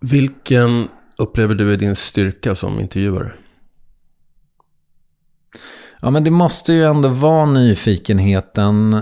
Vilken 0.01 0.87
upplever 1.17 1.55
du 1.55 1.73
är 1.73 1.77
din 1.77 1.95
styrka 1.95 2.55
som 2.55 2.79
intervjuare? 2.79 3.33
Ja, 6.01 6.09
men 6.09 6.23
det 6.23 6.31
måste 6.31 6.73
ju 6.73 6.83
ändå 6.83 7.09
vara 7.09 7.45
nyfikenheten 7.45 9.01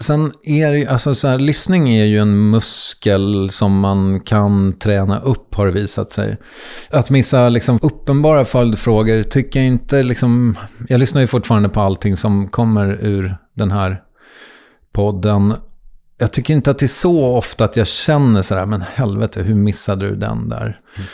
Sen 0.00 0.32
är 0.42 0.72
det 0.72 0.78
ju, 0.78 0.86
alltså 0.86 1.14
så 1.14 1.28
här, 1.28 1.38
lyssning 1.38 1.94
är 1.94 2.04
ju 2.04 2.18
en 2.18 2.50
muskel 2.50 3.50
som 3.50 3.80
man 3.80 4.20
kan 4.20 4.72
träna 4.72 5.20
upp 5.20 5.54
har 5.54 5.66
det 5.66 5.72
visat 5.72 6.12
sig. 6.12 6.36
Att 6.90 7.10
missa 7.10 7.48
liksom 7.48 7.78
uppenbara 7.82 8.44
följdfrågor 8.44 9.22
tycker 9.22 9.60
jag 9.60 9.66
inte 9.66 10.02
liksom, 10.02 10.58
jag 10.88 11.00
lyssnar 11.00 11.20
ju 11.20 11.26
fortfarande 11.26 11.68
på 11.68 11.80
allting 11.80 12.16
som 12.16 12.48
kommer 12.48 13.04
ur 13.04 13.36
den 13.54 13.70
här 13.70 14.02
podden. 14.92 15.54
Jag 16.18 16.32
tycker 16.32 16.54
inte 16.54 16.70
att 16.70 16.78
det 16.78 16.86
är 16.86 16.88
så 16.88 17.26
ofta 17.26 17.64
att 17.64 17.76
jag 17.76 17.86
känner 17.86 18.42
sådär, 18.42 18.66
men 18.66 18.82
helvete, 18.94 19.42
hur 19.42 19.54
missade 19.54 20.08
du 20.08 20.16
den 20.16 20.48
där? 20.48 20.80
Mm. 20.96 21.08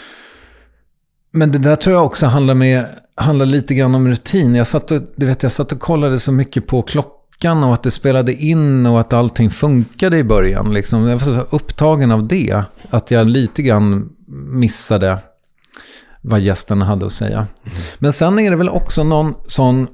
Men 1.31 1.53
det 1.53 1.59
där 1.59 1.77
tror 1.77 1.97
jag 1.97 2.05
också 2.05 2.27
handlar, 2.27 2.55
med, 2.55 2.87
handlar 3.17 3.47
lite 3.47 3.75
grann 3.75 3.95
om 3.95 4.09
rutin. 4.09 4.55
Jag 4.55 4.67
satt 4.67 4.91
och, 4.91 5.03
du 5.17 5.27
vet, 5.27 5.43
jag 5.43 5.53
satt 5.53 5.73
och 5.73 5.81
kollade 5.81 6.19
så 6.19 6.33
mycket 6.33 6.67
på 6.67 6.83
klockan 6.83 7.24
veckan 7.45 7.65
och 7.65 7.75
att 7.75 7.83
det 7.83 7.91
spelade 7.91 8.35
in 8.35 8.87
och 8.87 9.01
att 9.01 9.13
allting 9.13 9.51
funkade 9.51 10.19
i 10.19 10.25
början. 10.25 10.75
Liksom. 10.75 11.09
Jag 11.09 11.19
var 11.19 11.19
så 11.19 11.57
upptagen 11.57 12.11
av 12.11 12.29
det. 12.29 12.63
Att 12.91 13.11
jag 13.11 13.27
lite 13.27 13.63
grann 13.63 14.13
missade 14.53 15.19
vad 16.23 16.41
gästen 16.41 16.83
hade 16.83 17.07
att 17.07 17.13
säga. 17.13 17.39
Mm. 17.39 17.79
Men 17.99 18.13
sen 18.13 18.39
är 18.39 18.51
det 18.51 18.57
väl 18.57 18.69
också 18.69 19.05
någon 19.05 19.35
sån... 19.47 19.89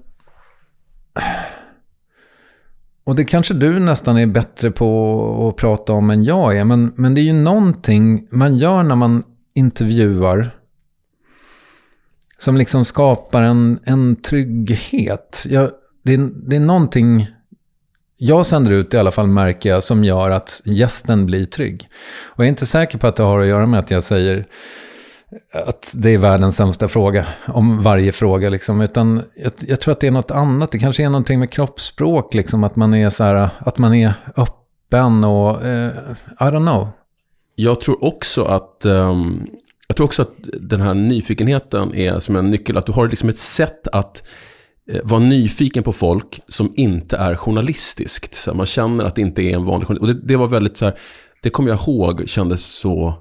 Och 3.05 3.17
det 3.17 3.25
kanske 3.25 3.55
du 3.55 3.81
nästan 3.81 4.19
är 4.19 4.27
bättre 4.27 4.71
på 4.71 5.49
att 5.49 5.61
prata 5.61 5.93
om 5.93 6.11
än 6.11 6.25
jag 6.25 6.57
är. 6.57 6.65
Men, 6.65 6.93
men 6.97 7.15
det 7.15 7.21
är 7.21 7.23
ju 7.23 7.33
någonting 7.33 8.29
man 8.31 8.57
gör 8.57 8.83
när 8.83 8.97
man 8.97 9.23
intervjuar. 9.55 10.51
Som 12.39 12.57
liksom 12.57 12.85
skapar 12.85 13.43
en, 13.43 13.79
en 13.85 14.17
trygghet. 14.17 15.47
Jag, 15.49 15.71
det, 16.05 16.17
det 16.49 16.57
är 16.57 16.61
någonting 16.61 17.27
jag 18.23 18.47
sänder 18.47 18.71
ut 18.71 18.95
i 18.95 18.99
alla 18.99 19.11
fall 19.11 19.27
märker 19.27 19.69
jag 19.69 19.83
som 19.83 20.05
gör 20.05 20.31
att 20.31 20.63
gästen 20.65 21.27
blir 21.27 21.47
trygg. 21.47 21.87
Och 22.23 22.39
jag 22.39 22.45
är 22.45 22.49
inte 22.49 22.67
säker 22.67 22.99
på 22.99 23.07
att 23.07 23.17
det 23.17 23.23
har 23.23 23.41
att 23.41 23.47
göra 23.47 23.67
med 23.67 23.81
att 23.81 23.91
jag 23.91 24.03
säger 24.03 24.47
att 25.53 25.93
det 25.97 26.11
är 26.11 26.19
världens 26.19 26.57
sämsta 26.57 26.89
fråga 26.89 27.27
om 27.47 27.83
varje 27.83 28.13
fråga. 28.13 28.51
Liksom. 28.51 28.81
Utan 28.81 29.23
jag, 29.35 29.53
jag, 29.59 29.81
tror 29.81 29.93
att 29.93 30.01
det 30.01 30.07
är 30.07 30.11
något 30.11 30.31
annat. 30.31 30.73
Det 30.73 30.79
kanske 30.79 31.05
är 31.05 31.09
någonting 31.09 31.39
med 31.39 31.51
kroppsspråk. 31.51 32.35
Liksom, 32.35 32.65
att, 32.65 32.77
man 32.77 32.95
är 32.95 33.11
så 33.11 33.25
här, 33.25 33.51
att 33.59 33.79
man 33.79 33.95
är 33.95 34.15
öppen 34.37 35.25
och... 35.25 35.63
Uh, 35.65 35.87
I 36.41 36.45
don't 36.45 36.67
know. 36.67 36.89
Jag 37.55 37.81
tror 37.81 38.05
också 38.05 38.45
att... 38.45 38.85
Um, 38.85 39.47
jag 39.89 39.97
tror 39.97 40.07
också 40.07 40.23
att 40.23 40.35
den 40.61 40.81
här 40.81 40.95
nyfikenheten 40.95 41.95
är 41.95 42.19
som 42.19 42.37
en 42.37 42.51
nyckel. 42.51 42.77
Att 42.79 42.87
du 42.87 42.93
har 42.93 43.09
liksom 43.09 43.29
ett 43.29 43.39
sätt 43.39 43.89
att 43.89 44.23
Eh, 44.91 45.01
vara 45.05 45.21
nyfiken 45.21 45.83
på 45.83 45.93
folk 45.93 46.41
som 46.49 46.73
inte 46.77 47.17
är 47.17 47.37
journalistiskt. 47.37 48.35
Så 48.35 48.55
man 48.55 48.67
känner 48.67 49.05
att 49.05 49.15
det 49.15 49.23
inte 49.23 49.43
är 49.43 49.55
en 49.55 49.65
vanlig 49.65 49.87
journalist. 49.87 50.01
Och 50.01 50.07
det, 50.09 50.27
det 50.27 50.37
var 50.37 50.49
väldigt 50.49 50.77
så 50.77 50.85
här, 50.85 50.99
det 51.43 51.51
kommer 51.51 51.71
jag 51.71 51.79
ihåg 51.79 52.23
kändes 52.27 52.65
så 52.65 53.15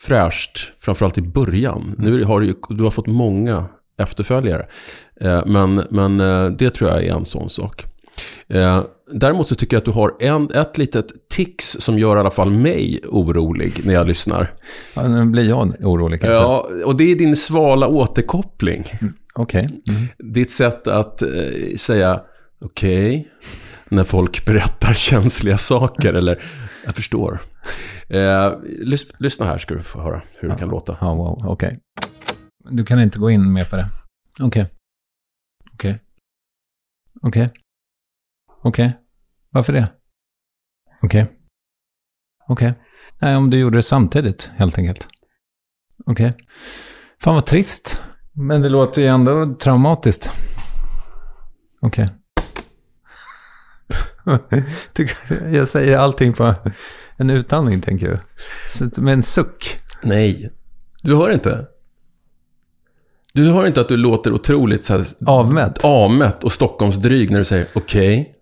fräscht, 0.00 0.58
framförallt 0.80 1.18
i 1.18 1.22
början. 1.22 1.94
Nu 1.98 2.24
har 2.24 2.40
du, 2.40 2.54
du 2.68 2.82
har 2.82 2.90
fått 2.90 3.06
många 3.06 3.66
efterföljare. 3.98 4.66
Eh, 5.20 5.46
men, 5.46 5.82
men 5.90 6.20
eh, 6.20 6.46
det 6.46 6.70
tror 6.70 6.90
jag 6.90 7.04
är 7.04 7.12
en 7.12 7.24
sån 7.24 7.48
sak. 7.48 7.86
Däremot 9.12 9.48
så 9.48 9.54
tycker 9.54 9.76
jag 9.76 9.80
att 9.80 9.84
du 9.84 9.90
har 9.90 10.14
en, 10.20 10.50
ett 10.50 10.78
litet 10.78 11.06
tics 11.28 11.76
som 11.80 11.98
gör 11.98 12.16
i 12.16 12.20
alla 12.20 12.30
fall 12.30 12.50
mig 12.50 13.00
orolig 13.08 13.72
när 13.84 13.94
jag 13.94 14.06
lyssnar. 14.06 14.52
Ja, 14.94 15.08
nu 15.08 15.24
blir 15.24 15.48
jag 15.48 15.74
orolig 15.80 16.20
kanske. 16.20 16.44
Ja, 16.44 16.68
och 16.84 16.96
det 16.96 17.12
är 17.12 17.16
din 17.16 17.36
svala 17.36 17.88
återkoppling. 17.88 18.84
Mm. 19.00 19.14
Okay. 19.34 19.62
Mm. 19.62 20.32
Ditt 20.32 20.50
sätt 20.50 20.86
att 20.86 21.22
eh, 21.22 21.28
säga 21.76 22.22
okej 22.60 23.20
okay, 23.20 23.30
när 23.88 24.04
folk 24.04 24.46
berättar 24.46 24.94
känsliga 24.94 25.58
saker 25.58 26.14
eller 26.14 26.42
jag 26.84 26.94
förstår. 26.94 27.40
Eh, 28.08 28.52
lys 28.62 29.06
lyssna 29.18 29.46
här 29.46 29.58
ska 29.58 29.74
du 29.74 29.82
få 29.82 30.02
höra 30.02 30.22
hur 30.34 30.48
det 30.48 30.56
kan 30.56 30.68
låta. 30.68 30.96
Ja, 31.00 31.14
wow, 31.14 31.46
okej. 31.46 31.68
Okay. 31.68 31.78
Du 32.70 32.84
kan 32.84 33.00
inte 33.00 33.18
gå 33.18 33.30
in 33.30 33.52
mer 33.52 33.64
på 33.64 33.76
det? 33.76 33.88
Okej. 34.40 34.66
Okej. 35.74 36.00
Okej. 37.22 37.50
Okej. 38.62 38.92
Varför 39.50 39.72
det? 39.72 39.92
Okej. 41.02 41.26
Okej. 42.48 42.74
Nej, 43.20 43.36
om 43.36 43.50
du 43.50 43.58
gjorde 43.58 43.78
det 43.78 43.82
samtidigt, 43.82 44.50
helt 44.56 44.78
enkelt. 44.78 45.08
Okej. 46.06 46.36
Fan 47.20 47.34
vad 47.34 47.46
trist. 47.46 48.00
Men 48.32 48.62
det 48.62 48.68
låter 48.68 49.02
ju 49.02 49.08
ändå 49.08 49.54
traumatiskt. 49.54 50.30
Okej. 51.80 52.08
Okay. 54.24 54.62
jag 55.52 55.68
säger 55.68 55.98
allting 55.98 56.32
på 56.32 56.54
en 57.16 57.30
utandning, 57.30 57.80
tänker 57.80 58.08
du? 58.08 58.20
Med 59.02 59.12
en 59.14 59.22
suck. 59.22 59.80
Nej, 60.02 60.50
du 61.02 61.16
hör 61.16 61.30
inte. 61.30 61.66
Du 63.32 63.50
hör 63.52 63.66
inte 63.66 63.80
att 63.80 63.88
du 63.88 63.96
låter 63.96 64.32
otroligt 64.32 64.84
så 64.84 64.96
här, 64.96 65.06
avmätt. 65.26 65.84
avmätt 65.84 66.44
och 66.44 66.52
Stockholmsdryg 66.52 67.30
när 67.30 67.38
du 67.38 67.44
säger 67.44 67.66
okej. 67.74 68.34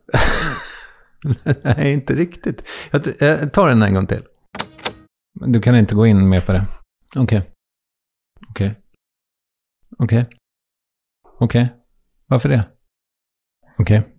Okay. 1.35 1.55
Nej, 1.63 1.93
inte 1.93 2.15
riktigt. 2.15 2.69
Jag 3.21 3.53
tar 3.53 3.69
den 3.69 3.83
en 3.83 3.95
gång 3.95 4.07
till. 4.07 4.23
Du 5.47 5.61
kan 5.61 5.77
inte 5.77 5.95
gå 5.95 6.07
in 6.07 6.29
mer 6.29 6.41
på 6.41 6.53
det. 6.53 6.67
Okej. 7.17 7.39
Okay. 7.39 7.51
Okej. 8.51 8.67
Okay. 8.67 8.80
Okej. 9.99 10.23
Okay. 10.23 10.37
Okej. 11.39 11.63
Okay. 11.63 11.77
Varför 12.27 12.49
det? 12.49 12.69
Okej. 13.79 13.99
Okay. 13.99 14.13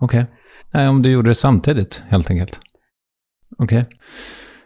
Okej. 0.00 0.22
Okay. 0.22 0.34
Nej, 0.70 0.88
om 0.88 1.02
du 1.02 1.10
gjorde 1.10 1.30
det 1.30 1.34
samtidigt, 1.34 2.02
helt 2.08 2.30
enkelt. 2.30 2.60
Okej. 3.58 3.82
Okay. 3.82 3.98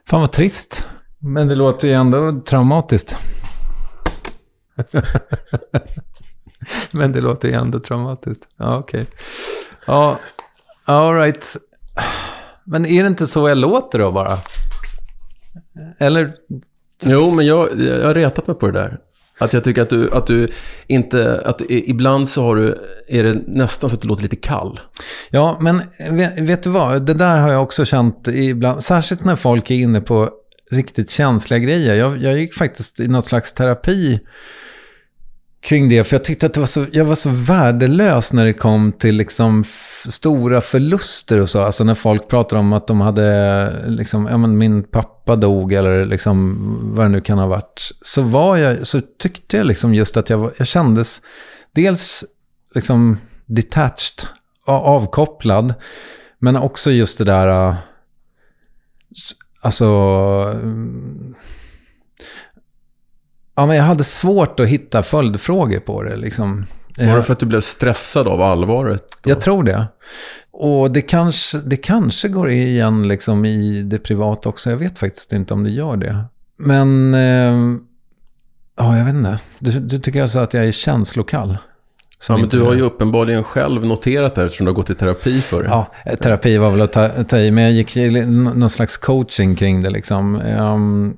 Fan 0.07 0.21
vad 0.21 0.33
trist. 0.33 0.87
Men 1.19 1.49
det 1.49 1.55
låter 1.55 1.89
ju 1.89 1.95
ändå 1.95 2.41
traumatiskt. 2.41 3.17
Men 6.93 7.13
det 7.13 7.21
låter 7.21 7.49
ju 7.49 7.55
ändå 7.55 7.81
traumatiskt. 7.81 8.49
Ja, 8.57 8.79
okej. 8.79 9.03
Okay. 9.03 9.15
Ja, 9.87 10.19
all 10.85 11.15
right. 11.15 11.57
Men 12.65 12.87
är 12.87 13.03
det 13.03 13.09
inte 13.09 13.27
så 13.27 13.49
jag 13.49 13.59
låter 13.59 13.99
då 13.99 14.13
bara? 14.13 14.39
Eller? 15.99 16.37
Jo, 17.03 17.31
men 17.31 17.47
jag, 17.47 17.81
jag 17.81 18.07
har 18.07 18.15
retat 18.15 18.47
mig 18.47 18.57
på 18.57 18.67
det 18.67 18.73
där. 18.73 19.01
Att 19.41 19.53
jag 19.53 19.65
tycker 19.65 19.83
att 19.83 19.91
du, 19.91 20.11
att 20.11 20.27
du 20.27 20.49
inte, 20.87 21.43
att 21.45 21.63
ibland 21.69 22.29
så 22.29 22.43
har 22.43 22.57
du, 22.57 22.79
är 23.09 23.25
det 23.25 23.35
nästan 23.47 23.91
så 23.91 23.97
att 23.97 24.03
du 24.03 24.09
låter 24.09 24.23
lite 24.23 24.37
kall. 24.37 24.81
Ja, 25.31 25.59
men 25.61 25.83
vet, 26.11 26.39
vet, 26.39 26.63
du 26.63 26.71
vad? 26.71 27.07
Det 27.07 27.15
där 27.15 27.37
har 27.37 27.53
jag 27.53 27.63
också 27.63 27.85
känt 27.85 28.29
ibland. 28.29 28.83
Särskilt 28.83 29.25
när 29.25 29.37
folk 29.37 29.71
är 29.71 29.75
inne 29.75 30.01
på 30.01 30.31
riktigt 30.71 31.11
känsliga 31.11 31.59
grejer. 31.59 31.95
Jag, 31.95 32.23
jag 32.23 32.39
gick 32.39 32.55
faktiskt 32.55 33.01
i 33.01 33.09
något 33.09 33.27
slags 33.27 33.53
terapi 33.53 34.21
kring 35.61 35.89
det. 35.89 36.05
För 36.05 36.17
jag 36.17 36.25
tyckte 36.25 36.47
att 36.47 36.55
det 36.55 36.61
var 36.61 36.67
så, 36.67 36.87
jag 36.93 37.05
var 37.05 37.15
så 37.15 37.31
värdelös 37.31 38.33
när 38.33 38.45
det 38.45 38.53
kom 38.53 38.93
till 38.93 39.17
liksom 39.17 39.65
stora 40.09 40.61
förluster 40.61 41.41
och 41.41 41.51
så. 41.51 41.61
Alltså 41.63 41.85
när 41.85 41.95
folk 41.95 42.29
pratar 42.29 42.57
om 42.57 42.73
att 42.73 42.87
de 42.87 43.01
hade, 43.01 43.85
liksom, 43.87 44.27
ja 44.27 44.37
men 44.37 44.59
min 44.59 44.83
pappa 44.83 45.37
dog 45.37 45.73
eller 45.73 46.05
liksom 46.05 46.57
vad 46.95 47.05
det 47.05 47.09
nu 47.09 47.21
kan 47.21 47.39
ha 47.39 47.47
varit. 47.47 47.91
Så 48.03 48.23
var 48.23 48.57
jag, 48.57 48.87
så 48.87 49.01
tyckte 49.19 49.57
jag 49.57 49.67
liksom 49.67 49.95
just 49.95 50.17
att 50.17 50.31
jag, 50.31 50.39
var, 50.39 50.53
jag 50.57 50.67
kändes 50.67 51.23
dels 51.73 52.25
liksom 52.75 53.19
detached, 53.47 54.29
avkopplad. 54.67 55.75
Men 56.39 56.57
också 56.57 56.91
just 56.91 57.19
det 57.19 57.25
där, 57.25 57.69
äh, 57.69 57.75
alltså... 59.63 59.87
Mm, 60.63 61.35
Ja, 63.61 63.67
men 63.67 63.77
jag 63.77 63.85
hade 63.85 64.05
svårt 64.05 64.61
att 64.61 64.67
hitta 64.67 65.03
följdfrågor 65.03 65.81
på 65.81 66.03
det. 66.03 66.17
Liksom. 66.17 66.67
Var 66.99 67.17
det 67.17 67.23
för 67.23 67.33
att 67.33 67.39
du 67.39 67.47
blev 67.47 67.61
stressad 67.61 68.29
av 68.29 68.43
allvaret? 68.43 69.05
Då? 69.23 69.31
Jag 69.31 69.41
tror 69.41 69.65
det. 69.65 69.87
Och 70.51 70.91
det 70.91 71.01
kanske, 71.01 71.59
det 71.59 71.77
kanske 71.77 72.29
går 72.29 72.51
igen 72.51 73.09
liksom 73.09 73.45
i 73.45 73.83
det 73.83 73.99
privata 73.99 74.49
också. 74.49 74.71
Jag 74.71 74.77
vet 74.77 74.99
faktiskt 74.99 75.33
inte 75.33 75.55
om 75.55 75.65
det 75.65 75.71
gör 75.71 75.97
det. 75.97 76.25
Men, 76.57 77.15
eh, 77.15 77.81
ja, 78.77 78.97
jag 78.97 79.05
vet 79.05 79.15
inte. 79.15 79.39
Du, 79.59 79.71
du 79.71 79.99
tycker 79.99 80.23
alltså 80.23 80.39
att 80.39 80.55
jag 80.55 80.67
är 80.67 80.73
känslokall? 80.73 81.59
Ja, 82.29 82.37
men 82.37 82.49
du 82.49 82.61
har 82.61 82.75
ju 82.75 82.83
uppenbarligen 82.83 83.45
själv 83.45 83.87
noterat 83.87 84.35
det 84.35 84.45
eftersom 84.45 84.65
du 84.65 84.71
har 84.71 84.77
gått 84.77 84.91
i 84.91 84.95
terapi 84.95 85.41
för 85.41 85.63
det. 85.63 85.69
Ja, 85.69 85.87
terapi 86.17 86.59
var 86.59 86.71
väl 86.71 86.81
att 86.81 86.93
ta, 86.93 87.25
ta 87.25 87.39
i, 87.39 87.51
men 87.51 87.65
jag 87.65 87.73
gick 87.73 87.97
någon 88.27 88.71
slags 88.71 88.97
coaching 88.97 89.57
kring 89.57 89.83
det 89.83 89.91
liksom. 89.91 90.37
Um, 90.37 91.17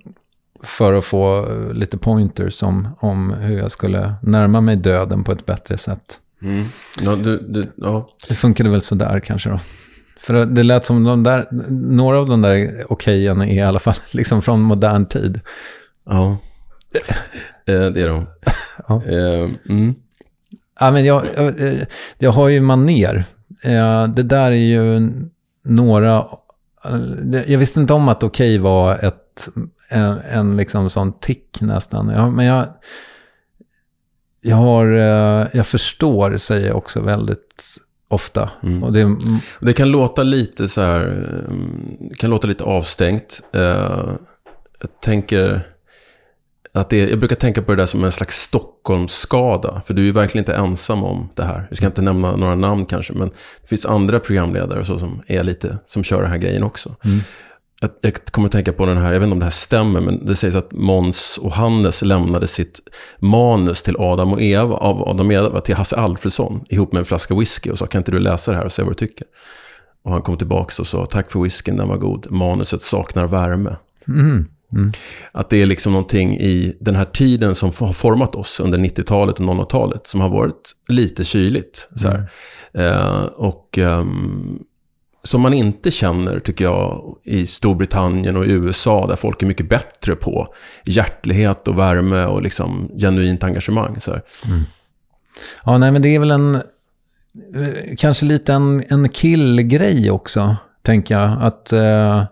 för 0.63 0.93
att 0.93 1.05
få 1.05 1.49
lite 1.73 1.99
pointers 1.99 2.63
om, 2.63 2.89
om 2.99 3.31
hur 3.31 3.59
jag 3.59 3.73
skulle 3.73 4.15
närma 4.23 4.61
mig 4.61 4.77
döden 4.77 5.25
på 5.25 5.33
ett 5.33 5.47
bättre 5.47 5.79
sätt. 5.79 6.19
Mm. 6.43 6.65
Ja, 7.01 7.17
du, 7.17 7.39
du, 7.39 7.73
ja. 7.77 8.09
Det 8.29 8.35
funkade 8.35 8.71
väl 8.71 8.83
sådär 8.83 9.21
kanske 9.21 9.51
då. 9.51 9.61
För 10.21 10.47
det 10.47 10.63
lät 10.63 10.87
som 10.87 11.05
de 11.05 11.23
där, 11.23 11.49
några 11.71 12.19
av 12.19 12.27
de 12.27 12.43
där 12.43 12.85
okejen 12.93 13.43
är 13.43 13.55
i 13.55 13.61
alla 13.61 13.79
fall 13.79 13.95
liksom 14.11 14.43
från 14.43 14.61
modern 14.61 15.07
tid. 15.07 15.41
Ja, 16.05 16.37
eh, 17.67 17.87
det 17.87 18.03
är 18.03 18.09
de. 18.09 18.27
ja. 18.89 19.03
Eh, 19.05 19.51
mm. 19.69 19.95
Ja, 20.81 20.91
men 20.91 21.05
jag, 21.05 21.23
jag, 21.37 21.55
jag 22.19 22.33
har 22.33 22.49
ju 22.49 22.61
maner. 22.61 23.25
Det 24.15 24.23
där 24.23 24.51
är 24.51 24.53
ju 24.53 25.11
några... 25.65 26.25
Jag 27.47 27.59
visste 27.59 27.81
inte 27.81 27.95
om 27.95 28.09
att 28.09 28.23
okej 28.23 28.59
var 28.59 29.05
ett, 29.05 29.49
en, 29.93 30.19
en 30.31 30.57
liksom 30.57 30.91
sån 30.91 31.13
tick 31.13 31.61
nästan. 31.61 32.09
Jag, 32.09 32.33
men 32.33 32.47
jag, 32.47 32.67
jag, 34.41 34.57
har, 34.57 34.87
jag 35.53 35.67
förstår, 35.67 36.37
säger 36.37 36.67
jag 36.67 36.77
också 36.77 37.01
väldigt 37.01 37.79
ofta. 38.09 38.51
Mm. 38.63 38.83
Och 38.83 38.93
det, 38.93 39.17
det 39.61 39.73
kan 39.73 39.91
låta 39.91 40.23
lite 40.23 40.69
så 40.69 40.81
här, 40.81 41.27
kan 42.19 42.31
låta 42.31 42.47
lite 42.47 42.65
avstängt. 42.65 43.43
Jag 43.53 44.19
tänker 45.01 45.73
att 46.73 46.91
det, 46.91 47.11
jag 47.11 47.19
brukar 47.19 47.37
tänka 47.37 47.63
på 47.63 47.73
det 47.73 47.83
där 47.83 47.87
som 47.87 48.05
en 48.05 48.13
slags 48.13 48.37
Stockholmsskada. 48.37 49.83
För 49.87 49.95
du 49.95 50.09
är 50.09 50.13
verkligen 50.13 50.43
inte 50.43 50.55
ensam 50.55 51.05
om 51.05 51.29
det 51.35 51.45
här. 51.45 51.67
Vi 51.71 51.77
ska 51.77 51.87
inte 51.87 52.03
nämna 52.03 52.37
några 52.37 52.55
namn 52.55 52.87
kanske, 52.87 53.13
men 53.13 53.29
det 53.63 53.69
finns 53.69 53.87
andra 53.87 54.21
programledare 54.21 54.85
så 54.85 54.99
som 54.99 55.23
är 55.27 55.43
lite, 55.43 55.79
som 55.87 56.05
kör 56.05 56.23
den 56.23 56.31
här 56.31 56.39
grejen 56.39 56.63
också. 56.63 56.97
Mm. 57.05 57.21
Jag, 57.83 57.91
jag 58.01 58.25
kommer 58.25 58.49
att 58.49 58.53
tänka 58.53 58.73
på 58.73 58.87
den 58.87 58.97
här, 58.97 59.13
jag 59.13 59.21
vet 59.21 59.27
inte 59.27 59.33
om 59.33 59.39
det 59.39 59.45
här 59.45 59.51
stämmer, 59.51 60.01
men 60.01 60.27
det 60.27 60.37
sägs 60.37 60.57
att 60.57 60.73
Måns 60.73 61.39
och 61.43 61.53
Hannes 61.53 62.03
lämnade 62.03 62.47
sitt 62.47 62.81
manus 63.19 63.83
till 63.83 63.97
Adam 63.99 64.33
och 64.33 64.43
Eva, 64.43 64.77
av 64.77 65.09
Adam 65.09 65.27
och 65.27 65.33
Eva 65.33 65.61
till 65.61 65.75
Hasse 65.75 65.97
Alfredsson 65.97 66.65
ihop 66.69 66.93
med 66.93 67.01
en 67.01 67.05
flaska 67.05 67.35
whisky 67.35 67.71
och 67.71 67.79
sa 67.79 67.87
kan 67.87 68.01
inte 68.01 68.11
du 68.11 68.19
läsa 68.19 68.51
det 68.51 68.57
här 68.57 68.65
och 68.65 68.73
se 68.73 68.83
vad 68.83 68.91
du 68.91 68.95
tycker? 68.95 69.27
Och 70.03 70.13
han 70.13 70.23
kom 70.23 70.37
tillbaka 70.37 70.83
och 70.83 70.87
sa 70.87 71.07
tack 71.07 71.33
för 71.33 71.41
whiskyn, 71.41 71.77
den 71.77 71.89
var 71.89 71.97
god. 71.97 72.27
Manuset 72.31 72.83
saknar 72.83 73.27
värme. 73.27 73.77
Mm. 74.09 74.49
Mm. 74.73 74.93
Att 75.33 75.51
det 75.51 75.63
är 75.63 75.67
liksom 75.67 75.93
någonting 75.93 76.37
i 76.37 76.77
den 76.81 76.97
här 76.97 77.05
tiden 77.05 77.55
som 77.55 77.73
har 77.79 77.93
format 77.93 78.35
oss 78.35 78.61
under 78.61 78.79
90-talet 78.79 79.41
och 79.41 79.45
00-talet 79.45 80.07
som 80.07 80.21
har 80.21 80.29
varit 80.29 80.73
lite 80.89 81.25
kyligt. 81.25 81.89
Så 81.95 82.09
mm. 82.09 82.25
eh, 82.73 83.23
och 83.25 83.79
um, 83.79 84.65
som 85.25 85.41
man 85.41 85.55
inte 85.55 85.91
känner, 85.91 86.41
tycker 86.41 86.65
jag, 86.65 87.17
i 87.25 87.47
Storbritannien 87.47 88.37
och 88.37 88.47
i 88.47 88.51
USA, 88.51 89.07
där 89.07 89.17
folk 89.17 89.43
är 89.43 89.47
mycket 89.47 89.69
bättre 89.69 90.15
på 90.15 90.55
hjärtlighet 90.85 91.69
och 91.69 91.79
värme 91.79 92.25
och 92.25 92.43
liksom 92.43 92.91
genuint 92.99 93.45
engagemang. 93.45 94.01
Så 94.01 94.11
mm. 94.11 94.23
Ja, 95.65 95.79
nej, 95.79 95.93
men 95.93 96.03
det 96.03 96.15
är 96.15 96.19
väl 96.19 96.31
en, 96.31 96.55
eh, 96.55 96.63
kanske 97.99 98.27
lite 98.27 98.53
en, 98.53 98.85
en 98.89 99.09
killgrej 99.09 100.11
också, 100.11 100.57
tänker 100.83 101.19
jag. 101.19 101.43
Att... 101.43 101.73
Eh 101.73 102.25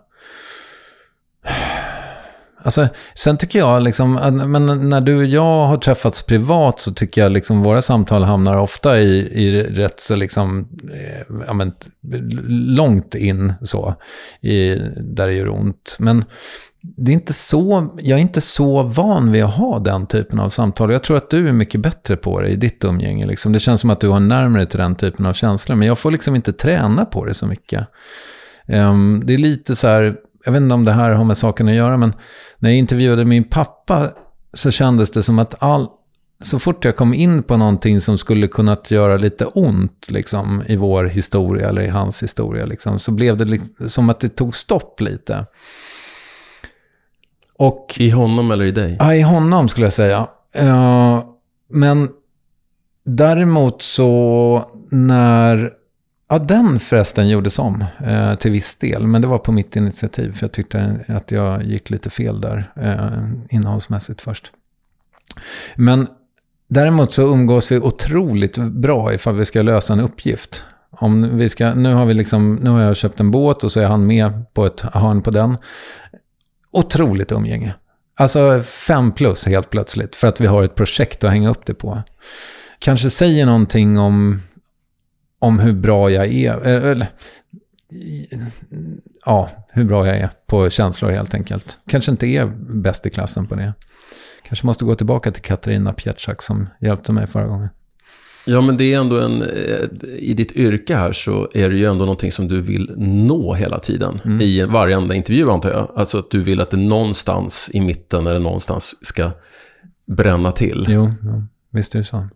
Alltså, 2.63 2.87
sen 3.15 3.37
tycker 3.37 3.59
jag, 3.59 3.83
liksom, 3.83 4.13
men 4.47 4.89
när 4.89 5.01
du 5.01 5.17
och 5.17 5.25
jag 5.25 5.65
har 5.65 5.77
träffats 5.77 6.23
privat 6.23 6.79
så 6.79 6.93
tycker 6.93 7.21
jag 7.21 7.31
liksom 7.31 7.63
våra 7.63 7.81
samtal 7.81 8.23
hamnar 8.23 8.57
ofta 8.57 8.99
i, 8.99 9.17
i 9.45 9.63
rätt 9.63 9.99
så 9.99 10.15
liksom, 10.15 10.67
eh, 10.93 11.35
ja, 11.47 11.53
men, 11.53 11.73
långt 12.75 13.15
in 13.15 13.53
så, 13.61 13.95
i, 14.41 14.75
där 14.97 15.27
det 15.27 15.33
gör 15.33 15.49
ont. 15.49 15.97
Men 15.99 16.25
det 16.81 17.11
är 17.11 17.13
inte 17.13 17.33
så, 17.33 17.89
jag 17.99 18.17
är 18.17 18.21
inte 18.21 18.41
så 18.41 18.83
van 18.83 19.31
vid 19.31 19.43
att 19.43 19.55
ha 19.55 19.79
den 19.79 20.07
typen 20.07 20.39
av 20.39 20.49
samtal. 20.49 20.91
Jag 20.91 21.03
tror 21.03 21.17
att 21.17 21.29
du 21.29 21.47
är 21.47 21.51
mycket 21.51 21.81
bättre 21.81 22.15
på 22.15 22.41
det 22.41 22.49
i 22.49 22.55
ditt 22.55 22.83
umgänge. 22.83 23.25
Liksom. 23.25 23.51
Det 23.51 23.59
känns 23.59 23.81
som 23.81 23.89
att 23.89 24.01
du 24.01 24.09
har 24.09 24.19
närmare 24.19 24.65
till 24.65 24.79
den 24.79 24.95
typen 24.95 25.25
av 25.25 25.33
känslor. 25.33 25.75
Men 25.75 25.87
jag 25.87 25.99
får 25.99 26.11
liksom 26.11 26.35
inte 26.35 26.53
träna 26.53 27.05
på 27.05 27.25
det 27.25 27.33
så 27.33 27.47
mycket. 27.47 27.87
Um, 28.67 29.23
det 29.25 29.33
är 29.33 29.37
lite 29.37 29.75
så 29.75 29.87
här, 29.87 30.15
jag 30.45 30.51
vet 30.51 30.61
inte 30.61 30.75
om 30.75 30.85
det 30.85 30.91
här 30.91 31.11
har 31.11 31.23
med 31.23 31.37
saken 31.37 31.67
att 31.67 31.73
göra, 31.73 31.97
men 31.97 32.13
när 32.59 32.69
jag 32.69 32.77
intervjuade 32.77 33.25
min 33.25 33.43
pappa 33.43 34.09
så 34.53 34.71
kändes 34.71 35.11
det 35.11 35.23
som 35.23 35.39
att 35.39 35.63
all, 35.63 35.87
så 36.43 36.59
fort 36.59 36.85
jag 36.85 36.95
kom 36.95 37.13
in 37.13 37.43
på 37.43 37.57
någonting 37.57 38.01
som 38.01 38.17
skulle 38.17 38.47
kunnat 38.47 38.91
göra 38.91 39.17
lite 39.17 39.45
ont 39.45 40.07
liksom, 40.09 40.63
i 40.67 40.75
vår 40.75 41.05
historia 41.05 41.69
eller 41.69 41.81
i 41.81 41.87
hans 41.87 42.23
historia, 42.23 42.65
liksom, 42.65 42.99
så 42.99 43.11
blev 43.11 43.37
det 43.37 43.45
liksom, 43.45 43.89
som 43.89 44.09
att 44.09 44.19
det 44.19 44.29
tog 44.29 44.55
stopp 44.55 45.01
lite. 45.01 45.45
Och, 47.57 47.95
I 47.97 48.09
honom 48.09 48.51
eller 48.51 48.65
i 48.65 48.71
dig? 48.71 48.97
Ja, 48.99 49.15
i 49.15 49.21
honom 49.21 49.69
skulle 49.69 49.85
jag 49.85 49.93
säga. 49.93 50.27
Uh, 50.59 51.23
men 51.69 52.09
däremot 53.05 53.81
så 53.81 54.63
när 54.91 55.71
Ja, 56.31 56.39
den 56.39 56.79
förresten 56.79 57.29
gjordes 57.29 57.59
om 57.59 57.85
eh, 58.05 58.35
till 58.35 58.51
viss 58.51 58.75
del. 58.75 59.07
Men 59.07 59.21
det 59.21 59.27
var 59.27 59.37
på 59.37 59.51
mitt 59.51 59.75
initiativ. 59.75 60.33
För 60.33 60.43
jag 60.43 60.51
tyckte 60.51 61.05
att 61.07 61.31
jag 61.31 61.63
gick 61.63 61.89
lite 61.89 62.09
fel 62.09 62.41
där 62.41 62.71
eh, 62.75 63.55
innehållsmässigt 63.55 64.21
först. 64.21 64.51
Men 65.75 66.07
däremot 66.67 67.13
så 67.13 67.21
umgås 67.21 67.71
vi 67.71 67.79
otroligt 67.79 68.57
bra 68.57 69.13
ifall 69.13 69.35
vi 69.35 69.45
ska 69.45 69.61
lösa 69.61 69.93
en 69.93 69.99
uppgift. 69.99 70.65
Om 70.89 71.37
vi 71.37 71.49
ska, 71.49 71.73
nu, 71.73 71.93
har 71.93 72.05
vi 72.05 72.13
liksom, 72.13 72.55
nu 72.55 72.69
har 72.69 72.81
jag 72.81 72.97
köpt 72.97 73.19
en 73.19 73.31
båt 73.31 73.63
och 73.63 73.71
så 73.71 73.79
är 73.79 73.87
han 73.87 74.07
med 74.07 74.53
på 74.53 74.65
ett 74.65 74.81
hörn 74.81 75.21
på 75.21 75.31
den. 75.31 75.57
Otroligt 76.71 77.31
umgänge. 77.31 77.75
Alltså 78.15 78.61
fem 78.63 79.11
plus 79.11 79.47
helt 79.47 79.69
plötsligt. 79.69 80.15
För 80.15 80.27
att 80.27 80.41
vi 80.41 80.47
har 80.47 80.63
ett 80.63 80.75
projekt 80.75 81.23
att 81.23 81.31
hänga 81.31 81.49
upp 81.49 81.65
det 81.65 81.73
på. 81.73 82.01
Kanske 82.79 83.09
säger 83.09 83.45
någonting 83.45 83.99
om 83.99 84.41
om 85.41 85.59
hur 85.59 85.73
bra 85.73 86.09
jag 86.09 86.33
är. 86.33 86.67
Eh, 86.67 86.91
eller, 86.91 87.07
ja, 89.25 89.49
hur 89.69 89.83
bra 89.83 90.07
jag 90.07 90.17
är 90.17 90.29
på 90.45 90.69
känslor 90.69 91.11
helt 91.11 91.33
enkelt. 91.33 91.79
Kanske 91.89 92.11
inte 92.11 92.27
är 92.27 92.45
bäst 92.69 93.05
i 93.05 93.09
klassen 93.09 93.47
på 93.47 93.55
det. 93.55 93.73
Kanske 94.47 94.65
måste 94.65 94.85
gå 94.85 94.95
tillbaka 94.95 95.31
till 95.31 95.41
Katarina 95.41 95.93
Pietschak 95.93 96.41
som 96.41 96.69
hjälpte 96.79 97.11
mig 97.11 97.27
förra 97.27 97.47
gången. 97.47 97.69
Ja, 98.45 98.61
men 98.61 98.77
det 98.77 98.93
är 98.93 98.99
ändå 98.99 99.19
en... 99.19 99.41
Eh, 99.41 99.87
I 100.17 100.33
ditt 100.33 100.51
yrke 100.51 100.95
här 100.95 101.11
så 101.11 101.49
är 101.53 101.69
det 101.69 101.75
ju 101.75 101.85
ändå 101.85 102.05
någonting 102.05 102.31
som 102.31 102.47
du 102.47 102.61
vill 102.61 102.91
nå 102.97 103.53
hela 103.53 103.79
tiden. 103.79 104.21
Mm. 104.25 104.41
I 104.41 104.65
varenda 104.65 105.15
intervju 105.15 105.49
antar 105.49 105.69
jag. 105.69 105.91
Alltså 105.95 106.19
att 106.19 106.31
du 106.31 106.43
vill 106.43 106.61
att 106.61 106.71
det 106.71 106.77
någonstans 106.77 107.69
i 107.73 107.81
mitten 107.81 108.27
eller 108.27 108.39
någonstans 108.39 108.95
ska 109.01 109.31
bränna 110.05 110.51
till. 110.51 110.85
Jo, 110.89 111.13
jo 111.23 111.43
visst 111.71 111.95
är 111.95 111.99
det 111.99 112.05
så. 112.05 112.27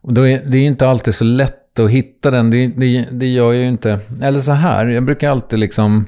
Och 0.00 0.28
är, 0.28 0.50
det 0.50 0.58
är 0.58 0.66
inte 0.66 0.88
alltid 0.88 1.14
så 1.14 1.24
lätt 1.24 1.65
att 1.80 1.90
hitta 1.90 2.30
den. 2.30 2.50
Det, 2.50 2.66
det, 2.66 3.08
det 3.10 3.26
gör 3.26 3.52
jag 3.52 3.62
ju 3.62 3.68
inte. 3.68 4.00
Eller 4.22 4.40
så 4.40 4.52
här, 4.52 4.88
jag 4.88 5.04
brukar 5.04 5.30
alltid 5.30 5.58
liksom... 5.58 6.06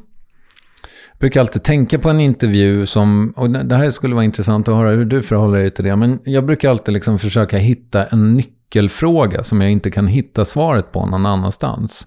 Jag 1.12 1.18
brukar 1.20 1.40
alltid 1.40 1.62
tänka 1.62 1.98
på 1.98 2.10
en 2.10 2.20
intervju 2.20 2.86
som, 2.86 3.32
och 3.36 3.50
det 3.50 3.74
här 3.76 3.90
skulle 3.90 4.14
vara 4.14 4.24
intressant 4.24 4.68
att 4.68 4.74
höra 4.74 4.90
hur 4.90 5.04
du 5.04 5.22
förhåller 5.22 5.58
dig 5.58 5.70
till 5.70 5.84
det, 5.84 5.96
men 5.96 6.18
jag 6.24 6.46
brukar 6.46 6.70
alltid 6.70 6.94
liksom 6.94 7.18
försöka 7.18 7.58
hitta 7.58 8.06
en 8.06 8.34
nyckelfråga 8.34 9.42
som 9.42 9.60
jag 9.60 9.70
inte 9.70 9.90
kan 9.90 10.06
hitta 10.06 10.44
svaret 10.44 10.92
på 10.92 11.06
någon 11.06 11.26
annanstans. 11.26 12.06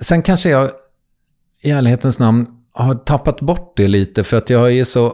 Sen 0.00 0.22
kanske 0.22 0.50
jag 0.50 0.70
i 1.62 1.70
ärlighetens 1.70 2.18
namn 2.18 2.46
har 2.72 2.94
tappat 2.94 3.40
bort 3.40 3.72
det 3.76 3.88
lite 3.88 4.24
för 4.24 4.36
att 4.36 4.50
jag 4.50 4.72
är 4.72 4.84
så 4.84 5.08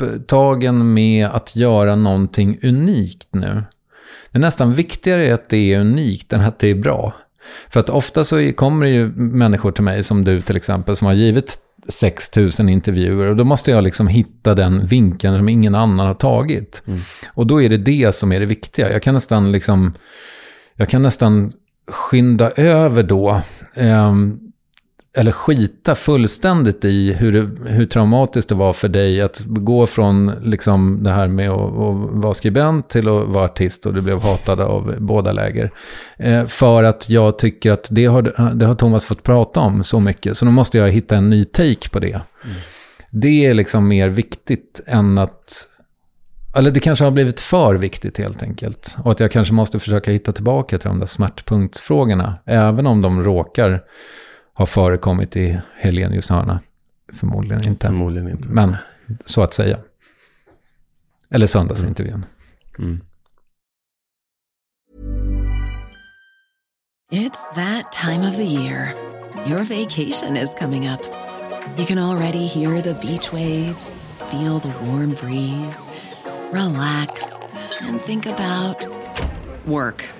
upptagen 0.00 0.94
med 0.94 1.26
att 1.26 1.56
göra 1.56 1.96
någonting 1.96 2.58
unikt 2.62 3.28
nu. 3.32 3.64
Det 4.32 4.38
är 4.38 4.40
nästan 4.40 4.74
viktigare 4.74 5.34
att 5.34 5.48
det 5.48 5.74
är 5.74 5.80
unikt 5.80 6.32
än 6.32 6.40
att 6.40 6.58
det 6.58 6.68
är 6.68 6.74
bra. 6.74 7.14
För 7.68 7.80
att 7.80 7.90
ofta 7.90 8.24
så 8.24 8.52
kommer 8.52 8.86
det 8.86 8.92
ju 8.92 9.12
människor 9.16 9.72
till 9.72 9.84
mig, 9.84 10.02
som 10.02 10.24
du 10.24 10.42
till 10.42 10.56
exempel, 10.56 10.96
som 10.96 11.06
har 11.06 11.14
givit 11.14 11.58
6000 11.88 12.68
intervjuer. 12.68 13.26
Och 13.26 13.36
då 13.36 13.44
måste 13.44 13.70
jag 13.70 13.84
liksom 13.84 14.08
hitta 14.08 14.54
den 14.54 14.86
vinkeln 14.86 15.36
som 15.36 15.48
ingen 15.48 15.74
annan 15.74 16.06
har 16.06 16.14
tagit. 16.14 16.82
Mm. 16.86 17.00
Och 17.28 17.46
då 17.46 17.62
är 17.62 17.68
det 17.68 17.76
det 17.76 18.14
som 18.14 18.32
är 18.32 18.40
det 18.40 18.46
viktiga. 18.46 18.92
Jag 18.92 19.02
kan 19.02 19.14
nästan 19.14 19.52
liksom, 19.52 19.92
jag 20.74 20.88
kan 20.88 21.02
nästan 21.02 21.52
skynda 21.90 22.50
över 22.50 23.02
då. 23.02 23.40
Eh, 23.74 24.14
eller 25.16 25.32
skita 25.32 25.94
fullständigt 25.94 26.84
i 26.84 27.12
hur, 27.12 27.50
hur 27.66 27.86
traumatiskt 27.86 28.48
det 28.48 28.54
var 28.54 28.72
för 28.72 28.88
dig 28.88 29.20
att 29.20 29.42
gå 29.46 29.86
från 29.86 30.32
liksom 30.42 31.02
det 31.02 31.10
här 31.10 31.28
med 31.28 31.50
att, 31.50 31.60
att 31.60 32.10
vara 32.10 32.34
skribent 32.34 32.88
till 32.88 33.08
att 33.08 33.28
vara 33.28 33.44
artist 33.44 33.86
och 33.86 33.94
du 33.94 34.00
blev 34.00 34.22
hatad 34.22 34.60
av 34.60 34.94
båda 34.98 35.32
läger. 35.32 35.70
Eh, 36.18 36.46
för 36.46 36.84
att 36.84 37.08
jag 37.08 37.38
tycker 37.38 37.70
att 37.70 37.88
det 37.90 38.06
har, 38.06 38.52
det 38.54 38.66
har 38.66 38.74
Thomas 38.74 39.04
fått 39.04 39.22
prata 39.22 39.60
om 39.60 39.84
så 39.84 40.00
mycket, 40.00 40.36
så 40.36 40.44
nu 40.44 40.50
måste 40.50 40.78
jag 40.78 40.88
hitta 40.88 41.16
en 41.16 41.30
ny 41.30 41.44
take 41.44 41.88
på 41.90 41.98
det. 41.98 42.20
Mm. 42.44 42.56
Det 43.10 43.46
är 43.46 43.54
liksom 43.54 43.88
mer 43.88 44.08
viktigt 44.08 44.80
än 44.86 45.18
att 45.18 45.66
eller 46.56 46.70
det 46.70 46.80
kanske 46.80 47.04
har 47.04 47.10
blivit 47.10 47.40
för 47.40 47.74
viktigt 47.74 48.18
helt 48.18 48.42
enkelt. 48.42 48.96
Och 49.04 49.12
att 49.12 49.20
jag 49.20 49.32
kanske 49.32 49.54
måste 49.54 49.78
försöka 49.78 50.10
hitta 50.10 50.32
tillbaka 50.32 50.78
till 50.78 50.88
de 50.88 50.98
där 50.98 51.06
smärtpunktsfrågorna. 51.06 52.38
Även 52.46 52.86
om 52.86 53.02
de 53.02 53.24
råkar 53.24 53.82
har 54.60 54.66
förekommit 54.66 55.36
i 55.36 55.60
Helenius 55.76 56.30
hörna. 56.30 56.60
Förmodligen 57.12 57.68
inte. 57.68 57.86
Förmodligen 57.86 58.28
inte. 58.28 58.48
Men 58.48 58.76
så 59.24 59.42
att 59.42 59.54
säga. 59.54 59.78
Eller 61.30 61.46
söndagsintervjun. 61.46 62.24
Mm. 62.78 62.90
Mm. 62.90 63.00
It's 67.12 67.54
that 67.54 67.92
time 67.92 68.28
of 68.28 68.36
the 68.36 68.44
year. 68.44 68.94
Your 69.46 69.64
vacation 69.64 70.36
is 70.36 70.54
coming 70.58 70.88
up. 70.88 71.00
You 71.78 71.86
can 71.86 71.98
already 71.98 72.46
hear 72.46 72.82
the 72.82 72.94
beach 72.94 73.32
waves, 73.32 74.06
feel 74.30 74.60
the 74.60 74.72
warm 74.84 75.14
breeze, 75.14 75.88
relax 76.52 77.32
and 77.82 78.00
think 78.00 78.26
about 78.26 78.86
work. 79.66 80.19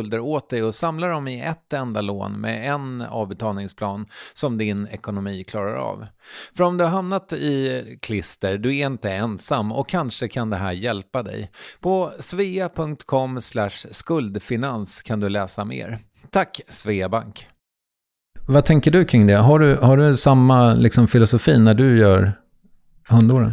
skulder 0.00 0.20
åt 0.20 0.48
dig 0.48 0.62
och 0.62 0.74
samla 0.74 1.06
dem 1.06 1.28
i 1.28 1.40
ett 1.40 1.72
enda 1.72 2.00
lån 2.00 2.40
med 2.40 2.72
en 2.72 3.00
avbetalningsplan 3.02 4.06
som 4.32 4.58
din 4.58 4.88
ekonomi 4.88 5.44
klarar 5.44 5.74
av. 5.74 6.06
För 6.56 6.64
om 6.64 6.76
du 6.76 6.84
har 6.84 6.90
hamnat 6.90 7.32
i 7.32 7.98
klister, 8.02 8.58
du 8.58 8.76
är 8.76 8.86
inte 8.86 9.10
ensam 9.10 9.72
och 9.72 9.88
kanske 9.88 10.28
kan 10.28 10.50
det 10.50 10.56
här 10.56 10.72
hjälpa 10.72 11.22
dig. 11.22 11.50
På 11.80 12.10
svea.com 12.18 13.40
skuldfinans 13.90 15.02
kan 15.02 15.20
du 15.20 15.28
läsa 15.28 15.64
mer. 15.64 15.98
Tack 16.30 16.60
Sveabank! 16.68 17.46
Vad 18.48 18.64
tänker 18.64 18.90
du 18.90 19.04
kring 19.04 19.26
det? 19.26 19.36
Har 19.36 19.58
du, 19.58 19.76
har 19.76 19.96
du 19.96 20.16
samma 20.16 20.74
liksom, 20.74 21.08
filosofi 21.08 21.58
när 21.58 21.74
du 21.74 21.98
gör 21.98 22.32
hundåren? 23.08 23.52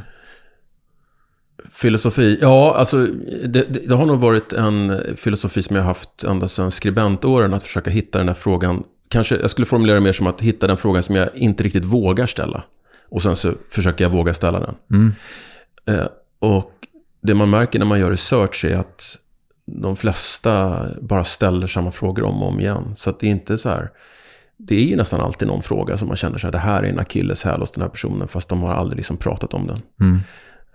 Filosofi, 1.78 2.38
ja 2.42 2.76
alltså 2.76 3.06
det, 3.44 3.48
det, 3.48 3.88
det, 3.88 3.96
har 3.96 4.06
nog 4.06 4.20
varit 4.20 4.54
en 4.54 5.02
filosofi 5.18 5.62
som 5.62 5.76
jag 5.76 5.84
har 5.84 5.88
haft 5.88 6.24
ända 6.24 6.48
sedan 6.48 6.72
skribentåren. 6.72 7.54
Att 7.54 7.64
försöka 7.64 7.90
hitta 7.90 8.18
den 8.18 8.28
här 8.28 8.36
frågan. 8.36 8.84
Kanske 9.10 9.36
jag 9.36 9.50
skulle 9.50 9.66
formulera 9.66 9.96
det 9.96 10.02
mer 10.02 10.14
som 10.14 10.28
att 10.28 10.42
hitta 10.42 10.68
den 10.68 10.78
frågan 10.78 11.04
som 11.04 11.16
jag 11.16 11.30
inte 11.36 11.64
riktigt 11.64 11.86
vågar 11.86 12.26
ställa. 12.26 12.64
Och 13.10 13.22
sen 13.22 13.36
så 13.36 13.54
försöker 13.70 14.04
jag 14.04 14.10
våga 14.10 14.34
ställa 14.34 14.60
den. 14.60 14.76
Mm. 14.92 15.14
Eh, 15.86 16.08
och 16.40 16.72
det 17.22 17.36
man 17.36 17.50
märker 17.50 17.80
när 17.80 17.86
man 17.86 18.00
gör 18.00 18.12
research 18.12 18.66
är 18.66 18.78
att 18.78 19.18
de 19.66 19.96
flesta 19.96 20.86
bara 21.02 21.24
ställer 21.24 21.68
samma 21.68 21.92
frågor 21.92 22.24
om 22.24 22.44
och 22.44 22.50
om 22.50 22.60
igen. 22.60 22.94
Så 22.96 23.10
att 23.10 23.20
det 23.20 23.28
är 23.28 23.32
inte 23.32 23.58
så 23.58 23.70
här. 23.70 23.92
Det 24.58 24.76
är 24.76 24.86
ju 24.86 24.96
nästan 24.96 25.22
alltid 25.22 25.48
någon 25.48 25.64
fråga 25.64 25.98
som 25.98 26.08
man 26.08 26.18
känner 26.18 26.38
så 26.38 26.48
här. 26.48 26.52
Det 26.52 26.58
här 26.58 26.84
är 26.84 26.90
en 26.90 27.00
akilleshäl 27.00 27.60
hos 27.60 27.72
den 27.72 27.82
här 27.82 27.90
personen. 27.90 28.28
Fast 28.28 28.50
de 28.50 28.62
har 28.62 28.74
aldrig 28.74 28.98
liksom 28.98 29.18
pratat 29.18 29.54
om 29.54 29.68
den. 29.68 29.80
Mm. 30.02 30.20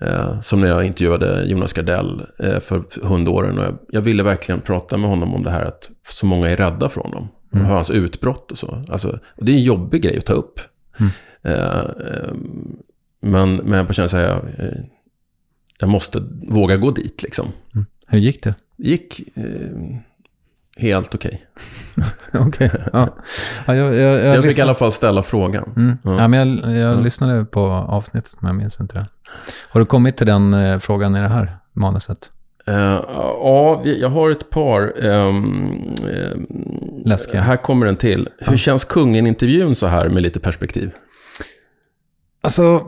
Eh, 0.06 0.40
som 0.40 0.60
när 0.60 0.68
jag 0.68 0.84
intervjuade 0.84 1.44
Jonas 1.44 1.72
Gardell 1.72 2.26
eh, 2.38 2.60
för 2.60 2.84
hundåren. 3.02 3.58
Och 3.58 3.64
jag, 3.64 3.78
jag, 3.88 4.00
ville 4.00 4.22
verkligen 4.22 4.60
prata 4.60 4.96
med 4.96 5.10
honom 5.10 5.34
om 5.34 5.42
det 5.42 5.50
här 5.50 5.64
att 5.64 5.90
så 6.08 6.26
många 6.26 6.50
är 6.50 6.56
rädda 6.56 6.88
för 6.88 7.00
honom. 7.00 7.28
Mm. 7.54 7.66
Och 7.66 7.72
hans 7.72 7.90
utbrott 7.90 8.52
och 8.52 8.58
så. 8.58 8.84
Alltså, 8.88 9.18
och 9.24 9.44
det 9.44 9.52
är 9.52 9.56
en 9.56 9.62
jobbig 9.62 10.02
grej 10.02 10.18
att 10.18 10.26
ta 10.26 10.32
upp. 10.32 10.60
Mm. 11.00 11.12
Eh, 11.42 11.78
eh 11.78 12.32
men, 13.20 13.56
men 13.56 13.72
jag 13.72 13.94
känner 13.94 14.08
så 14.08 14.16
här, 14.16 14.24
jag, 14.24 14.42
jag 15.78 15.88
måste 15.88 16.22
våga 16.48 16.76
gå 16.76 16.90
dit 16.90 17.22
liksom. 17.22 17.46
Mm. 17.74 17.86
Hur 18.06 18.18
gick 18.18 18.42
det? 18.42 18.54
det 18.76 18.88
gick 18.88 19.36
eh, 19.36 19.44
helt 20.76 21.14
okej. 21.14 21.46
Okej. 22.34 22.70
Ja. 22.92 23.08
Ja, 23.66 23.74
jag, 23.74 23.94
jag, 23.94 23.94
jag, 23.94 24.36
Jag, 24.36 24.44
fick 24.44 24.58
i 24.58 24.62
alla 24.62 24.74
fall 24.74 24.92
ställa 24.92 25.22
frågan. 25.22 25.72
Mm. 25.76 25.96
Ja. 26.04 26.16
Ja. 26.18 26.28
men 26.28 26.58
jag 26.58 26.72
jag 26.72 26.92
Mm. 26.92 27.04
lyssnade 27.04 27.44
på 27.44 27.60
avsnittet, 27.70 28.32
men 28.40 28.48
jag 28.48 28.56
minns 28.56 28.80
inte 28.80 28.98
det. 28.98 29.06
Har 29.68 29.80
du 29.80 29.86
kommit 29.86 30.16
till 30.16 30.26
den 30.26 30.54
eh, 30.54 30.78
frågan 30.78 31.16
i 31.16 31.20
det 31.20 31.28
här 31.28 31.56
manuset? 31.72 32.30
Eh, 32.66 32.74
ja, 33.08 33.82
jag 33.84 34.08
har 34.08 34.30
ett 34.30 34.50
par. 34.50 35.04
ehm, 35.06 35.94
Läskiga. 37.04 37.40
Här 37.40 37.56
kommer 37.56 37.86
en 37.86 37.96
till. 37.96 38.28
Hur 38.38 38.56
känns 38.56 38.84
kungen-intervjun 38.84 39.74
så 39.74 39.86
här 39.86 40.08
med 40.08 40.22
lite 40.22 40.40
perspektiv? 40.40 40.90
Alltså, 42.40 42.82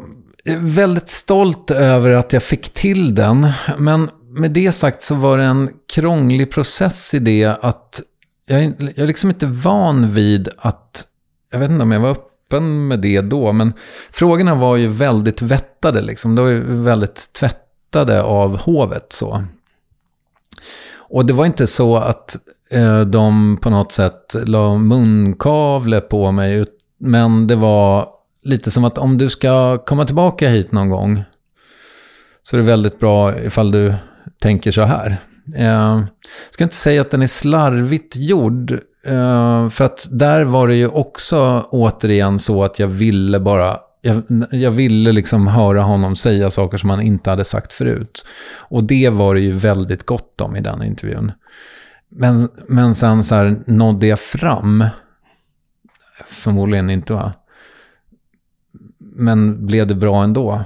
jag 0.45 0.55
är 0.55 0.61
väldigt 0.61 1.09
stolt 1.09 1.71
över 1.71 2.11
att 2.11 2.33
jag 2.33 2.43
fick 2.43 2.69
till 2.75 3.15
den. 3.15 3.47
Men 3.79 4.11
med 4.23 4.51
det 4.51 4.73
sagt 4.73 5.03
så 5.03 5.15
var 5.15 5.39
det 5.39 5.45
en 5.45 5.71
krånglig 5.95 6.51
process 6.53 7.15
i 7.15 7.19
det 7.19 7.45
att 7.61 8.01
jag, 8.47 8.65
är- 8.65 8.75
jag 8.79 8.99
är 8.99 9.07
liksom 9.07 9.31
inte 9.31 9.47
van 9.47 10.11
vid 10.13 10.49
att, 10.59 11.05
jag 11.53 11.59
vet 11.59 11.71
inte 11.71 11.83
om 11.83 11.93
jag 11.93 12.01
var 12.01 12.17
öppen 12.55 12.89
med 12.89 13.01
det 13.01 13.21
då, 13.21 13.53
men 13.53 13.73
frågorna 14.13 14.55
var 14.55 14.77
ju 14.77 14.87
väldigt 14.87 15.43
vättade 15.43 16.03
liksom. 16.03 16.35
De 16.35 16.43
var 16.43 16.51
ju 16.51 16.83
väldigt 16.83 17.33
tvättade 17.33 18.23
av 18.23 18.61
hovet 18.61 19.13
så. 19.13 19.45
Och 20.97 21.27
det 21.27 21.33
var 21.33 21.47
inte 21.47 21.67
så 21.67 21.97
att 21.97 22.37
eh, 22.71 23.01
de 23.01 23.57
på 23.57 23.71
något 23.71 23.93
sätt 23.93 24.37
la 24.47 24.79
munkavle 24.79 26.01
på 26.01 26.33
mig, 26.33 26.55
ut- 26.55 26.79
men 26.99 27.47
det 27.47 27.57
var 27.57 28.09
lite 28.43 28.71
som 28.71 28.85
att 28.85 28.99
om 28.99 29.19
du 29.19 29.29
ska 29.29 29.79
komma 29.79 30.05
tillbaka 30.05 30.49
hit 30.49 30.73
någon 30.73 30.91
gång 30.91 31.25
så 32.43 32.57
är 32.57 32.61
det 32.61 32.67
väldigt 32.67 32.99
bra 32.99 33.39
ifall 33.39 33.71
du 33.71 33.95
tänker 34.41 34.71
så 34.71 34.83
här. 34.83 35.17
Eh, 35.57 35.65
jag 35.65 36.07
ska 36.51 36.65
inte 36.65 36.77
säga 36.77 37.01
att 37.01 37.11
den 37.11 37.23
är 37.23 37.27
slarvigt 37.27 38.17
gjord, 38.17 38.81
eh, 39.07 39.69
för 39.69 39.85
att 39.85 40.09
där 40.11 40.45
var 40.45 40.69
det 40.69 40.75
ju 40.75 40.89
också 40.89 41.67
återigen 41.71 42.39
så 42.39 42.65
att 42.65 42.79
jag 42.79 42.89
ville 42.89 43.41
bara 43.41 43.79
jag, 44.05 44.23
jag 44.51 44.71
ville 44.71 45.13
liksom 45.13 45.47
höra 45.47 45.83
honom 45.83 46.17
säga 46.17 46.51
saker 46.51 46.79
som 46.79 46.91
han 46.91 47.01
inte 47.01 47.31
hade 47.31 47.45
sagt 47.45 47.73
förut. 47.73 48.27
Och 48.57 48.85
det 48.85 49.09
var 49.09 49.35
det 49.35 49.41
ju 49.41 49.53
väldigt 49.53 50.07
gott 50.07 50.41
om 50.41 50.57
i 50.57 50.61
den 50.61 50.83
intervjun. 50.83 51.33
Men, 52.09 52.49
men 52.69 52.95
sen 52.95 53.25
så 53.25 53.35
här 53.35 53.57
nådde 53.67 54.07
jag 54.07 54.21
fram. 54.21 54.85
Förmodligen 56.27 56.91
inte 56.91 57.13
va? 57.13 57.33
Men 58.99 59.67
blev 59.67 59.87
det 59.87 59.95
bra 59.95 60.25
ändå? 60.25 60.65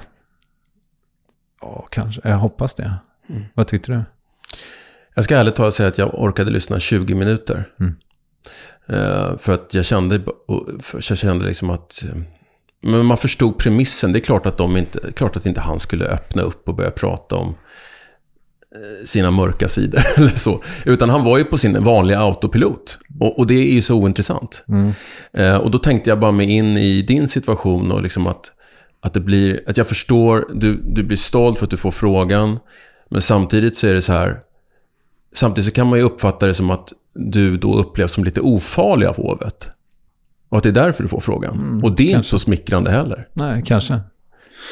Ja, 1.61 1.87
kanske. 1.91 2.29
Jag 2.29 2.37
hoppas 2.37 2.75
det. 2.75 2.93
Vad 3.53 3.67
tyckte 3.67 3.91
du? 3.91 4.03
Jag 5.15 5.23
ska 5.23 5.37
ärligt 5.37 5.55
talat 5.55 5.73
säga 5.73 5.89
att 5.89 5.97
jag 5.97 6.13
orkade 6.13 6.51
lyssna 6.51 6.79
20 6.79 7.15
minuter. 7.15 7.69
Mm. 7.79 7.95
Eh, 8.87 9.37
för 9.37 9.51
att 9.53 9.73
jag 9.73 9.85
kände, 9.85 10.21
jag 10.93 11.17
kände 11.17 11.45
liksom 11.45 11.69
att... 11.69 12.03
eh, 12.03 12.17
Men 12.81 13.05
man 13.05 13.17
förstod 13.17 13.57
premissen. 13.57 14.13
Det 14.13 14.19
är 14.19 14.21
klart 14.21 14.45
att, 14.45 14.57
de 14.57 14.77
inte, 14.77 15.11
klart 15.15 15.35
att 15.35 15.45
inte 15.45 15.61
han 15.61 15.79
skulle 15.79 16.05
öppna 16.05 16.41
upp 16.41 16.69
och 16.69 16.75
börja 16.75 16.91
prata 16.91 17.35
om 17.35 17.47
eh, 18.75 19.05
sina 19.05 19.31
mörka 19.31 19.67
sidor 19.67 20.01
eller 20.17 20.35
så. 20.35 20.61
Utan 20.85 21.09
han 21.09 21.23
var 21.23 21.37
ju 21.37 21.43
på 21.43 21.57
sin 21.57 21.83
vanliga 21.83 22.19
autopilot. 22.19 22.99
Och, 23.19 23.39
och 23.39 23.47
det 23.47 23.53
är 23.53 23.73
ju 23.73 23.81
så 23.81 23.95
ointressant. 23.95 24.65
Eh, 25.33 25.57
och 25.57 25.71
då 25.71 25.77
tänkte 25.79 26.09
jag 26.09 26.19
bara 26.19 26.31
mig 26.31 26.49
in 26.49 26.77
i 26.77 27.01
din 27.01 27.27
situation 27.27 27.91
och 27.91 28.01
liksom 28.01 28.27
att, 28.27 28.51
att 29.01 29.13
det 29.13 29.19
blir, 29.19 29.61
att 29.67 29.77
jag 29.77 29.87
förstår, 29.87 30.47
du, 30.53 30.75
du 30.83 31.03
blir 31.03 31.17
stolt 31.17 31.57
för 31.59 31.65
att 31.65 31.71
du 31.71 31.77
får 31.77 31.91
frågan. 31.91 32.59
Men 33.09 33.21
samtidigt 33.21 33.77
så 33.77 33.87
är 33.87 33.93
det 33.93 34.01
så 34.01 34.13
här, 34.13 34.39
samtidigt 35.33 35.65
så 35.65 35.71
kan 35.75 35.87
man 35.87 35.99
ju 35.99 36.05
uppfatta 36.05 36.47
det 36.47 36.53
som 36.53 36.69
att 36.69 36.93
du 37.13 37.57
då 37.57 37.79
upplevs 37.79 38.11
som 38.11 38.23
lite 38.23 38.41
ofarlig 38.41 39.07
av 39.07 39.15
hovet. 39.15 39.69
Och 40.49 40.57
att 40.57 40.63
det 40.63 40.69
är 40.69 40.73
därför 40.73 41.03
du 41.03 41.09
får 41.09 41.19
frågan. 41.19 41.81
och 41.83 41.95
det 41.95 42.11
är 42.11 42.15
inte 42.15 42.27
så 42.27 42.39
smickrande 42.39 42.91
heller. 42.91 43.27
Nej, 43.33 43.63
kanske. 43.65 43.99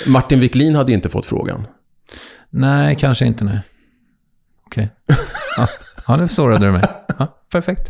Martin 0.08 0.40
Wiklin 0.40 0.76
hade 0.76 0.92
inte 0.92 1.10
fått 1.10 1.26
frågan. 1.26 1.68
Nej, 2.50 2.96
kanske 2.96 3.26
inte 3.26 3.44
nej. 3.44 3.60
Okej. 4.66 4.90
Ja, 5.58 5.68
ja, 6.08 6.18
nu 6.18 6.28
sårade 6.28 6.66
du 6.66 6.72
mig. 6.72 6.84
Ja, 7.20 7.28
perfekt. 7.52 7.90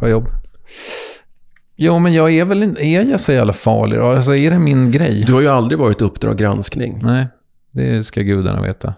Bra 0.00 0.08
jobb. 0.08 0.28
Jo, 1.76 1.98
men 1.98 2.12
jag 2.12 2.32
är 2.34 2.44
väl 2.44 2.62
inte, 2.62 2.86
är 2.86 3.04
jag 3.04 3.20
så 3.20 3.32
jävla 3.32 3.52
farlig? 3.52 3.98
Alltså, 3.98 4.34
är 4.34 4.50
det 4.50 4.58
min 4.58 4.90
grej? 4.90 5.24
Du 5.26 5.32
har 5.32 5.40
ju 5.40 5.48
aldrig 5.48 5.78
varit 5.78 6.00
Uppdrag 6.02 6.38
granskning. 6.38 7.00
Nej, 7.02 7.26
det 7.70 8.04
ska 8.04 8.22
gudarna 8.22 8.62
veta. 8.62 8.94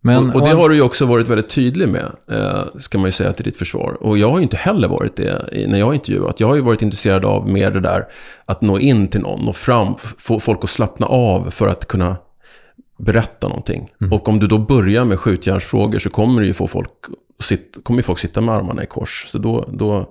Men, 0.00 0.30
och, 0.30 0.36
och 0.36 0.48
det 0.48 0.54
har 0.54 0.68
du 0.68 0.74
ju 0.74 0.82
också 0.82 1.06
varit 1.06 1.28
väldigt 1.28 1.48
tydlig 1.48 1.88
med, 1.88 2.12
eh, 2.30 2.64
ska 2.78 2.98
man 2.98 3.04
ju 3.04 3.12
säga 3.12 3.32
till 3.32 3.44
ditt 3.44 3.56
försvar. 3.56 3.96
Och 4.00 4.18
jag 4.18 4.30
har 4.30 4.36
ju 4.36 4.42
inte 4.42 4.56
heller 4.56 4.88
varit 4.88 5.16
det 5.16 5.66
när 5.68 5.78
jag 5.78 5.86
har 5.86 5.94
intervjuat. 5.94 6.40
Jag 6.40 6.48
har 6.48 6.54
ju 6.54 6.60
varit 6.60 6.82
intresserad 6.82 7.24
av 7.24 7.48
mer 7.48 7.70
det 7.70 7.80
där 7.80 8.06
att 8.44 8.60
nå 8.60 8.78
in 8.78 9.08
till 9.08 9.20
någon, 9.20 9.44
nå 9.44 9.52
fram, 9.52 9.94
få 10.18 10.40
folk 10.40 10.64
att 10.64 10.70
slappna 10.70 11.06
av 11.06 11.50
för 11.50 11.66
att 11.66 11.88
kunna 11.88 12.16
berätta 12.98 13.48
någonting. 13.48 13.90
Och 14.10 14.28
om 14.28 14.38
du 14.38 14.46
då 14.46 14.58
börjar 14.58 15.04
med 15.04 15.20
skjutjärnsfrågor 15.20 15.98
så 15.98 16.10
kommer 16.10 16.40
du 16.40 16.46
ju 16.46 16.54
få 16.54 16.66
folk, 16.66 16.90
att 17.38 17.44
sitta, 17.44 17.80
kommer 17.82 18.02
folk 18.02 18.18
sitta 18.18 18.40
med 18.40 18.54
armarna 18.54 18.82
i 18.82 18.86
kors. 18.86 19.24
Så 19.28 19.38
då, 19.38 19.68
då, 19.72 20.08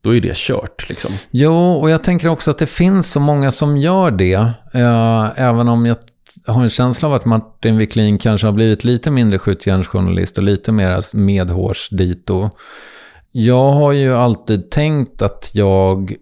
då 0.00 0.14
är 0.14 0.20
det 0.20 0.36
kört 0.36 0.88
liksom. 0.88 1.12
Jo, 1.30 1.72
och 1.72 1.90
jag 1.90 2.02
tänker 2.02 2.28
också 2.28 2.50
att 2.50 2.58
det 2.58 2.66
finns 2.66 3.12
så 3.12 3.20
många 3.20 3.50
som 3.50 3.76
gör 3.76 4.10
det. 4.10 4.50
Eh, 4.72 5.30
även 5.36 5.68
om 5.68 5.86
jag 5.86 5.96
har 6.46 6.62
en 6.62 6.70
känsla 6.70 7.08
av 7.08 7.14
att 7.14 7.24
Martin 7.24 7.78
Wiklin 7.78 8.18
kanske 8.18 8.46
har 8.46 8.52
blivit 8.52 8.84
lite 8.84 9.10
mindre 9.10 9.38
skjutjärnsjournalist 9.38 10.38
och 10.38 10.44
lite 10.44 10.72
mer 10.72 11.16
medhårsdito. 11.16 12.50
Jag 13.32 13.70
har 13.70 13.92
ju 13.92 14.14
alltid 14.14 14.70
tänkt 14.70 15.22
att 15.22 15.50
jag 15.54 16.14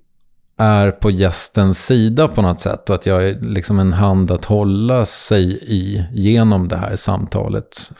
är 0.58 0.90
på 0.90 1.10
gästens 1.10 1.86
sida 1.86 2.28
på 2.28 2.42
något 2.42 2.60
sätt 2.60 2.90
och 2.90 2.94
att 2.94 3.06
jag 3.06 3.28
är 3.28 3.40
liksom 3.40 3.78
en 3.78 3.92
hand 3.92 4.30
att 4.30 4.44
hålla 4.44 5.06
sig 5.06 5.58
i 5.62 6.04
genom 6.12 6.68
det 6.68 6.76
här 6.76 6.96
samtalet. 6.96 7.90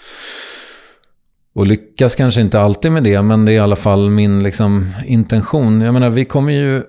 Och 1.55 1.67
lyckas 1.67 2.15
kanske 2.15 2.41
inte 2.41 2.61
alltid 2.61 2.93
med 2.93 3.03
det, 3.03 3.23
men 3.23 3.45
det 3.45 3.53
är 3.53 3.55
i 3.55 3.59
alla 3.59 3.77
fall 3.77 4.11
min 4.11 4.43
liksom, 4.43 4.91
intention. 5.07 5.81
Jag 5.81 5.95
menar, 5.95 6.11
vi 6.11 6.25
kommer 6.25 6.53
ju... 6.53 6.83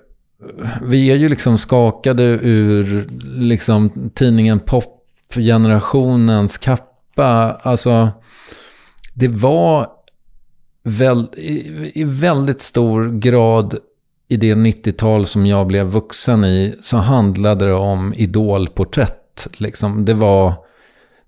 Vi 0.82 1.10
är 1.10 1.14
ju 1.14 1.28
liksom 1.28 1.58
skakade 1.58 2.22
ur 2.42 3.08
liksom, 3.36 4.10
tidningen 4.14 4.60
Pop. 4.60 4.95
Pop-generationens 5.28 6.58
kappa. 6.58 7.60
Alltså, 7.62 8.08
det 9.14 9.28
var 9.28 9.86
väl, 10.84 11.28
i, 11.36 11.90
i 12.00 12.04
väldigt 12.04 12.62
stor 12.62 13.08
grad 13.10 13.74
i 14.28 14.36
det 14.36 14.54
90-tal 14.54 15.26
som 15.26 15.46
jag 15.46 15.66
blev 15.66 15.86
vuxen 15.86 16.44
i 16.44 16.74
så 16.82 16.96
handlade 16.96 17.66
det 17.66 17.74
om 17.74 18.14
idolporträtt. 18.14 19.48
Liksom. 19.56 20.04
Det 20.04 20.14
var 20.14 20.54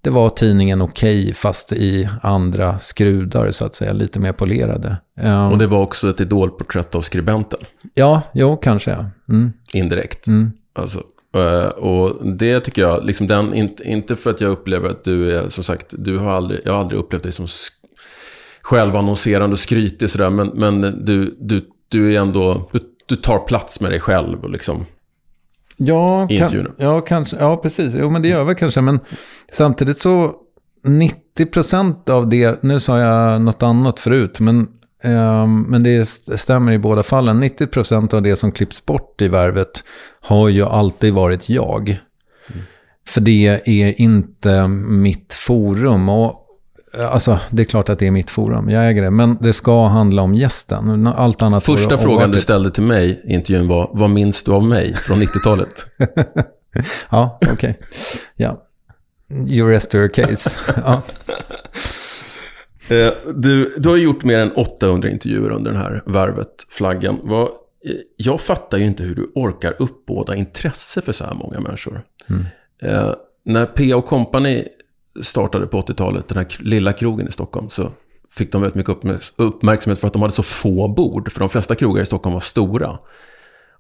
det 0.01 0.11
var 0.11 0.29
tidningen 0.29 0.83
Okej 0.83 1.35
fast 1.35 1.73
i 1.73 2.09
andra 2.23 2.79
skrudar 2.79 3.51
så 3.51 3.65
att 3.65 3.75
säga, 3.75 3.93
lite 3.93 4.21
mer 4.21 4.33
polerade. 4.33 4.97
Um, 5.21 5.53
Och 5.53 5.59
det 5.59 5.67
var 5.67 5.79
också 5.83 6.11
ett 6.11 6.21
idolporträtt 6.21 6.95
av 6.95 7.01
skribenten, 7.01 7.59
Ja, 7.95 8.23
jo, 8.33 8.57
kanske 8.57 8.91
ja. 8.91 9.07
Mm, 9.29 9.53
indirekt. 9.73 10.27
mm, 10.27 10.53
Alltså, 10.73 11.03
och 11.77 12.27
det 12.27 12.61
tycker 12.61 12.83
jag, 12.83 13.05
liksom 13.05 13.27
den, 13.27 13.55
inte, 13.85 14.17
för 14.17 14.31
att 14.31 14.41
jag 14.41 14.51
upplever 14.51 14.91
att 14.91 15.05
du 15.05 15.37
är, 15.37 15.49
som 15.49 15.65
sagt, 15.65 15.95
du 15.99 16.19
har 16.19 16.33
aldrig, 16.33 16.61
jag 16.65 16.73
har 16.73 16.81
aldrig 16.81 17.01
upplevt 17.01 17.23
dig 17.23 17.33
som 17.33 17.47
självannonserande 18.63 19.55
och 19.55 19.59
skrytig 19.59 20.11
sådär, 20.11 20.31
men, 20.31 20.49
men 20.49 20.81
du, 21.05 21.37
du, 21.39 21.65
du 21.89 22.15
är 22.15 22.21
ändå, 22.21 22.71
du, 22.73 22.81
du 23.07 23.17
tar 23.17 23.39
plats 23.39 23.81
med 23.81 23.91
dig 23.91 24.01
själv 24.01 24.45
och 24.45 24.51
liksom, 24.51 24.87
Ja, 25.81 26.27
I 26.31 26.39
kan, 26.39 26.73
ja, 26.79 27.01
kanske, 27.01 27.37
ja, 27.37 27.57
precis. 27.57 27.95
Jo, 27.95 28.11
men 28.11 28.23
det 28.23 28.29
gör 28.29 28.45
vi 28.45 28.55
kanske. 28.55 28.81
Men 28.81 29.01
samtidigt 29.53 29.99
så 29.99 30.35
90% 30.85 32.11
av 32.11 32.29
det, 32.29 32.63
nu 32.63 32.81
sa 32.81 32.99
jag 32.99 33.41
något 33.41 33.63
annat 33.63 34.01
förut, 34.01 34.41
men, 34.41 34.69
men 35.67 35.83
det 35.83 35.97
st- 35.97 36.39
stämmer 36.39 36.73
i 36.73 36.79
båda 36.79 37.03
fallen. 37.03 37.43
90% 37.45 38.15
av 38.15 38.23
det 38.23 38.37
som 38.37 38.53
klipps 38.53 38.87
bort 38.87 39.23
i 39.23 39.29
värvet 39.29 39.85
har 40.21 40.49
ju 40.49 40.65
alltid 40.65 41.15
varit 41.15 41.49
jag. 41.49 41.99
För 43.09 43.21
det 43.21 43.61
är 43.67 44.01
inte 44.01 44.69
mitt 44.69 45.35
forum. 45.35 46.09
Och, 46.09 46.45
eh, 46.99 47.13
alltså, 47.13 47.39
det 47.51 47.63
är 47.63 47.65
klart 47.65 47.89
att 47.89 47.99
det 47.99 48.07
är 48.07 48.11
mitt 48.11 48.31
forum, 48.31 48.71
jag 48.71 48.89
äger 48.89 49.03
det. 49.03 49.11
Men 49.11 49.37
det 49.41 49.53
ska 49.53 49.87
handla 49.87 50.23
om 50.23 50.35
gästen. 50.35 51.07
Allt 51.07 51.43
annat 51.43 51.65
Första 51.65 51.99
frågan 51.99 52.31
du 52.31 52.41
ställde 52.41 52.71
till 52.71 52.83
mig 52.83 53.23
i 53.25 53.35
intervjun 53.35 53.69
var, 53.69 53.91
vad 53.93 54.11
minns 54.11 54.43
du 54.45 54.53
av 54.53 54.65
mig 54.65 54.95
från 54.95 55.19
90-talet? 55.19 55.87
Ja, 57.11 57.39
okej. 57.53 57.79
Ja. 58.37 58.65
You 59.47 59.71
rest 59.71 59.95
your 59.95 60.09
case. 60.09 60.51
ja. 60.87 61.03
Eh, 62.91 63.13
du, 63.35 63.75
du 63.77 63.89
har 63.89 63.97
gjort 63.97 64.25
mer 64.25 64.39
än 64.39 64.53
800 64.53 65.09
intervjuer 65.09 65.51
under 65.51 65.73
den 65.73 65.81
här 65.81 66.03
värvet-flaggen. 66.07 67.19
Eh, 67.31 67.49
jag 68.17 68.41
fattar 68.41 68.79
ju 68.79 68.85
inte 68.85 69.03
hur 69.03 69.15
du 69.15 69.33
orkar 69.35 69.77
uppbåda 69.79 70.35
intresse 70.35 71.01
för 71.01 71.13
så 71.13 71.25
här 71.25 71.35
många 71.35 71.61
människor. 71.61 72.03
Eh, 72.83 73.15
när 73.45 73.67
P.O. 73.67 74.03
Company 74.03 74.65
startade 75.21 75.67
på 75.67 75.81
80-talet, 75.81 76.29
den 76.29 76.39
här 76.39 76.47
lilla 76.59 76.93
krogen 76.93 77.29
i 77.29 77.33
Stockholm, 77.33 77.71
så 77.71 77.93
fick 78.31 78.53
de 78.53 78.63
väldigt 78.63 78.89
mycket 78.89 79.33
uppmärksamhet 79.37 79.99
för 79.99 80.07
att 80.07 80.13
de 80.13 80.23
hade 80.23 80.35
så 80.35 80.43
få 80.43 80.89
bord. 80.89 81.33
För 81.33 81.41
de 81.41 81.49
flesta 81.49 81.75
krogar 81.75 82.03
i 82.03 82.07
Stockholm 82.07 82.35
var 82.35 82.41
stora. 82.41 82.99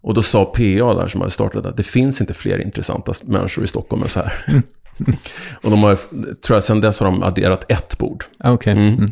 Och 0.01 0.15
då 0.15 0.23
sa 0.23 0.45
PA 0.45 0.95
där 0.95 1.09
som 1.09 1.21
hade 1.21 1.31
startat 1.31 1.67
att 1.67 1.77
det 1.77 1.83
finns 1.83 2.21
inte 2.21 2.35
fler 2.35 2.59
intressanta 2.59 3.13
människor 3.23 3.65
i 3.65 3.67
Stockholm 3.67 4.03
än 4.03 4.09
så 4.09 4.21
här. 4.21 4.63
Mm. 5.01 5.19
och 5.63 5.71
de 5.71 5.83
har, 5.83 5.97
tror 6.35 6.57
jag, 6.57 6.63
sen 6.63 6.81
dess 6.81 7.01
har 7.01 7.07
de 7.07 7.23
adderat 7.23 7.65
ett 7.69 7.99
bord. 7.99 8.25
Okej. 8.39 8.53
Okay. 8.53 8.73
Mm. 8.73 8.95
Mm. 8.95 9.11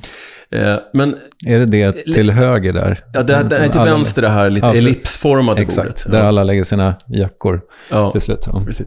Eh, 0.51 0.79
men... 0.93 1.17
Är 1.47 1.59
det 1.59 1.67
det 1.67 1.93
till 1.93 2.31
höger 2.31 2.73
där? 2.73 3.05
Ja, 3.13 3.23
det, 3.23 3.43
det 3.43 3.57
är 3.57 3.69
till 3.69 3.81
alla, 3.81 3.93
vänster 3.93 4.23
det 4.23 4.29
här 4.29 4.51
lite 4.51 4.67
ja, 4.67 4.75
ellipsformade 4.75 5.63
exakt, 5.63 5.77
bordet. 5.77 5.93
Exakt, 5.93 6.13
där 6.13 6.21
alla 6.21 6.45
lägger 6.45 6.65
sina 6.65 6.95
jackor 7.07 7.61
ja, 7.91 8.13
till 8.13 8.21
slut. 8.21 8.49
Ja. 8.53 8.63
Precis. 8.67 8.87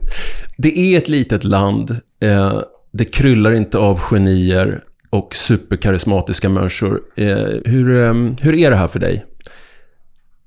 Det 0.56 0.78
är 0.78 0.98
ett 0.98 1.08
litet 1.08 1.44
land. 1.44 2.00
Eh, 2.20 2.60
det 2.92 3.04
kryllar 3.04 3.52
inte 3.52 3.78
av 3.78 3.98
genier 3.98 4.82
och 5.10 5.34
superkarismatiska 5.34 6.48
människor. 6.48 7.00
Eh, 7.16 7.26
hur, 7.64 8.04
eh, 8.04 8.14
hur 8.40 8.54
är 8.54 8.70
det 8.70 8.76
här 8.76 8.88
för 8.88 8.98
dig? 8.98 9.24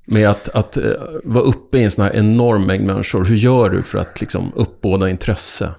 Med 0.05 0.29
att, 0.29 0.49
att 0.49 0.77
uh, 0.77 0.83
vara 1.23 1.43
uppe 1.43 1.77
i 1.77 1.83
en 1.83 1.91
sån 1.91 2.03
här 2.03 2.15
enorm 2.15 2.65
mängd 2.65 2.85
människor. 2.85 3.25
Hur 3.25 3.35
gör 3.35 3.69
du 3.69 3.81
för 3.81 3.97
att 3.97 4.21
liksom, 4.21 4.51
uppbåda 4.55 5.09
intresse? 5.09 5.71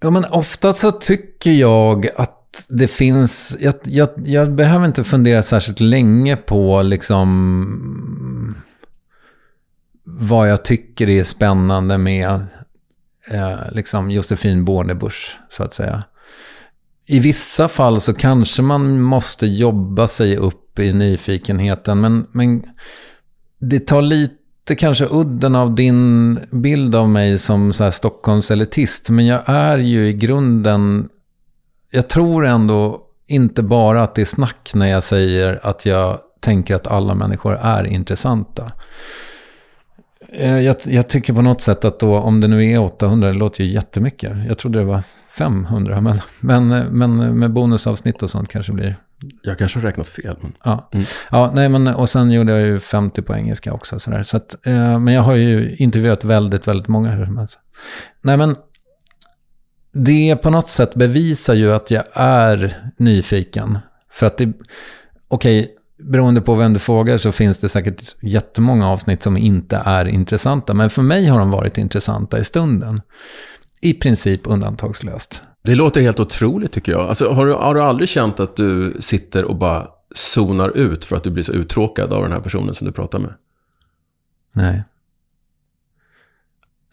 Ja, 0.00 0.10
men 0.10 0.24
ofta 0.24 0.72
så 0.72 0.92
tycker 0.92 1.52
jag 1.52 2.08
att 2.16 2.66
det 2.68 2.88
finns... 2.88 3.56
Jag, 3.60 3.74
jag, 3.82 4.08
jag 4.24 4.54
behöver 4.54 4.86
inte 4.86 5.04
fundera 5.04 5.42
särskilt 5.42 5.80
länge 5.80 6.36
på 6.36 6.82
liksom 6.82 8.56
vad 10.04 10.50
jag 10.50 10.64
tycker 10.64 11.08
är 11.08 11.24
spännande 11.24 11.98
med 11.98 12.46
eh, 13.32 13.72
liksom 13.72 14.10
Josefin 14.10 14.64
Bornebusch, 14.64 15.38
så 15.48 15.62
att 15.62 15.74
säga. 15.74 16.04
I 17.06 17.20
vissa 17.20 17.68
fall 17.68 18.00
så 18.00 18.14
kanske 18.14 18.62
man 18.62 19.00
måste 19.00 19.46
jobba 19.46 20.08
sig 20.08 20.36
upp 20.36 20.78
i 20.78 20.92
nyfikenheten, 20.92 22.00
men, 22.00 22.26
men 22.32 22.62
det 23.58 23.80
tar 23.80 24.02
lite 24.02 24.34
kanske 24.74 25.06
udden 25.10 25.54
av 25.54 25.74
din 25.74 26.38
bild 26.50 26.94
av 26.94 27.08
mig 27.08 27.38
som 27.38 27.72
så 27.72 27.84
här 27.84 27.90
Stockholms 27.90 28.50
elitist. 28.50 29.10
Men 29.10 29.26
jag 29.26 29.42
är 29.46 29.78
ju 29.78 30.08
i 30.08 30.12
grunden, 30.12 31.08
jag 31.90 32.08
tror 32.08 32.46
ändå 32.46 33.02
inte 33.26 33.62
bara 33.62 34.02
att 34.02 34.14
det 34.14 34.20
är 34.20 34.24
snack 34.24 34.70
när 34.74 34.86
jag 34.86 35.02
säger 35.02 35.60
att 35.62 35.86
jag 35.86 36.18
tänker 36.40 36.74
att 36.74 36.86
alla 36.86 37.14
människor 37.14 37.58
är 37.62 37.84
intressanta. 37.84 38.72
Eh, 40.28 40.58
jag, 40.58 40.76
jag, 40.84 41.08
tycker 41.08 41.32
på 41.32 41.42
något 41.42 41.60
sätt 41.60 41.84
att 41.84 42.00
då, 42.00 42.18
om 42.18 42.40
det 42.40 42.48
nu 42.48 42.72
är 42.72 42.78
800, 42.78 43.28
det 43.28 43.34
låter 43.34 43.64
ju 43.64 43.72
jättemycket. 43.72 44.32
Jag 44.48 44.58
trodde 44.58 44.78
det 44.78 44.84
var 44.84 45.02
500, 45.30 46.00
men, 46.00 46.20
men, 46.40 46.68
men 46.68 47.38
med 47.38 47.52
bonusavsnitt 47.52 48.22
och 48.22 48.30
sånt 48.30 48.48
kanske 48.48 48.72
blir... 48.72 48.96
Jag 49.42 49.58
kanske 49.58 49.78
har 49.78 49.86
räknat 49.86 50.08
fel. 50.08 50.36
Men... 50.40 50.52
Ja. 50.64 50.88
Mm. 50.92 51.06
ja, 51.30 51.52
nej 51.54 51.68
men 51.68 51.88
och 51.88 52.08
sen 52.08 52.30
gjorde 52.30 52.52
jag 52.52 52.60
ju 52.60 52.80
50 52.80 53.22
på 53.22 53.34
engelska 53.34 53.72
också. 53.72 53.98
Sådär. 53.98 54.22
Så 54.22 54.36
att, 54.36 54.66
eh, 54.66 54.98
men 54.98 55.14
jag 55.14 55.22
har 55.22 55.34
ju 55.34 55.76
intervjuat 55.76 56.24
väldigt, 56.24 56.68
väldigt 56.68 56.88
många 56.88 57.10
hur 57.10 57.26
som 57.26 57.38
helst. 57.38 57.58
Nej 58.22 58.36
men, 58.36 58.56
det 59.92 60.36
på 60.36 60.50
något 60.50 60.68
sätt 60.68 60.94
bevisar 60.94 61.54
ju 61.54 61.72
att 61.72 61.90
jag 61.90 62.04
är 62.14 62.90
nyfiken. 62.96 63.78
För 64.10 64.26
att 64.26 64.38
det, 64.38 64.52
okej, 65.28 65.60
okay, 65.60 65.68
beroende 65.98 66.40
på 66.40 66.54
vem 66.54 66.72
du 66.72 66.78
frågar 66.78 67.18
så 67.18 67.32
finns 67.32 67.58
det 67.58 67.68
säkert 67.68 68.16
jättemånga 68.22 68.88
avsnitt 68.88 69.22
som 69.22 69.36
inte 69.36 69.82
är 69.84 70.04
intressanta. 70.04 70.74
Men 70.74 70.90
för 70.90 71.02
mig 71.02 71.26
har 71.26 71.38
de 71.38 71.50
varit 71.50 71.78
intressanta 71.78 72.38
i 72.38 72.44
stunden. 72.44 73.00
I 73.80 73.94
princip 73.94 74.40
undantagslöst. 74.44 75.42
Det 75.66 75.74
låter 75.74 76.00
helt 76.00 76.20
otroligt 76.20 76.72
tycker 76.72 76.92
jag. 76.92 77.00
Alltså, 77.08 77.32
har, 77.32 77.46
du, 77.46 77.52
har 77.52 77.74
du 77.74 77.82
aldrig 77.82 78.08
känt 78.08 78.40
att 78.40 78.56
du 78.56 78.96
sitter 79.00 79.44
och 79.44 79.56
bara 79.56 79.88
zonar 80.14 80.68
ut 80.76 81.04
för 81.04 81.16
att 81.16 81.24
du 81.24 81.30
blir 81.30 81.42
så 81.42 81.52
uttråkad 81.52 82.12
av 82.12 82.22
den 82.22 82.32
här 82.32 82.40
personen 82.40 82.74
som 82.74 82.86
du 82.86 82.92
pratar 82.92 83.18
med? 83.18 83.34
Nej. 84.54 84.82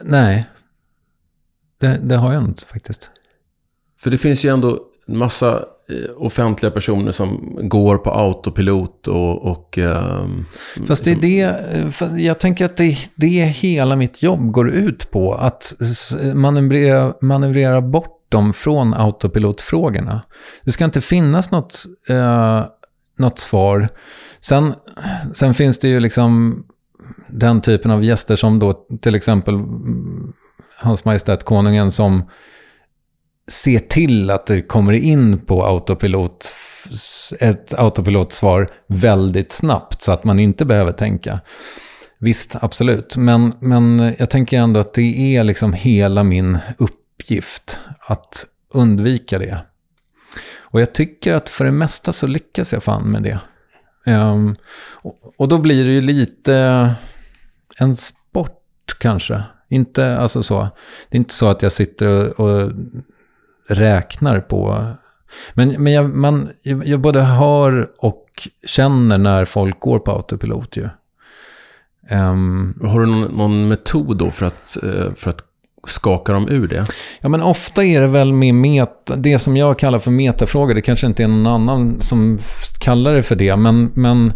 Nej. 0.03 0.49
Det, 1.77 1.99
det 2.03 2.15
har 2.15 2.33
jag 2.33 2.43
inte 2.43 2.65
faktiskt. 2.65 3.11
För 3.99 4.11
det 4.11 4.17
finns 4.17 4.45
ju 4.45 4.49
ändå 4.49 4.79
en 5.07 5.17
massa 5.17 5.65
Eh, 5.89 6.11
offentliga 6.17 6.71
personer 6.71 7.11
som 7.11 7.59
går 7.61 7.97
på 7.97 8.11
autopilot 8.11 9.07
och... 9.07 9.45
och 9.45 9.77
um, 9.77 10.45
Fast 10.87 11.03
det 11.03 11.11
är 11.11 11.15
det, 11.15 12.21
jag 12.21 12.39
tänker 12.39 12.65
att 12.65 12.77
det 12.77 12.97
det 13.15 13.45
hela 13.45 13.95
mitt 13.95 14.23
jobb 14.23 14.51
går 14.51 14.69
ut 14.69 15.11
på. 15.11 15.33
Att 15.33 15.73
manövrera, 16.33 17.13
manövrera 17.21 17.81
bort 17.81 18.12
dem 18.33 18.53
från 18.53 18.93
autopilotfrågorna. 18.93 20.21
Det 20.63 20.71
ska 20.71 20.85
inte 20.85 21.01
finnas 21.01 21.51
något, 21.51 21.83
eh, 22.09 22.65
något 23.19 23.39
svar. 23.39 23.89
Sen, 24.41 24.73
sen 25.33 25.53
finns 25.53 25.79
det 25.79 25.87
ju 25.87 25.99
liksom 25.99 26.63
den 27.29 27.61
typen 27.61 27.91
av 27.91 28.03
gäster 28.03 28.35
som 28.35 28.59
då 28.59 28.85
till 29.01 29.15
exempel 29.15 29.55
Hans 30.77 31.05
Majestät 31.05 31.43
Konungen 31.43 31.91
som 31.91 32.29
ser 33.51 33.79
till 33.79 34.29
att 34.29 34.45
det 34.45 34.61
kommer 34.61 34.93
in 34.93 35.39
på 35.45 35.65
autopilot, 35.65 36.55
ett 37.39 37.73
autopilotsvar 37.73 38.69
väldigt 38.87 39.51
snabbt 39.51 40.01
så 40.01 40.11
att 40.11 40.23
man 40.23 40.39
inte 40.39 40.65
behöver 40.65 40.91
tänka. 40.91 41.39
Visst, 42.19 42.55
absolut. 42.61 43.17
Men, 43.17 43.53
men 43.59 44.15
jag 44.19 44.29
tänker 44.29 44.59
ändå 44.59 44.79
att 44.79 44.93
det 44.93 45.35
är 45.35 45.43
liksom 45.43 45.73
hela 45.73 46.23
min 46.23 46.57
uppgift 46.77 47.79
att 48.07 48.45
undvika 48.73 49.39
det. 49.39 49.65
Och 50.57 50.81
jag 50.81 50.93
tycker 50.93 51.33
att 51.33 51.49
för 51.49 51.65
det 51.65 51.71
mesta 51.71 52.11
så 52.11 52.27
lyckas 52.27 52.73
jag 52.73 52.83
fan 52.83 53.11
med 53.11 53.23
det. 53.23 53.39
Um, 54.05 54.55
och, 54.91 55.33
och, 55.37 55.47
då 55.47 55.57
blir 55.57 55.85
det 55.85 55.91
ju 55.91 56.01
lite 56.01 56.55
en 57.77 57.95
sport 57.95 58.95
kanske. 58.99 59.43
Inte, 59.69 60.17
alltså 60.17 60.43
så. 60.43 60.61
Det 61.09 61.17
är 61.17 61.19
inte 61.19 61.33
så 61.33 61.47
att 61.47 61.61
jag 61.61 61.71
sitter 61.71 62.07
och, 62.07 62.39
och 62.39 62.71
räknar 63.67 64.39
på. 64.39 64.87
Men, 65.53 65.83
men 65.83 65.93
jag, 65.93 66.15
man, 66.15 66.49
jag 66.63 66.99
både 66.99 67.21
hör 67.21 67.91
och 67.97 68.47
känner 68.65 69.17
när 69.17 69.45
folk 69.45 69.79
går 69.79 69.99
på 69.99 70.11
autopilot 70.11 70.77
ju. 70.77 70.89
Um, 72.11 72.79
har 72.81 72.99
du 72.99 73.05
någon, 73.05 73.37
någon, 73.37 73.67
metod 73.67 74.17
då 74.17 74.31
för 74.31 74.45
att, 74.45 74.77
eh, 74.83 75.13
för 75.15 75.29
att 75.29 75.43
skakar 75.87 76.33
de 76.33 76.49
ur 76.49 76.67
det? 76.67 76.85
Ja, 77.21 77.29
men 77.29 77.41
ofta 77.41 77.83
är 77.83 78.01
det 78.01 78.07
väl 78.07 78.33
med 78.33 78.55
meta, 78.55 79.15
det 79.15 79.39
som 79.39 79.57
jag 79.57 79.79
kallar 79.79 79.99
för 79.99 80.11
metafrågor. 80.11 80.73
Det 80.73 80.81
kanske 80.81 81.07
inte 81.07 81.23
är 81.23 81.27
någon 81.27 81.47
annan 81.47 82.01
som 82.01 82.39
kallar 82.79 83.13
det 83.13 83.23
för 83.23 83.35
det, 83.35 83.55
men, 83.55 83.91
men 83.93 84.33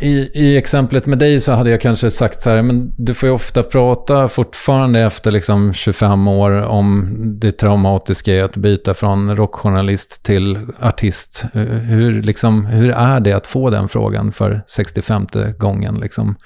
i, 0.00 0.30
I 0.34 0.56
exemplet 0.56 1.06
med 1.06 1.18
dig 1.18 1.40
så 1.40 1.52
hade 1.52 1.70
jag 1.70 1.80
kanske 1.80 2.10
sagt 2.10 2.42
så 2.42 2.50
här, 2.50 2.62
men 2.62 2.94
du 2.96 3.14
får 3.14 3.28
ju 3.28 3.34
ofta 3.34 3.62
prata 3.62 4.28
fortfarande 4.28 5.00
efter 5.00 5.30
liksom 5.30 5.72
25 5.72 6.28
år 6.28 6.50
om 6.62 7.14
det 7.40 7.52
traumatiska 7.52 8.34
i 8.34 8.40
att 8.40 8.56
byta 8.56 8.94
från 8.94 9.36
rockjournalist 9.36 10.22
till 10.22 10.58
artist. 10.80 11.44
Hur, 11.52 12.22
liksom, 12.22 12.66
hur 12.66 12.90
är 12.90 13.20
det 13.20 13.32
att 13.32 13.46
få 13.46 13.70
den 13.70 13.88
frågan 13.88 14.32
för 14.32 14.62
65 14.66 15.26
gången? 15.58 15.94
Liksom? 15.94 16.36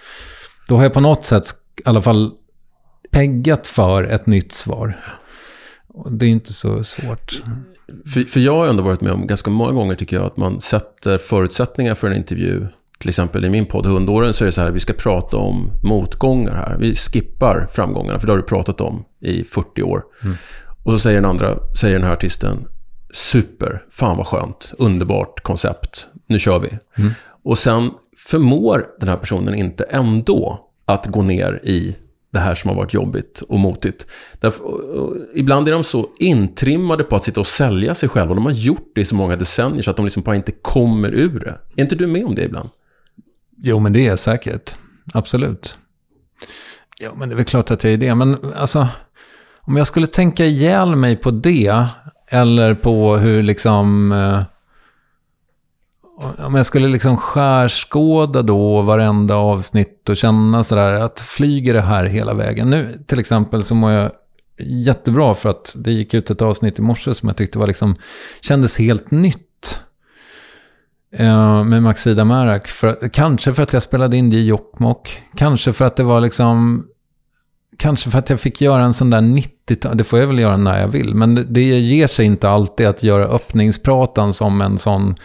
Då 0.68 0.76
har 0.76 0.82
jag 0.82 0.92
på 0.92 1.00
något 1.00 1.24
sätt 1.24 1.44
i 1.76 1.88
alla 1.88 2.02
fall 2.02 2.30
peggat 3.11 3.66
för 3.66 4.04
ett 4.04 4.26
nytt 4.26 4.52
svar. 4.52 5.00
Det 6.11 6.26
är 6.26 6.30
inte 6.30 6.52
så 6.52 6.84
svårt. 6.84 7.42
För, 8.12 8.20
för 8.20 8.40
jag 8.40 8.56
har 8.56 8.66
ändå 8.66 8.82
varit 8.82 9.00
med 9.00 9.12
om 9.12 9.26
ganska 9.26 9.50
många 9.50 9.72
gånger 9.72 9.94
tycker 9.94 10.16
jag 10.16 10.26
att 10.26 10.36
man 10.36 10.61
sätter 10.61 11.18
förutsättningar 11.18 11.94
för 11.94 12.06
en 12.06 12.16
intervju 12.16 12.66
till 13.00 13.08
exempel 13.08 13.44
i 13.44 13.50
min 13.50 13.66
podd 13.66 13.86
Hundåren 13.86 14.32
så 14.32 14.44
är 14.44 14.46
det 14.46 14.52
så 14.52 14.61
här, 14.61 14.70
vi 14.70 14.80
ska 14.80 14.92
prata 14.92 15.36
om 15.36 15.70
motgångar 15.82 16.54
här. 16.54 16.76
Vi 16.80 16.94
skippar 16.94 17.68
framgångarna, 17.72 18.20
för 18.20 18.26
det 18.26 18.32
har 18.32 18.38
du 18.38 18.42
pratat 18.42 18.80
om 18.80 19.04
i 19.20 19.44
40 19.44 19.82
år. 19.82 20.04
Mm. 20.22 20.36
Och 20.84 20.92
så 20.92 20.98
säger 20.98 21.20
den 21.20 21.30
andra, 21.30 21.58
säger 21.80 21.94
den 21.94 22.04
här 22.04 22.12
artisten, 22.12 22.66
super, 23.11 23.82
fan 23.90 24.16
vad 24.16 24.26
skönt, 24.26 24.72
underbart 24.78 25.42
koncept, 25.42 26.06
nu 26.26 26.38
kör 26.38 26.58
vi. 26.58 26.68
Mm. 26.68 27.11
Och 27.44 27.58
sen 27.58 27.90
förmår 28.16 28.86
den 29.00 29.08
här 29.08 29.16
personen 29.16 29.54
inte 29.54 29.84
ändå 29.84 30.68
att 30.84 31.06
gå 31.06 31.22
ner 31.22 31.61
i 31.62 31.96
det 32.33 32.39
här 32.39 32.55
som 32.55 32.68
har 32.68 32.76
varit 32.76 32.95
jobbigt 32.95 33.43
och 33.49 33.59
motigt. 33.59 34.07
Därför, 34.41 34.64
ibland 35.35 35.68
är 35.68 35.72
de 35.72 35.85
så 35.85 36.09
intrimmade 36.18 37.05
på 37.05 37.16
att 37.16 37.22
sitta 37.22 37.41
och 37.41 37.47
sälja 37.47 37.95
sig 37.95 38.09
själva. 38.09 38.35
De 38.35 38.45
har 38.45 38.53
gjort 38.53 38.93
det 38.95 39.01
i 39.01 39.05
så 39.05 39.14
många 39.14 39.37
decennier 39.37 39.83
så 39.83 39.91
att 39.91 39.97
de 39.97 40.05
liksom 40.05 40.22
bara 40.22 40.37
inte 40.37 40.53
kommer 40.53 41.14
ur 41.14 41.41
det. 41.41 41.59
Är 41.76 41.83
inte 41.83 41.95
du 41.95 42.07
med 42.07 42.24
om 42.24 42.35
det 42.35 42.45
ibland? 42.45 42.68
Jo, 43.62 43.78
men 43.78 43.93
det 43.93 44.01
är 44.01 44.09
jag 44.09 44.18
säkert. 44.18 44.74
Absolut. 45.14 45.76
Jo, 47.01 47.11
men 47.16 47.28
det 47.28 47.35
är 47.35 47.37
väl 47.37 47.45
klart 47.45 47.70
att 47.70 47.85
jag 47.85 47.93
är 47.93 47.97
det. 47.97 48.14
Men 48.14 48.53
alltså, 48.57 48.89
om 49.61 49.76
jag 49.76 49.87
skulle 49.87 50.07
tänka 50.07 50.45
ihjäl 50.45 50.97
mig 50.97 51.16
på 51.16 51.31
det, 51.31 51.87
eller 52.31 52.74
på 52.74 53.16
hur 53.16 53.43
liksom... 53.43 54.12
Eh, 54.12 54.43
om 56.38 56.54
jag 56.54 56.66
skulle 56.66 56.88
liksom 56.88 57.16
skärskåda 57.16 58.42
då 58.42 58.82
varenda 58.82 59.34
avsnitt 59.34 60.08
och 60.08 60.16
känna 60.16 60.62
sådär 60.62 60.92
att 60.92 61.20
flyger 61.20 61.74
det 61.74 61.80
här 61.80 62.04
hela 62.04 62.34
vägen. 62.34 62.70
Nu 62.70 63.04
till 63.06 63.18
exempel 63.18 63.64
så 63.64 63.74
mår 63.74 63.92
jag 63.92 64.10
jättebra 64.58 65.34
för 65.34 65.48
att 65.48 65.74
det 65.78 65.92
gick 65.92 66.14
ut 66.14 66.30
ett 66.30 66.42
avsnitt 66.42 66.78
i 66.78 66.82
morse 66.82 67.14
som 67.14 67.28
jag 67.28 67.36
tyckte 67.36 67.58
var 67.58 67.66
liksom, 67.66 67.96
kändes 68.40 68.78
helt 68.78 69.10
nytt. 69.10 69.80
Eh, 71.12 71.64
med 71.64 71.82
Maxida 71.82 72.24
Märak. 72.24 72.66
För, 72.66 73.08
kanske 73.12 73.52
för 73.52 73.62
att 73.62 73.72
jag 73.72 73.82
spelade 73.82 74.16
in 74.16 74.30
det 74.30 74.36
i 74.36 74.46
Jokkmokk. 74.46 75.22
Kanske 75.36 75.72
för 75.72 75.84
att 75.84 75.96
det 75.96 76.02
var 76.02 76.20
liksom... 76.20 76.86
Kanske 77.76 78.10
för 78.10 78.18
att 78.18 78.30
jag 78.30 78.40
fick 78.40 78.60
göra 78.60 78.84
en 78.84 78.94
sån 78.94 79.10
där 79.10 79.20
90 79.20 79.94
Det 79.94 80.04
får 80.04 80.18
jag 80.18 80.26
väl 80.26 80.38
göra 80.38 80.56
när 80.56 80.80
jag 80.80 80.88
vill. 80.88 81.14
Men 81.14 81.34
det, 81.34 81.44
det 81.44 81.60
ger 81.60 82.06
sig 82.06 82.26
inte 82.26 82.48
alltid 82.48 82.86
att 82.86 83.02
göra 83.02 83.24
öppningspratan 83.24 84.32
som 84.32 84.60
en 84.60 84.78
sån 84.78 85.16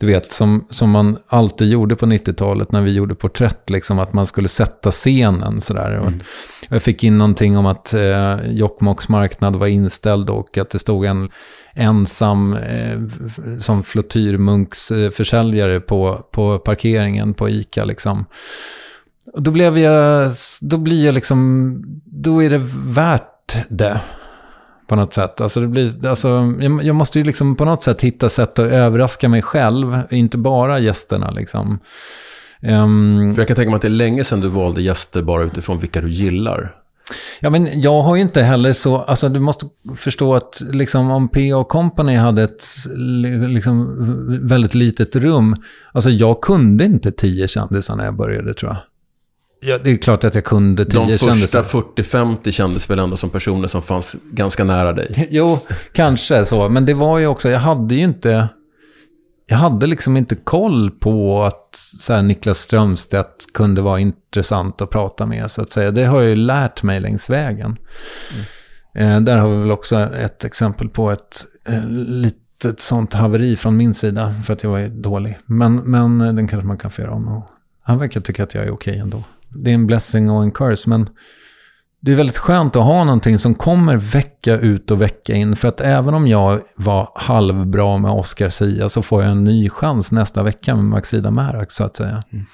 du 0.00 0.06
vet, 0.06 0.32
som, 0.32 0.66
som 0.70 0.90
man 0.90 1.18
alltid 1.26 1.68
gjorde 1.68 1.96
på 1.96 2.06
90-talet 2.06 2.72
när 2.72 2.82
vi 2.82 2.92
gjorde 2.92 3.14
porträtt, 3.14 3.70
liksom 3.70 3.98
att 3.98 4.12
man 4.12 4.26
skulle 4.26 4.48
sätta 4.48 4.90
scenen 4.90 5.60
sådär. 5.60 5.92
Mm. 5.92 6.20
Jag 6.68 6.82
fick 6.82 7.04
in 7.04 7.18
någonting 7.18 7.56
om 7.56 7.66
att 7.66 7.94
eh, 7.94 8.36
Jokkmokks 8.50 9.08
marknad 9.08 9.56
var 9.56 9.66
inställd 9.66 10.30
och 10.30 10.58
att 10.58 10.70
det 10.70 10.78
stod 10.78 11.04
en 11.04 11.30
ensam 11.74 12.56
eh, 12.56 12.98
som 13.58 13.82
flottyrmunksförsäljare 13.82 15.74
eh, 15.74 15.80
på, 15.80 16.26
på 16.32 16.58
parkeringen 16.58 17.34
på 17.34 17.48
ICA 17.48 17.84
liksom. 17.84 18.24
Och 19.32 19.42
då 19.42 19.50
blev 19.50 19.78
jag, 19.78 20.30
då 20.60 20.78
blir 20.78 21.06
jag 21.06 21.14
liksom, 21.14 21.82
då 22.04 22.42
är 22.42 22.50
det 22.50 22.60
värt 22.84 23.56
det. 23.68 24.00
På 24.90 24.96
något 24.96 25.12
sätt. 25.12 25.40
Alltså 25.40 25.60
det 25.60 25.66
blir, 25.66 26.06
alltså, 26.06 26.54
jag, 26.82 26.96
måste 26.96 27.18
ju 27.18 27.24
liksom 27.24 27.56
på 27.56 27.64
något 27.64 27.82
sätt 27.82 28.00
hitta 28.02 28.28
sätt 28.28 28.58
att 28.58 28.72
överraska 28.72 29.28
mig 29.28 29.42
själv, 29.42 30.00
inte 30.10 30.38
bara 30.38 30.78
gästerna 30.78 31.30
liksom. 31.30 31.78
Um, 32.62 33.34
För 33.34 33.40
jag 33.40 33.48
kan 33.48 33.56
tänka 33.56 33.70
mig 33.70 33.76
att 33.76 33.82
det 33.82 33.88
är 33.88 33.90
länge 33.90 34.24
sedan 34.24 34.40
du 34.40 34.48
valde 34.48 34.82
gäster 34.82 35.22
bara 35.22 35.42
utifrån 35.42 35.78
vilka 35.78 36.00
du 36.00 36.10
gillar. 36.10 36.74
Ja, 37.40 37.50
men 37.50 37.80
jag 37.80 38.02
har 38.02 38.16
ju 38.16 38.22
inte 38.22 38.42
heller 38.42 38.72
så, 38.72 38.98
alltså 38.98 39.28
du 39.28 39.40
måste 39.40 39.66
förstå 39.96 40.34
att 40.34 40.62
liksom 40.72 41.10
om 41.10 41.28
PA 41.28 41.64
Company 41.68 42.14
hade 42.14 42.42
ett 42.42 42.64
liksom, 43.48 43.96
väldigt 44.42 44.74
litet 44.74 45.16
rum, 45.16 45.56
alltså 45.92 46.10
jag 46.10 46.40
kunde 46.40 46.84
inte 46.84 47.12
tio 47.12 47.48
kändisar 47.48 47.96
när 47.96 48.04
jag 48.04 48.16
började 48.16 48.54
tror 48.54 48.72
jag. 48.72 48.89
Ja, 49.62 49.78
det 49.78 49.90
är 49.90 49.96
klart 49.96 50.24
att 50.24 50.34
jag 50.34 50.44
kunde 50.44 50.84
tio 50.84 51.06
De 51.06 51.18
första 51.18 51.62
40-50 51.62 52.50
kändes 52.50 52.90
väl 52.90 52.98
ändå 52.98 53.16
som 53.16 53.30
personer 53.30 53.68
som 53.68 53.82
fanns 53.82 54.16
ganska 54.30 54.64
nära 54.64 54.92
dig? 54.92 55.28
jo, 55.30 55.58
kanske 55.92 56.44
så. 56.44 56.68
Men 56.68 56.86
det 56.86 56.94
var 56.94 57.18
ju 57.18 57.26
också, 57.26 57.48
jag 57.48 57.60
hade 57.60 57.94
ju 57.94 58.02
inte... 58.02 58.48
Jag 59.46 59.56
hade 59.56 59.86
liksom 59.86 60.16
inte 60.16 60.34
koll 60.34 60.90
på 60.90 61.44
att 61.44 61.68
så 61.74 62.12
här, 62.12 62.22
Niklas 62.22 62.58
Strömstedt 62.58 63.52
kunde 63.54 63.82
vara 63.82 64.00
intressant 64.00 64.82
att 64.82 64.90
prata 64.90 65.26
med, 65.26 65.50
så 65.50 65.62
att 65.62 65.72
säga. 65.72 65.90
Det 65.90 66.04
har 66.04 66.20
jag 66.20 66.28
ju 66.30 66.36
lärt 66.36 66.82
mig 66.82 67.00
längs 67.00 67.30
vägen. 67.30 67.76
Mm. 68.94 69.16
Eh, 69.16 69.20
där 69.20 69.36
har 69.36 69.48
vi 69.48 69.56
väl 69.56 69.70
också 69.70 69.96
ett 69.96 70.44
exempel 70.44 70.88
på 70.88 71.10
ett 71.10 71.44
eh, 71.68 71.88
litet 71.90 72.80
sånt 72.80 73.14
haveri 73.14 73.56
från 73.56 73.76
min 73.76 73.94
sida, 73.94 74.34
för 74.44 74.52
att 74.52 74.62
jag 74.62 74.70
var 74.70 74.88
dålig. 74.88 75.38
Men, 75.46 75.76
men 75.76 76.20
eh, 76.20 76.32
den 76.32 76.48
kanske 76.48 76.66
man 76.66 76.78
kan 76.78 76.90
få 76.90 77.02
göra 77.02 77.12
om. 77.12 77.42
han 77.82 77.98
verkar 77.98 78.20
tycka 78.20 78.42
att 78.42 78.54
jag 78.54 78.64
är 78.64 78.70
okej 78.70 78.98
ändå 78.98 79.24
det 79.54 79.70
är 79.70 79.74
en 79.74 79.86
blessing 79.86 80.30
och 80.30 80.42
en 80.42 80.50
curse. 80.50 80.90
Men 80.90 81.08
det 82.00 82.12
är 82.12 82.16
väldigt 82.16 82.38
skönt 82.38 82.76
att 82.76 82.84
ha 82.84 83.04
någonting 83.04 83.38
som 83.38 83.54
kommer 83.54 83.96
vecka 83.96 84.58
ut 84.58 84.90
och 84.90 85.02
vecka 85.02 85.34
in. 85.34 85.56
För 85.56 85.68
att 85.68 85.80
även 85.80 86.14
om 86.14 86.26
jag 86.26 86.60
var 86.76 87.08
halvbra 87.14 87.98
med 87.98 88.10
Oscar 88.10 88.48
Sia 88.48 88.88
så 88.88 89.02
får 89.02 89.22
jag 89.22 89.32
en 89.32 89.44
ny 89.44 89.68
chans 89.68 90.12
nästa 90.12 90.42
vecka 90.42 90.76
med 90.76 90.84
Maxida 90.84 91.30
Märak 91.30 91.70
så 91.70 91.84
att 91.84 91.96
säga. 91.96 92.24
Mm. 92.32 92.46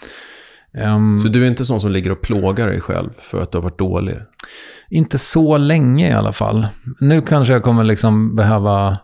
Um, 0.94 1.18
så 1.18 1.28
du 1.28 1.44
är 1.44 1.48
inte 1.48 1.64
sån 1.64 1.80
som 1.80 1.92
ligger 1.92 2.12
och 2.12 2.20
plågar 2.20 2.66
dig 2.66 2.80
själv 2.80 3.10
för 3.18 3.42
att 3.42 3.52
du 3.52 3.58
har 3.58 3.62
varit 3.62 3.78
dålig? 3.78 4.16
Inte 4.90 5.18
så 5.18 5.58
länge 5.58 6.08
i 6.08 6.12
alla 6.12 6.32
fall. 6.32 6.66
Nu 7.00 7.22
kanske 7.22 7.52
jag 7.52 7.62
kommer 7.62 7.84
liksom 7.84 8.36
behöva 8.36 8.98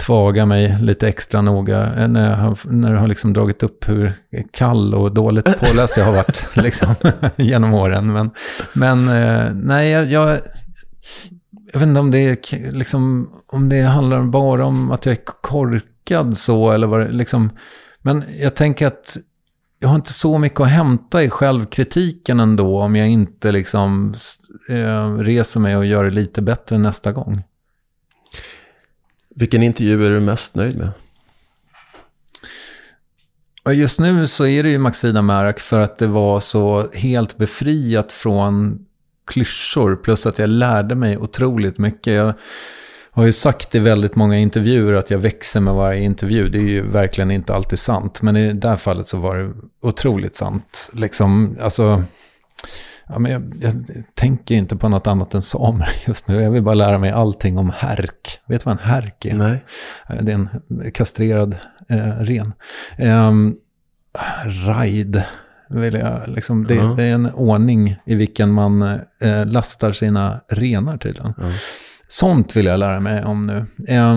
tvaga 0.00 0.46
mig 0.46 0.76
lite 0.80 1.08
extra 1.08 1.42
noga 1.42 2.06
när 2.08 2.30
jag 2.30 2.36
har, 2.36 2.58
när 2.72 2.92
jag 2.92 3.00
har 3.00 3.08
liksom 3.08 3.32
dragit 3.32 3.62
upp 3.62 3.88
hur 3.88 4.12
kall 4.50 4.94
och 4.94 5.14
dåligt 5.14 5.60
påläst 5.60 5.96
jag 5.96 6.04
har 6.04 6.12
varit 6.12 6.56
liksom, 6.56 6.94
genom 7.36 7.74
åren. 7.74 8.12
Men, 8.12 8.30
men 8.72 9.08
eh, 9.08 9.54
nej, 9.54 9.90
jag, 9.90 10.06
jag, 10.06 10.40
jag 11.72 11.80
vet 11.80 11.88
inte 11.88 12.00
om 12.00 12.10
det, 12.10 12.18
är, 12.18 12.72
liksom, 12.72 13.30
om 13.46 13.68
det 13.68 13.82
handlar 13.82 14.22
bara 14.22 14.64
om 14.64 14.90
att 14.90 15.06
jag 15.06 15.12
är 15.12 15.22
korkad 15.40 16.36
så 16.36 16.70
eller 16.70 16.86
vad 16.86 17.00
det 17.00 17.12
liksom. 17.12 17.50
Men 18.02 18.24
jag 18.40 18.54
tänker 18.54 18.86
att 18.86 19.16
jag 19.78 19.88
har 19.88 19.96
inte 19.96 20.12
så 20.12 20.38
mycket 20.38 20.60
att 20.60 20.68
hämta 20.68 21.22
i 21.22 21.30
självkritiken 21.30 22.40
ändå 22.40 22.80
om 22.80 22.96
jag 22.96 23.08
inte 23.08 23.52
liksom 23.52 24.14
eh, 24.68 25.14
reser 25.14 25.60
mig 25.60 25.76
och 25.76 25.86
gör 25.86 26.04
det 26.04 26.10
lite 26.10 26.42
bättre 26.42 26.78
nästa 26.78 27.12
gång. 27.12 27.42
Vilken 29.40 29.62
intervju 29.62 30.06
är 30.06 30.10
du 30.10 30.20
mest 30.20 30.54
nöjd 30.54 30.76
med? 30.78 30.90
Just 33.76 34.00
nu 34.00 34.26
så 34.26 34.46
är 34.46 34.62
det 34.62 34.68
ju 34.68 34.78
Maxida 34.78 35.22
Märak 35.22 35.60
för 35.60 35.80
att 35.80 35.98
det 35.98 36.06
var 36.06 36.40
så 36.40 36.90
helt 36.94 37.36
befriat 37.36 38.12
från 38.12 38.78
klyschor. 39.26 39.96
Plus 39.96 40.26
att 40.26 40.38
jag 40.38 40.50
lärde 40.50 40.94
mig 40.94 41.18
otroligt 41.18 41.78
mycket. 41.78 42.12
Jag 42.12 42.34
har 43.10 43.24
ju 43.24 43.32
sagt 43.32 43.74
i 43.74 43.78
väldigt 43.78 44.14
många 44.14 44.38
intervjuer 44.38 44.92
att 44.92 45.10
jag 45.10 45.18
växer 45.18 45.60
med 45.60 45.74
varje 45.74 46.00
intervju. 46.00 46.48
Det 46.48 46.58
är 46.58 46.68
ju 46.68 46.90
verkligen 46.90 47.30
inte 47.30 47.54
alltid 47.54 47.78
sant. 47.78 48.22
Men 48.22 48.36
i 48.36 48.52
det 48.52 48.68
här 48.68 48.76
fallet 48.76 49.08
så 49.08 49.18
var 49.18 49.38
det 49.38 49.52
otroligt 49.80 50.36
sant. 50.36 50.90
Liksom, 50.92 51.56
alltså... 51.60 52.04
Ja, 53.12 53.18
men 53.18 53.32
jag, 53.32 53.54
jag, 53.60 53.84
tänker 54.14 54.54
inte 54.54 54.76
på 54.76 54.88
något 54.88 55.06
annat 55.06 55.34
än 55.34 55.42
samer 55.42 55.88
just 56.06 56.28
nu. 56.28 56.42
Jag 56.42 56.50
vill 56.50 56.62
bara 56.62 56.74
lära 56.74 56.98
mig 56.98 57.10
allting 57.10 57.58
om 57.58 57.70
härk. 57.70 58.40
Vet 58.46 58.60
du 58.60 58.64
vad 58.64 58.72
en 58.80 58.88
härk 58.88 59.24
är? 59.24 59.34
Nej. 59.34 59.64
Det 60.20 60.32
är 60.32 60.36
en 60.36 60.48
kastrerad 60.92 61.56
eh, 61.88 61.98
ren. 61.98 62.52
Eh, 62.96 63.32
raid. 64.66 65.22
Vill 65.68 65.94
jag, 65.94 66.28
liksom, 66.28 66.64
det, 66.64 66.74
uh-huh. 66.74 66.96
det, 66.96 67.04
är 67.04 67.14
en 67.14 67.32
ordning 67.34 67.96
i 68.04 68.14
vilken 68.14 68.52
man 68.52 68.82
eh, 69.20 69.46
lastar 69.46 69.92
sina 69.92 70.40
renar 70.48 70.96
tydligen. 70.96 71.32
Uh-huh. 71.32 71.52
Sånt 72.08 72.56
vill 72.56 72.66
jag 72.66 72.78
lära 72.78 73.00
mig 73.00 73.24
om 73.24 73.46
nu. 73.46 73.66
Eh, 73.88 74.16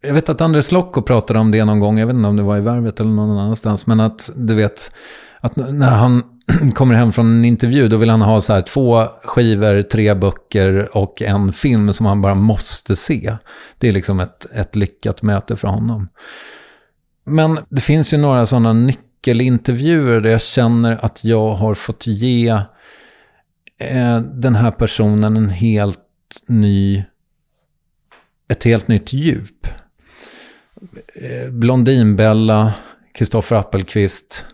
jag 0.00 0.14
vet 0.14 0.28
att 0.28 0.40
Andres 0.40 0.72
Lokko 0.72 1.02
pratade 1.02 1.38
om 1.38 1.50
det 1.50 1.64
någon 1.64 1.80
gång, 1.80 1.98
jag 1.98 2.06
vet 2.06 2.16
inte 2.16 2.28
om 2.28 2.36
det 2.36 2.42
var 2.42 2.56
i 2.56 2.60
Värvet 2.60 3.00
eller 3.00 3.10
någon 3.10 3.38
annanstans, 3.38 3.86
men 3.86 4.00
att 4.00 4.30
du 4.36 4.54
vet, 4.54 4.92
att 5.40 5.56
när 5.56 5.90
han 5.90 6.22
kommer 6.74 6.94
hem 6.94 7.12
från 7.12 7.26
en 7.26 7.44
intervju, 7.44 7.88
då 7.88 7.96
vill 7.96 8.10
han 8.10 8.22
ha 8.22 8.40
så 8.40 8.52
här 8.52 8.62
två 8.62 9.06
skivor, 9.24 9.82
tre 9.82 10.14
böcker 10.14 10.96
och 10.96 11.22
en 11.22 11.52
film 11.52 11.92
som 11.92 12.06
han 12.06 12.20
bara 12.20 12.34
måste 12.34 12.96
se. 12.96 13.36
Det 13.78 13.88
är 13.88 13.92
liksom 13.92 14.20
ett, 14.20 14.46
ett 14.54 14.76
lyckat 14.76 15.22
möte 15.22 15.56
för 15.56 15.68
honom. 15.68 16.08
Men 17.24 17.58
det 17.68 17.80
finns 17.80 18.14
ju 18.14 18.16
några 18.16 18.46
sådana 18.46 18.72
nyckelintervjuer 18.72 20.20
där 20.20 20.30
jag 20.30 20.42
känner 20.42 21.04
att 21.04 21.24
jag 21.24 21.54
har 21.54 21.74
fått 21.74 22.06
ge 22.06 22.48
eh, 23.80 24.20
den 24.20 24.54
här 24.54 24.70
personen 24.70 25.36
en 25.36 25.48
helt 25.48 25.98
ny, 26.48 27.04
ett 28.48 28.64
helt 28.64 28.88
nytt 28.88 29.12
djup. 29.12 29.66
Eh, 31.14 31.52
Blondinbella, 31.52 32.74
Kristoffer 33.14 33.56
Appelqvist, 33.56 34.46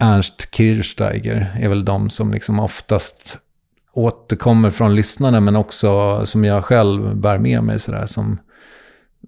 Ernst 0.00 0.54
Kirchsteiger 0.54 1.58
är 1.60 1.68
väl 1.68 1.84
de 1.84 2.10
som 2.10 2.32
liksom 2.32 2.60
oftast 2.60 3.38
återkommer 3.92 4.70
från 4.70 4.94
lyssnarna 4.94 5.40
men 5.40 5.56
också 5.56 6.20
som 6.26 6.44
jag 6.44 6.64
själv 6.64 7.16
bär 7.16 7.38
med 7.38 7.62
mig 7.62 7.78
sådär 7.78 8.06
som, 8.06 8.38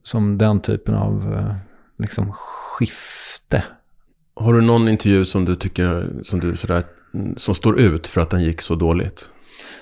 som 0.02 0.38
den 0.38 0.60
typen 0.60 0.94
av 0.94 1.34
eh, 1.34 1.54
liksom 1.98 2.32
skifte. 2.32 3.64
Har 4.34 4.52
du 4.52 4.60
någon 4.60 4.88
intervju 4.88 5.24
som 5.24 5.44
du 5.44 5.56
tycker 5.56 6.10
som 6.22 6.40
du 6.40 6.56
sådär, 6.56 6.84
som 7.36 7.54
står 7.54 7.80
ut 7.80 8.06
för 8.06 8.20
att 8.20 8.30
den 8.30 8.42
gick 8.42 8.60
så 8.60 8.74
dåligt? 8.74 9.30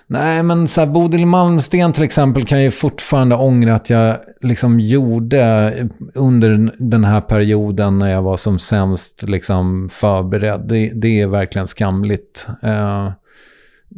Nej, 0.07 0.43
men 0.43 0.69
så 0.69 0.81
här, 0.81 0.89
Bodil 0.89 1.27
Malmsten 1.27 1.93
till 1.93 2.03
exempel 2.03 2.47
kan 2.47 2.63
jag 2.63 2.75
fortfarande 2.75 3.35
ångra 3.35 3.75
att 3.75 3.91
jag 3.91 4.17
liksom 4.41 4.81
gjorde 4.81 5.89
under 6.15 6.73
den 6.79 7.05
här 7.05 7.21
perioden 7.21 7.99
när 7.99 8.11
jag 8.11 8.23
var 8.23 8.37
som 8.37 8.59
sämst 8.59 9.23
liksom 9.23 9.89
förberedd. 9.93 10.61
Det, 10.69 10.91
det 10.95 11.21
är 11.21 11.27
verkligen 11.27 11.67
skamligt. 11.67 12.49
Uh, 12.65 13.11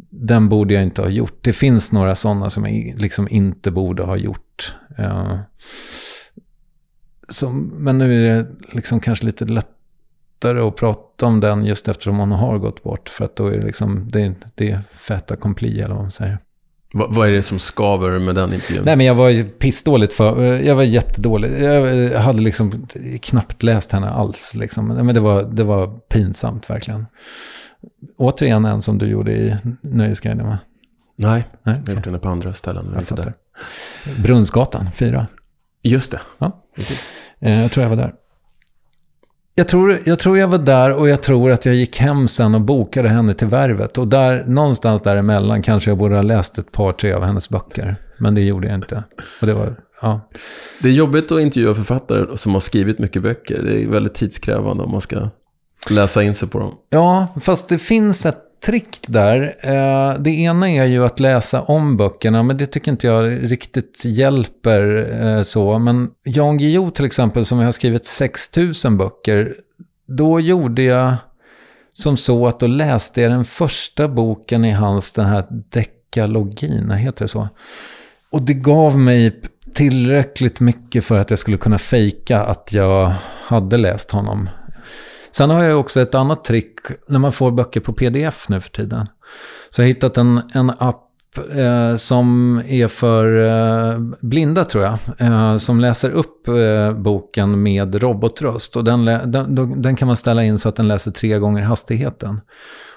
den 0.09 0.49
borde 0.49 0.73
jag 0.73 0.83
inte 0.83 1.01
ha 1.01 1.09
gjort. 1.09 1.39
Det 1.41 1.53
finns 1.53 1.91
några 1.91 2.15
sådana 2.15 2.49
som 2.49 2.65
jag 2.65 3.01
liksom 3.01 3.27
inte 3.29 3.71
borde 3.71 4.03
ha 4.03 4.17
gjort. 4.17 4.75
Eh, 4.97 5.05
uh, 5.05 5.39
så, 7.29 7.49
men 7.49 7.97
nu 7.97 8.29
är 8.29 8.35
det 8.35 8.47
liksom 8.73 8.99
kanske 8.99 9.25
lite 9.25 9.45
lätt 9.45 9.78
lättare 10.39 10.59
att 10.67 10.75
prata 10.75 11.25
om 11.25 11.39
den 11.39 11.65
just 11.65 11.87
eftersom 11.87 12.19
hon 12.19 12.31
har 12.31 12.57
gått 12.57 12.83
bort. 12.83 13.09
För 13.09 13.25
att 13.25 13.35
då 13.35 13.47
är 13.47 13.57
det 13.57 13.65
liksom, 13.65 14.09
det, 14.11 14.33
det 14.55 14.71
är 14.71 14.81
feta 14.97 15.33
accompli 15.33 15.81
eller 15.81 15.95
vad 15.95 16.03
man 16.03 16.11
säger. 16.11 16.37
Va, 16.93 17.07
vad 17.09 17.27
är 17.27 17.31
det 17.31 17.41
som 17.41 17.59
skaver 17.59 18.19
med 18.19 18.35
den 18.35 18.53
intervjun? 18.53 18.83
Nej 18.85 18.95
men 18.95 19.05
jag 19.05 19.15
var 19.15 19.43
pissdåligt 19.43 20.13
för, 20.13 20.59
jag 20.59 20.75
var 20.75 20.83
jättedålig. 20.83 21.63
Jag 21.63 22.21
hade 22.21 22.41
liksom 22.41 22.87
knappt 23.21 23.63
läst 23.63 23.91
henne 23.91 24.09
alls 24.09 24.55
liksom. 24.55 24.87
Men 24.87 25.15
det 25.15 25.19
var, 25.19 25.43
det 25.43 25.63
var 25.63 25.87
pinsamt 25.87 26.69
verkligen. 26.69 27.05
Återigen 28.17 28.65
en 28.65 28.81
som 28.81 28.97
du 28.97 29.07
gjorde 29.07 29.31
i 29.31 29.57
Nöjesguiden 29.81 30.47
va? 30.47 30.57
Nej, 31.15 31.47
Nej, 31.63 31.75
jag 31.85 31.91
har 31.91 31.95
gjort 31.95 32.03
den 32.03 32.19
på 32.19 32.29
andra 32.29 32.53
ställen. 32.53 32.85
men 32.85 32.93
Jag 32.93 33.01
inte 33.01 33.15
där. 33.15 33.33
Brunnsgatan, 34.17 34.91
4. 34.95 35.27
Just 35.83 36.11
det. 36.11 36.21
Ja. 36.37 36.63
Precis. 36.75 37.11
Eh, 37.39 37.61
jag 37.61 37.71
tror 37.71 37.83
jag 37.83 37.89
var 37.89 37.95
där. 37.97 38.13
Jag 39.59 39.67
tror, 39.67 39.99
jag 40.03 40.19
tror 40.19 40.37
jag 40.37 40.47
var 40.47 40.57
där 40.57 40.93
och 40.93 41.09
jag 41.09 41.21
tror 41.21 41.51
att 41.51 41.65
jag 41.65 41.75
gick 41.75 41.97
hem 41.97 42.27
sen 42.27 42.55
och 42.55 42.61
bokade 42.61 43.09
henne 43.09 43.33
till 43.33 43.47
Värvet. 43.47 43.97
Och 43.97 44.07
där, 44.07 44.45
någonstans 44.47 45.01
däremellan 45.01 45.61
kanske 45.61 45.91
jag 45.91 45.97
borde 45.97 46.15
ha 46.15 46.21
läst 46.21 46.57
ett 46.57 46.71
par, 46.71 46.93
tre 46.93 47.13
av 47.13 47.23
hennes 47.23 47.49
böcker. 47.49 47.95
Men 48.19 48.35
det 48.35 48.41
gjorde 48.41 48.67
jag 48.67 48.75
inte. 48.75 49.03
Och 49.41 49.47
det 49.47 49.53
var, 49.53 49.75
ja. 50.01 50.29
Det 50.81 50.89
är 50.89 50.93
jobbigt 50.93 51.31
att 51.31 51.41
intervjua 51.41 51.75
författare 51.75 52.37
som 52.37 52.53
har 52.53 52.59
skrivit 52.59 52.99
mycket 52.99 53.21
böcker. 53.21 53.63
Det 53.63 53.83
är 53.83 53.87
väldigt 53.87 54.13
tidskrävande 54.13 54.83
om 54.83 54.91
man 54.91 55.01
ska 55.01 55.29
läsa 55.89 56.23
in 56.23 56.35
sig 56.35 56.47
på 56.47 56.59
dem. 56.59 56.73
Ja, 56.89 57.27
fast 57.41 57.69
det 57.69 57.77
finns 57.77 58.25
ett 58.25 58.43
trick 58.61 58.97
där. 59.07 59.55
Eh, 59.63 60.19
det 60.19 60.31
ena 60.31 60.69
är 60.69 60.85
ju 60.85 61.05
att 61.05 61.19
läsa 61.19 61.61
om 61.61 61.97
böckerna, 61.97 62.43
men 62.43 62.57
det 62.57 62.65
tycker 62.65 62.91
inte 62.91 63.07
jag 63.07 63.51
riktigt 63.51 64.05
hjälper 64.05 65.11
eh, 65.23 65.43
så. 65.43 65.79
Men 65.79 66.09
Jan 66.23 66.57
Guillou 66.57 66.91
till 66.91 67.05
exempel, 67.05 67.45
som 67.45 67.59
jag 67.59 67.65
har 67.65 67.71
skrivit 67.71 68.07
6000 68.07 68.97
böcker, 68.97 69.55
då 70.07 70.39
gjorde 70.39 70.83
jag 70.83 71.15
som 71.93 72.17
så 72.17 72.47
att 72.47 72.59
då 72.59 72.67
läste 72.67 73.21
jag 73.21 73.31
den 73.31 73.45
första 73.45 74.07
boken 74.07 74.65
i 74.65 74.71
hans, 74.71 75.11
den 75.11 75.25
här 75.25 75.45
dekalogin, 75.49 76.91
heter 76.91 77.25
det 77.25 77.29
så? 77.29 77.49
Och 78.31 78.41
det 78.41 78.53
gav 78.53 78.99
mig 78.99 79.41
tillräckligt 79.73 80.59
mycket 80.59 81.05
för 81.05 81.19
att 81.19 81.29
jag 81.29 81.39
skulle 81.39 81.57
kunna 81.57 81.77
fejka 81.77 82.39
att 82.39 82.73
jag 82.73 83.13
hade 83.43 83.77
läst 83.77 84.11
honom. 84.11 84.49
Sen 85.31 85.49
har 85.49 85.63
jag 85.63 85.79
också 85.79 86.01
ett 86.01 86.15
annat 86.15 86.43
trick 86.43 86.75
när 87.07 87.19
man 87.19 87.31
får 87.31 87.51
böcker 87.51 87.79
på 87.79 87.93
pdf 87.93 88.49
nu 88.49 88.61
för 88.61 88.69
tiden. 88.69 89.09
Så 89.69 89.81
jag 89.81 89.85
har 89.85 89.87
hittat 89.87 90.17
en, 90.17 90.41
en 90.53 90.69
app 90.69 91.05
eh, 91.55 91.95
som 91.95 92.57
är 92.67 92.87
för 92.87 93.45
eh, 93.45 93.99
blinda 94.21 94.65
tror 94.65 94.83
jag. 94.83 94.97
Eh, 95.17 95.57
som 95.57 95.79
läser 95.79 96.11
upp 96.11 96.47
eh, 96.47 96.93
boken 96.93 97.63
med 97.63 97.95
robotröst. 97.95 98.75
Och 98.75 98.83
den, 98.83 99.05
den, 99.05 99.81
den 99.81 99.95
kan 99.95 100.07
man 100.07 100.15
ställa 100.15 100.43
in 100.43 100.59
så 100.59 100.69
att 100.69 100.75
den 100.75 100.87
läser 100.87 101.11
tre 101.11 101.39
gånger 101.39 101.63
hastigheten. 101.63 102.41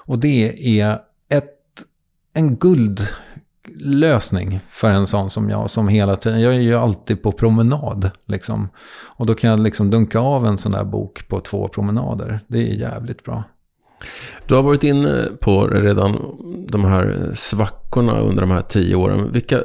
Och 0.05 0.19
det 0.19 0.79
är 0.79 0.99
ett, 1.29 1.53
en 2.33 2.55
lösning 3.79 4.59
för 4.69 4.89
en 4.89 5.07
sån 5.07 5.29
som 5.29 5.49
jag. 5.49 5.69
Som 5.69 5.87
hela 5.87 6.15
tiden, 6.15 6.41
jag 6.41 6.55
är 6.55 6.59
ju 6.59 6.75
alltid 6.75 7.23
på 7.23 7.31
promenad 7.31 8.11
liksom. 8.27 8.69
Och 9.05 9.25
då 9.25 9.35
kan 9.35 9.49
jag 9.49 9.59
liksom 9.59 9.89
dunka 9.89 10.19
av 10.19 10.45
en 10.45 10.57
sån 10.57 10.71
där 10.71 10.83
bok 10.83 11.27
på 11.27 11.39
två 11.39 11.67
promenader. 11.67 12.39
Det 12.47 12.57
är 12.57 12.73
jävligt 12.73 13.23
bra. 13.23 13.43
Du 14.47 14.55
har 14.55 14.63
varit 14.63 14.83
inne 14.83 15.29
på 15.41 15.67
redan 15.67 16.37
de 16.69 16.85
här 16.85 17.31
svackorna 17.33 18.19
under 18.19 18.41
de 18.41 18.51
här 18.51 18.61
tio 18.61 18.95
åren. 18.95 19.31
Vilka, 19.31 19.59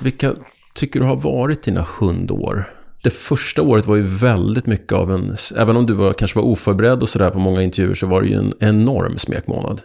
vilka 0.00 0.32
tycker 0.74 1.00
du 1.00 1.06
har 1.06 1.16
varit 1.16 1.62
dina 1.62 1.86
hundår? 1.98 2.79
Det 3.02 3.10
första 3.10 3.62
året 3.62 3.86
var 3.86 3.96
ju 3.96 4.02
väldigt 4.02 4.66
mycket 4.66 4.92
av 4.92 5.12
en, 5.12 5.36
även 5.56 5.76
om 5.76 5.86
du 5.86 5.94
var, 5.94 6.12
kanske 6.12 6.38
var 6.38 6.46
oförberedd 6.46 7.02
och 7.02 7.08
sådär 7.08 7.30
på 7.30 7.38
många 7.38 7.62
intervjuer, 7.62 7.94
så 7.94 8.06
var 8.06 8.22
det 8.22 8.28
ju 8.28 8.34
en 8.34 8.52
enorm 8.60 9.18
smekmånad. 9.18 9.80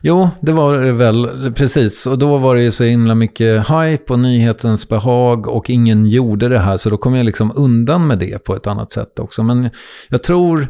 Jo, 0.00 0.30
det 0.40 0.52
var 0.52 0.78
det 0.78 0.92
väl, 0.92 1.52
precis. 1.56 2.06
Och 2.06 2.18
då 2.18 2.36
var 2.36 2.54
det 2.54 2.62
ju 2.62 2.70
så 2.70 2.84
himla 2.84 3.14
mycket 3.14 3.70
hype 3.70 4.12
och 4.12 4.18
nyhetens 4.18 4.88
behag 4.88 5.48
och 5.48 5.70
ingen 5.70 6.06
gjorde 6.06 6.48
det 6.48 6.58
här. 6.58 6.76
Så 6.76 6.90
då 6.90 6.96
kom 6.96 7.14
jag 7.14 7.26
liksom 7.26 7.52
undan 7.56 8.06
med 8.06 8.18
det 8.18 8.44
på 8.44 8.56
ett 8.56 8.66
annat 8.66 8.92
sätt 8.92 9.18
också. 9.18 9.42
Men 9.42 9.70
jag 10.08 10.22
tror, 10.22 10.68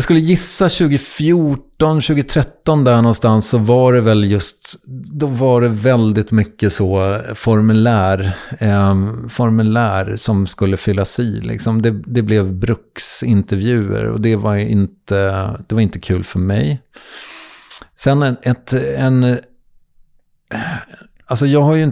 jag 0.00 0.04
skulle 0.04 0.20
gissa 0.20 0.68
2014, 0.68 2.00
2013 2.00 2.84
där 2.84 2.96
någonstans 2.96 3.48
så 3.48 3.58
var 3.58 3.92
det 3.92 4.00
väl 4.00 4.30
just, 4.30 4.84
då 5.12 5.26
var 5.26 5.60
det 5.60 5.68
väldigt 5.68 6.30
mycket 6.30 6.72
så 6.72 7.14
eh, 7.14 7.34
formulär, 7.34 8.38
eh, 8.58 8.94
formulär 9.28 10.16
som 10.16 10.46
skulle 10.46 10.76
fyllas 10.76 11.18
i. 11.18 11.40
Liksom. 11.40 11.82
Det, 11.82 11.90
det 11.90 12.22
blev 12.22 12.52
bruksintervjuer 12.52 14.04
och 14.04 14.20
det 14.20 14.36
var 14.36 14.56
inte, 14.56 15.16
det 15.68 15.74
var 15.74 15.80
inte 15.80 16.00
kul 16.00 16.24
för 16.24 16.38
mig. 16.38 16.80
Sen 17.96 18.22
ett, 18.22 18.46
ett, 18.46 18.72
en... 18.96 19.24
Eh, 19.24 19.36
alltså 21.26 21.46
jag 21.46 21.62
har, 21.62 21.74
ju, 21.74 21.90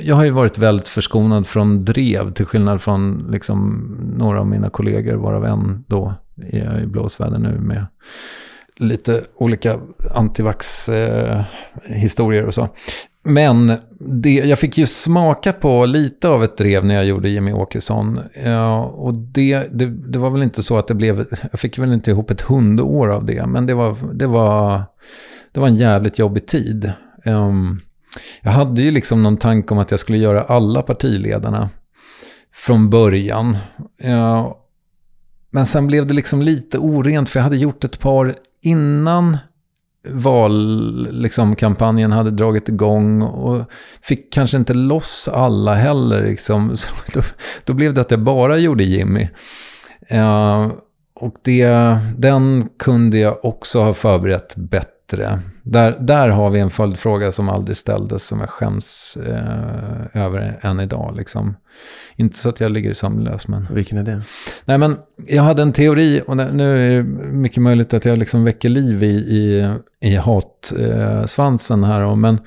jag 0.00 0.16
har 0.16 0.24
ju 0.24 0.30
varit 0.30 0.58
väldigt 0.58 0.88
förskonad 0.88 1.46
från 1.46 1.84
drev, 1.84 2.32
till 2.32 2.46
skillnad 2.46 2.82
från 2.82 3.28
liksom 3.30 3.86
några 4.16 4.40
av 4.40 4.46
mina 4.46 4.70
kollegor, 4.70 5.14
varav 5.14 5.44
en 5.44 5.84
då 5.88 6.14
är 6.36 6.82
i 6.82 6.86
blåsväder 6.86 7.38
nu 7.38 7.60
med 7.60 7.86
lite 8.76 9.24
olika 9.36 9.80
antivax-historier 10.14 12.42
eh, 12.42 12.46
och 12.46 12.54
så. 12.54 12.68
Men 13.26 13.72
det, 14.00 14.34
jag 14.34 14.58
fick 14.58 14.78
ju 14.78 14.86
smaka 14.86 15.52
på 15.52 15.86
lite 15.86 16.28
av 16.28 16.44
ett 16.44 16.56
drev 16.56 16.84
när 16.84 16.94
jag 16.94 17.04
gjorde 17.04 17.28
Jimmy 17.28 17.52
Åkesson. 17.52 18.20
Ja, 18.44 18.84
och 18.84 19.14
det, 19.14 19.68
det, 19.72 19.86
det 19.86 20.18
var 20.18 20.30
väl 20.30 20.42
inte 20.42 20.62
så 20.62 20.78
att 20.78 20.88
det 20.88 20.94
blev, 20.94 21.26
jag 21.50 21.60
fick 21.60 21.78
väl 21.78 21.92
inte 21.92 22.10
ihop 22.10 22.30
ett 22.30 22.40
hundår 22.40 23.08
av 23.08 23.24
det, 23.24 23.46
men 23.46 23.66
det 23.66 23.74
var, 23.74 23.96
det 24.12 24.26
var, 24.26 24.82
det 25.52 25.60
var 25.60 25.68
en 25.68 25.76
jävligt 25.76 26.18
jobbig 26.18 26.46
tid. 26.46 26.92
Um, 27.24 27.80
jag 28.42 28.50
hade 28.50 28.82
ju 28.82 28.90
liksom 28.90 29.22
någon 29.22 29.36
tanke 29.36 29.74
om 29.74 29.78
att 29.78 29.90
jag 29.90 30.00
skulle 30.00 30.18
göra 30.18 30.42
alla 30.42 30.82
partiledarna 30.82 31.70
från 32.54 32.90
början. 32.90 33.56
Ja, 33.98 34.63
men 35.54 35.66
sen 35.66 35.86
blev 35.86 36.06
det 36.06 36.14
liksom 36.14 36.42
lite 36.42 36.78
orent, 36.78 37.28
för 37.28 37.38
jag 37.38 37.44
hade 37.44 37.56
gjort 37.56 37.84
ett 37.84 37.98
par 37.98 38.34
innan 38.62 39.38
valkampanjen 40.08 41.22
liksom, 41.22 41.56
kampanjen 41.56 42.12
hade 42.12 42.30
dragit 42.30 42.68
igång 42.68 43.22
och 43.22 43.64
fick 44.02 44.32
kanske 44.32 44.56
inte 44.56 44.74
loss 44.74 45.28
alla 45.32 45.74
heller. 45.74 46.26
Liksom. 46.26 46.76
Så 46.76 46.88
då, 47.14 47.22
då 47.64 47.74
blev 47.74 47.94
det 47.94 48.00
att 48.00 48.10
jag 48.10 48.20
bara 48.20 48.58
gjorde 48.58 48.84
Jimmy. 48.84 49.28
Uh, 50.12 50.72
och 51.14 51.34
det, 51.42 51.98
den 52.16 52.68
kunde 52.78 53.18
jag 53.18 53.44
också 53.44 53.82
ha 53.82 53.92
förberett 53.92 54.56
bättre. 54.56 54.93
Där, 55.62 55.96
där 56.00 56.28
har 56.28 56.50
vi 56.50 56.60
en 56.60 56.70
följdfråga 56.70 57.32
som 57.32 57.48
aldrig 57.48 57.76
ställdes 57.76 58.26
som 58.26 58.40
jag 58.40 58.50
skäms 58.50 59.18
eh, 59.26 60.22
över 60.22 60.58
än 60.62 60.80
idag. 60.80 61.16
Liksom. 61.16 61.56
Inte 62.16 62.38
så 62.38 62.48
att 62.48 62.60
jag 62.60 62.72
ligger 62.72 62.94
sömnlös, 62.94 63.48
men... 63.48 63.66
Vilken 63.70 63.98
är 63.98 64.02
det? 64.02 64.22
Nej, 64.64 64.78
men 64.78 64.96
jag 65.26 65.42
hade 65.42 65.62
en 65.62 65.72
teori, 65.72 66.22
och 66.26 66.36
nu 66.36 66.72
är 66.72 66.96
det 66.96 67.02
mycket 67.32 67.62
möjligt 67.62 67.94
att 67.94 68.04
jag 68.04 68.18
liksom 68.18 68.44
väcker 68.44 68.68
liv 68.68 69.02
i, 69.02 69.14
i, 69.16 69.74
i 70.00 70.16
hatsvansen 70.16 71.84
här. 71.84 72.14
Men 72.16 72.38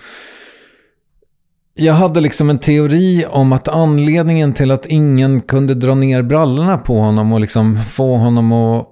jag 1.73 1.93
hade 1.93 2.21
liksom 2.21 2.49
en 2.49 2.57
teori 2.57 3.25
om 3.29 3.53
att 3.53 3.67
anledningen 3.67 4.53
till 4.53 4.71
att 4.71 4.85
ingen 4.85 5.41
kunde 5.41 5.73
dra 5.73 5.95
ner 5.95 6.21
brallorna 6.21 6.77
på 6.77 6.99
honom 6.99 7.33
och 7.33 7.39
liksom 7.39 7.77
få 7.77 8.17
honom 8.17 8.51
att 8.51 8.87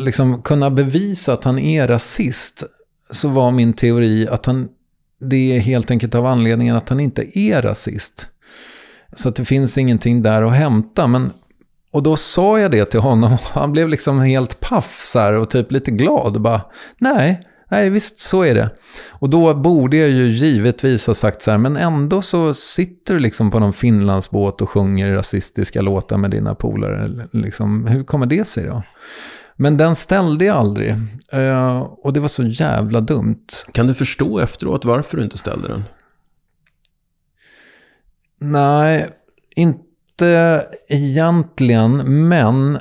liksom 0.00 0.42
kunna 0.42 0.70
bevisa 0.70 1.32
att 1.32 1.44
han 1.44 1.58
är 1.58 1.88
rasist, 1.88 2.64
så 3.10 3.28
var 3.28 3.50
min 3.50 3.72
teori 3.72 4.28
att 4.28 4.46
han, 4.46 4.68
det 5.20 5.56
är 5.56 5.60
helt 5.60 5.90
enkelt 5.90 6.14
av 6.14 6.26
anledningen 6.26 6.76
att 6.76 6.88
han 6.88 7.00
inte 7.00 7.38
är 7.38 7.62
rasist. 7.62 8.26
Så 9.12 9.28
att 9.28 9.36
det 9.36 9.44
finns 9.44 9.78
ingenting 9.78 10.22
där 10.22 10.42
att 10.42 10.52
hämta. 10.52 11.06
Men, 11.06 11.32
och 11.90 12.02
då 12.02 12.16
sa 12.16 12.60
jag 12.60 12.70
det 12.70 12.84
till 12.84 13.00
honom 13.00 13.32
och 13.32 13.40
han 13.40 13.72
blev 13.72 13.88
liksom 13.88 14.20
helt 14.20 14.60
paff 14.60 15.02
så 15.04 15.18
här, 15.18 15.32
och 15.32 15.50
typ 15.50 15.72
lite 15.72 15.90
glad. 15.90 16.34
Och 16.34 16.40
bara, 16.40 16.62
nej, 16.98 17.42
nej 17.70 17.90
visst 17.90 18.20
så 18.20 18.42
är 18.42 18.54
det. 18.54 18.70
Och 19.08 19.30
då 19.30 19.54
borde 19.54 19.96
jag 19.96 20.10
ju 20.10 20.30
givetvis 20.30 21.06
ha 21.06 21.14
sagt 21.14 21.42
så 21.42 21.50
här, 21.50 21.58
men 21.58 21.76
ändå 21.76 22.22
så 22.22 22.54
sitter 22.54 23.14
du 23.14 23.20
liksom 23.20 23.50
på 23.50 23.58
någon 23.58 23.72
Finlandsbåt 23.72 24.62
och 24.62 24.70
sjunger 24.70 25.14
rasistiska 25.14 25.82
låtar 25.82 26.16
med 26.16 26.30
dina 26.30 26.54
polare. 26.54 27.28
Liksom, 27.32 27.86
hur 27.86 28.04
kommer 28.04 28.26
det 28.26 28.46
sig 28.46 28.66
då? 28.66 28.82
Men 29.60 29.76
den 29.76 29.96
ställde 29.96 30.44
jag 30.44 30.56
aldrig. 30.56 30.96
Uh, 31.34 31.78
och 31.78 32.12
det 32.12 32.20
var 32.20 32.28
så 32.28 32.44
jävla 32.44 33.00
dumt. 33.00 33.46
Kan 33.72 33.86
du 33.86 33.94
förstå 33.94 34.38
efteråt 34.38 34.84
varför 34.84 35.16
du 35.16 35.22
inte 35.22 35.38
ställde 35.38 35.68
den? 35.68 35.84
Nej, 38.38 39.08
inte 39.56 40.64
egentligen, 40.88 41.96
men 42.28 42.78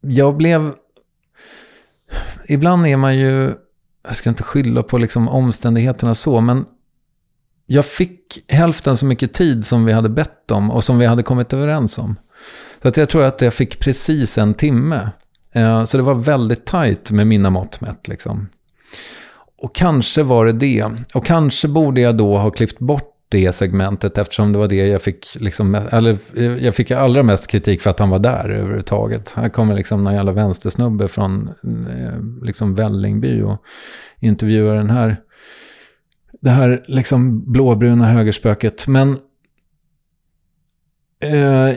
jag 0.00 0.36
blev... 0.36 0.74
Ibland 2.48 2.86
är 2.86 2.96
man 2.96 3.18
ju, 3.18 3.54
jag 4.06 4.16
ska 4.16 4.30
inte 4.30 4.42
skylla 4.42 4.82
på 4.82 4.98
liksom 4.98 5.28
omständigheterna 5.28 6.14
så, 6.14 6.40
men 6.40 6.64
jag 7.66 7.86
fick 7.86 8.44
hälften 8.48 8.96
så 8.96 9.06
mycket 9.06 9.34
tid 9.34 9.66
som 9.66 9.84
vi 9.84 9.92
hade 9.92 10.08
bett 10.08 10.50
om 10.50 10.70
och 10.70 10.84
som 10.84 10.98
vi 10.98 11.06
hade 11.06 11.22
kommit 11.22 11.52
överens 11.52 11.98
om. 11.98 12.16
Så 12.82 12.88
att 12.88 12.96
jag 12.96 13.08
tror 13.08 13.22
att 13.22 13.40
jag 13.40 13.54
fick 13.54 13.80
precis 13.80 14.38
en 14.38 14.54
timme. 14.54 15.10
Eh, 15.56 15.84
så 15.84 15.96
det 15.96 16.02
var 16.02 16.14
väldigt 16.14 16.64
tajt 16.64 17.10
med 17.10 17.26
mina 17.26 17.50
mått 17.50 17.80
mätt. 17.80 18.08
Liksom. 18.08 18.48
Och 19.58 19.74
kanske 19.74 20.22
var 20.22 20.46
det 20.46 20.52
det. 20.52 20.90
Och 21.14 21.26
kanske 21.26 21.68
borde 21.68 22.00
jag 22.00 22.16
då 22.16 22.38
ha 22.38 22.50
klippt 22.50 22.78
bort 22.78 23.12
det 23.28 23.52
segmentet 23.52 24.18
eftersom 24.18 24.52
det 24.52 24.58
var 24.58 24.68
det 24.68 24.86
jag 24.86 25.02
fick, 25.02 25.36
liksom, 25.40 25.74
eller 25.74 26.16
eh, 26.34 26.44
jag 26.44 26.74
fick 26.74 26.90
allra 26.90 27.22
mest 27.22 27.46
kritik 27.46 27.80
för 27.80 27.90
att 27.90 27.98
han 27.98 28.10
var 28.10 28.18
där 28.18 28.50
överhuvudtaget. 28.50 29.32
Här 29.36 29.48
kommer 29.48 29.74
liksom 29.74 30.04
någon 30.04 30.14
jävla 30.14 30.32
vänstersnubbe 30.32 31.08
från 31.08 31.48
eh, 31.90 32.44
liksom 32.46 32.74
Vällingby 32.74 33.42
och 33.42 33.62
intervjuar 34.20 34.74
den 34.74 34.90
här, 34.90 35.16
det 36.40 36.50
här 36.50 36.84
liksom 36.88 37.52
blåbruna 37.52 38.04
högerspöket. 38.04 38.86
Men 38.88 39.18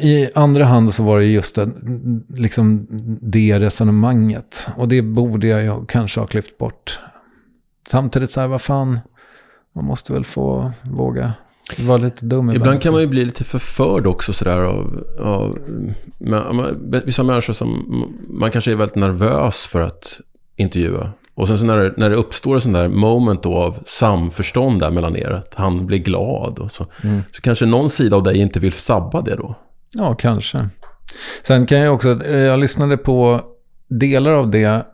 i 0.01 0.29
andra 0.35 0.65
hand 0.65 0.93
så 0.93 1.03
var 1.03 1.19
det 1.19 1.25
just 1.25 1.55
det, 1.55 1.69
liksom 2.37 2.87
det 3.21 3.59
resonemanget. 3.59 4.67
Och 4.77 4.87
det 4.87 5.01
borde 5.01 5.47
jag 5.47 5.89
kanske 5.89 6.19
ha 6.19 6.27
klippt 6.27 6.57
bort. 6.57 6.99
Samtidigt 7.89 8.31
så 8.31 8.41
här, 8.41 8.47
vad 8.47 8.61
fan, 8.61 8.99
man 9.75 9.85
måste 9.85 10.13
väl 10.13 10.25
få 10.25 10.71
våga 10.83 11.33
vara 11.77 11.97
lite 11.97 12.25
dum 12.25 12.49
ibland. 12.49 12.55
Ibland 12.55 12.81
kan 12.81 12.93
man 12.93 13.01
ju 13.01 13.07
bli 13.07 13.25
lite 13.25 13.43
förförd 13.43 14.07
också 14.07 14.33
sådär 14.33 14.57
av, 14.57 15.03
av 15.19 15.59
med, 16.17 17.01
vissa 17.05 17.23
människor 17.23 17.53
som 17.53 17.85
man 18.29 18.51
kanske 18.51 18.71
är 18.71 18.75
väldigt 18.75 18.95
nervös 18.95 19.67
för 19.67 19.81
att 19.81 20.19
intervjua. 20.55 21.11
Och 21.39 21.47
sen 21.47 21.57
så 21.57 21.65
när 21.65 21.77
det, 21.77 21.93
när 21.97 22.09
det 22.09 22.15
uppstår 22.15 22.55
en 22.55 22.61
sån 22.61 22.71
där 22.71 22.87
moment 22.89 23.43
då 23.43 23.55
av 23.55 23.77
samförstånd 23.85 24.79
där 24.79 24.91
mellan 24.91 25.15
er, 25.15 25.31
att 25.31 25.55
han 25.55 25.85
blir 25.85 25.97
glad 25.97 26.59
och 26.59 26.71
så. 26.71 26.85
Mm. 27.03 27.23
Så 27.31 27.41
kanske 27.41 27.65
någon 27.65 27.89
sida 27.89 28.15
av 28.15 28.23
dig 28.23 28.37
inte 28.37 28.59
vill 28.59 28.73
sabba 28.73 29.21
det 29.21 29.35
då. 29.35 29.55
Ja, 29.93 30.13
kanske. 30.13 30.69
Sen 31.43 31.65
kan 31.65 31.77
jag 31.77 31.93
också, 31.93 32.25
eh, 32.25 32.37
jag 32.37 32.59
lyssnade 32.59 32.97
på 32.97 33.41
delar 33.89 34.31
av 34.31 34.49
det 34.49 34.85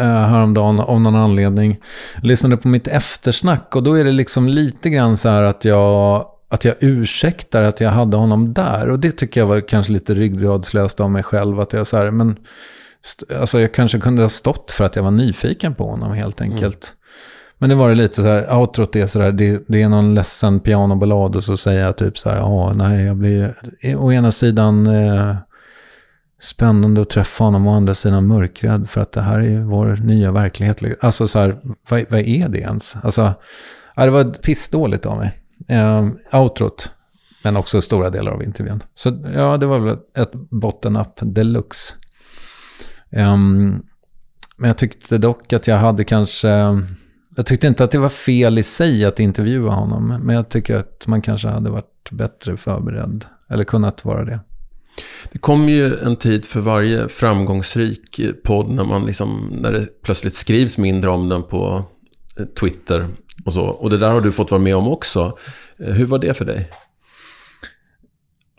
eh, 0.00 0.06
häromdagen 0.06 0.80
av 0.80 1.00
någon 1.00 1.16
anledning. 1.16 1.80
Jag 2.14 2.24
lyssnade 2.24 2.56
på 2.56 2.68
mitt 2.68 2.88
eftersnack 2.88 3.76
och 3.76 3.82
då 3.82 3.94
är 3.94 4.04
det 4.04 4.12
liksom 4.12 4.48
lite 4.48 4.90
grann 4.90 5.16
så 5.16 5.28
här 5.28 5.42
att 5.42 5.64
jag, 5.64 6.26
att 6.48 6.64
jag 6.64 6.74
ursäktar 6.80 7.62
att 7.62 7.80
jag 7.80 7.90
hade 7.90 8.16
honom 8.16 8.52
där. 8.52 8.90
Och 8.90 8.98
det 8.98 9.12
tycker 9.12 9.40
jag 9.40 9.46
var 9.46 9.60
kanske 9.60 9.92
lite 9.92 10.14
ryggradslöst 10.14 11.00
av 11.00 11.10
mig 11.10 11.22
själv. 11.22 11.60
Att 11.60 11.72
jag 11.72 11.86
så 11.86 11.96
här, 11.96 12.10
men 12.10 12.36
Alltså 13.40 13.60
jag 13.60 13.74
kanske 13.74 13.98
kunde 13.98 14.22
ha 14.22 14.28
stått 14.28 14.70
för 14.70 14.84
att 14.84 14.96
jag 14.96 15.02
var 15.02 15.10
nyfiken 15.10 15.74
på 15.74 15.90
honom 15.90 16.12
helt 16.12 16.40
mm. 16.40 16.52
enkelt. 16.52 16.94
Mm. 16.94 16.98
Men 17.58 17.68
det 17.68 17.74
var 17.74 17.88
det 17.88 17.94
lite 17.94 18.14
så 18.14 18.28
här, 18.28 18.54
outrot 18.54 18.96
är 18.96 19.06
så 19.06 19.22
här, 19.22 19.32
det, 19.32 19.62
det 19.68 19.82
är 19.82 19.88
någon 19.88 20.14
ledsen 20.14 20.60
pianoballad 20.60 21.36
och 21.36 21.44
så 21.44 21.56
säger 21.56 21.80
jag 21.80 21.96
typ 21.96 22.18
så 22.18 22.30
här, 22.30 22.36
ja, 22.36 22.72
nej, 22.72 23.04
jag 23.04 23.16
blir 23.16 23.54
å 23.96 24.12
ena 24.12 24.32
sidan 24.32 24.86
eh, 24.86 25.36
spännande 26.40 27.00
att 27.00 27.10
träffa 27.10 27.44
honom, 27.44 27.66
å 27.66 27.74
andra 27.74 27.94
sidan 27.94 28.26
mörkrädd 28.26 28.90
för 28.90 29.00
att 29.00 29.12
det 29.12 29.22
här 29.22 29.40
är 29.40 29.62
vår 29.62 29.96
nya 29.96 30.32
verklighet. 30.32 30.82
Alltså 31.00 31.28
så 31.28 31.38
här, 31.38 31.58
vad, 31.88 32.04
vad 32.10 32.20
är 32.20 32.48
det 32.48 32.58
ens? 32.58 32.96
Alltså, 33.02 33.34
ja, 33.94 34.04
det 34.04 34.10
var 34.10 34.24
pissdåligt 34.24 35.06
av 35.06 35.18
mig. 35.18 35.32
Eh, 35.68 36.08
outrot, 36.32 36.90
men 37.44 37.56
också 37.56 37.82
stora 37.82 38.10
delar 38.10 38.32
av 38.32 38.42
intervjun. 38.42 38.82
Så 38.94 39.08
ja, 39.34 39.56
det 39.56 39.66
var 39.66 39.78
väl 39.78 39.98
ett 40.16 40.32
bottom-up 40.32 41.18
deluxe. 41.20 41.94
Um, 43.16 43.82
men 44.56 44.68
jag 44.68 44.78
tyckte 44.78 45.18
dock 45.18 45.52
att 45.52 45.66
jag 45.66 45.76
hade 45.76 46.04
kanske... 46.04 46.48
Jag 47.36 47.46
tyckte 47.46 47.66
inte 47.66 47.84
att 47.84 47.90
det 47.90 47.98
var 47.98 48.08
fel 48.08 48.58
i 48.58 48.62
sig 48.62 49.04
att 49.04 49.20
intervjua 49.20 49.70
honom. 49.70 50.20
Men 50.22 50.36
jag 50.36 50.48
tycker 50.48 50.76
att 50.76 51.06
man 51.06 51.22
kanske 51.22 51.48
hade 51.48 51.70
varit 51.70 52.10
bättre 52.10 52.56
förberedd. 52.56 53.24
Eller 53.50 53.64
kunnat 53.64 54.04
vara 54.04 54.24
det. 54.24 54.40
Det 55.32 55.38
kommer 55.38 55.68
ju 55.68 55.96
en 55.96 56.16
tid 56.16 56.44
för 56.44 56.60
varje 56.60 57.08
framgångsrik 57.08 58.20
podd 58.44 58.70
när, 58.70 58.84
man 58.84 59.06
liksom, 59.06 59.52
när 59.52 59.72
det 59.72 60.02
plötsligt 60.02 60.34
skrivs 60.34 60.78
mindre 60.78 61.10
om 61.10 61.28
den 61.28 61.42
på 61.42 61.84
eh, 62.38 62.44
Twitter 62.44 63.08
och 63.44 63.52
så. 63.52 63.64
Och 63.64 63.90
det 63.90 63.98
där 63.98 64.10
har 64.10 64.20
du 64.20 64.32
fått 64.32 64.50
vara 64.50 64.62
med 64.62 64.76
om 64.76 64.88
också. 64.88 65.38
Eh, 65.78 65.92
hur 65.92 66.06
var 66.06 66.18
det 66.18 66.34
för 66.34 66.44
dig? 66.44 66.70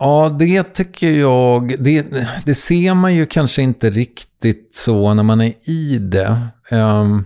Ja, 0.03 0.35
det 0.39 0.63
tycker 0.63 1.11
jag. 1.11 1.75
Det, 1.83 2.05
det 2.45 2.55
ser 2.55 2.93
man 2.93 3.15
ju 3.15 3.25
kanske 3.25 3.61
inte 3.61 3.89
riktigt 3.89 4.75
så 4.75 5.13
när 5.13 5.23
man 5.23 5.41
är 5.41 5.69
i 5.69 5.97
det. 5.97 6.37
Um, 6.71 7.25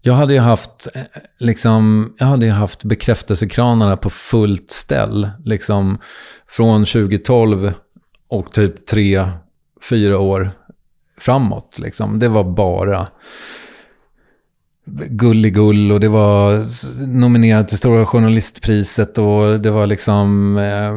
jag 0.00 0.14
hade 0.14 0.32
ju 0.34 0.40
haft, 0.40 0.88
eh, 0.94 1.02
liksom, 1.40 2.14
jag 2.18 2.26
hade 2.26 2.46
ju 2.46 2.52
haft 2.52 2.84
bekräftelsekranarna 2.84 3.96
på 3.96 4.10
fullt 4.10 4.70
ställ. 4.70 5.30
Liksom 5.44 5.98
från 6.48 6.84
2012 6.84 7.72
och 8.28 8.52
typ 8.52 8.86
tre, 8.86 9.28
fyra 9.90 10.18
år 10.18 10.50
framåt. 11.18 11.78
Liksom. 11.78 12.18
Det 12.18 12.28
var 12.28 12.44
bara 12.44 13.08
gulligull 15.08 15.92
och 15.92 16.00
det 16.00 16.08
var 16.08 16.64
nominerat 17.06 17.68
till 17.68 17.78
Stora 17.78 18.06
Journalistpriset 18.06 19.18
och 19.18 19.60
det 19.60 19.70
var 19.70 19.86
liksom 19.86 20.56
eh, 20.58 20.92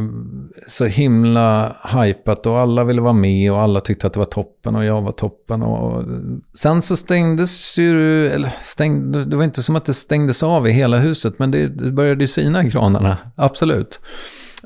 så 0.67 0.85
himla 0.85 1.75
hypat 1.93 2.47
och 2.47 2.59
alla 2.59 2.83
ville 2.83 3.01
vara 3.01 3.13
med 3.13 3.51
och 3.51 3.61
alla 3.61 3.81
tyckte 3.81 4.07
att 4.07 4.13
det 4.13 4.19
var 4.19 4.25
toppen 4.25 4.75
och 4.75 4.85
jag 4.85 5.01
var 5.01 5.11
toppen. 5.11 5.63
Och 5.63 6.05
sen 6.53 6.81
så 6.81 6.97
stängdes 6.97 7.77
ju, 7.77 8.27
eller 8.29 8.51
stängde, 8.61 9.25
det 9.25 9.35
var 9.35 9.43
inte 9.43 9.63
som 9.63 9.75
att 9.75 9.85
det 9.85 9.93
stängdes 9.93 10.43
av 10.43 10.67
i 10.67 10.71
hela 10.71 10.97
huset 10.97 11.39
men 11.39 11.51
det, 11.51 11.67
det 11.67 11.91
började 11.91 12.23
ju 12.23 12.27
sina 12.27 12.69
kranarna, 12.69 13.17
absolut. 13.35 13.99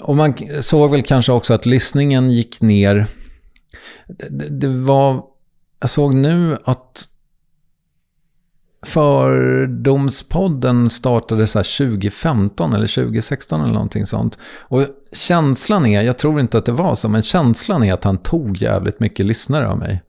Och 0.01 0.15
man 0.15 0.33
såg 0.61 0.91
väl 0.91 1.03
kanske 1.03 1.31
också 1.31 1.53
att 1.53 1.65
lyssningen 1.65 2.29
gick 2.29 2.61
ner. 2.61 3.07
Det, 4.07 4.59
det 4.59 4.67
var, 4.67 5.23
jag 5.79 5.89
såg 5.89 6.13
nu 6.13 6.57
att 6.63 7.07
Fördomspodden 8.85 10.89
startade 10.89 11.47
så 11.47 11.59
2015 11.59 12.73
eller 12.73 12.87
2016 12.87 13.61
eller 13.61 13.73
någonting 13.73 14.05
sånt. 14.05 14.37
Och 14.59 14.85
känslan 15.11 15.85
är, 15.85 16.01
jag 16.01 16.17
tror 16.17 16.39
inte 16.39 16.57
att 16.57 16.65
det 16.65 16.71
var 16.71 16.95
så, 16.95 17.09
men 17.09 17.23
känslan 17.23 17.83
är 17.83 17.93
att 17.93 18.03
han 18.03 18.17
tog 18.17 18.61
jävligt 18.61 18.99
mycket 18.99 19.25
lyssnare 19.25 19.67
av 19.67 19.77
mig. 19.77 20.03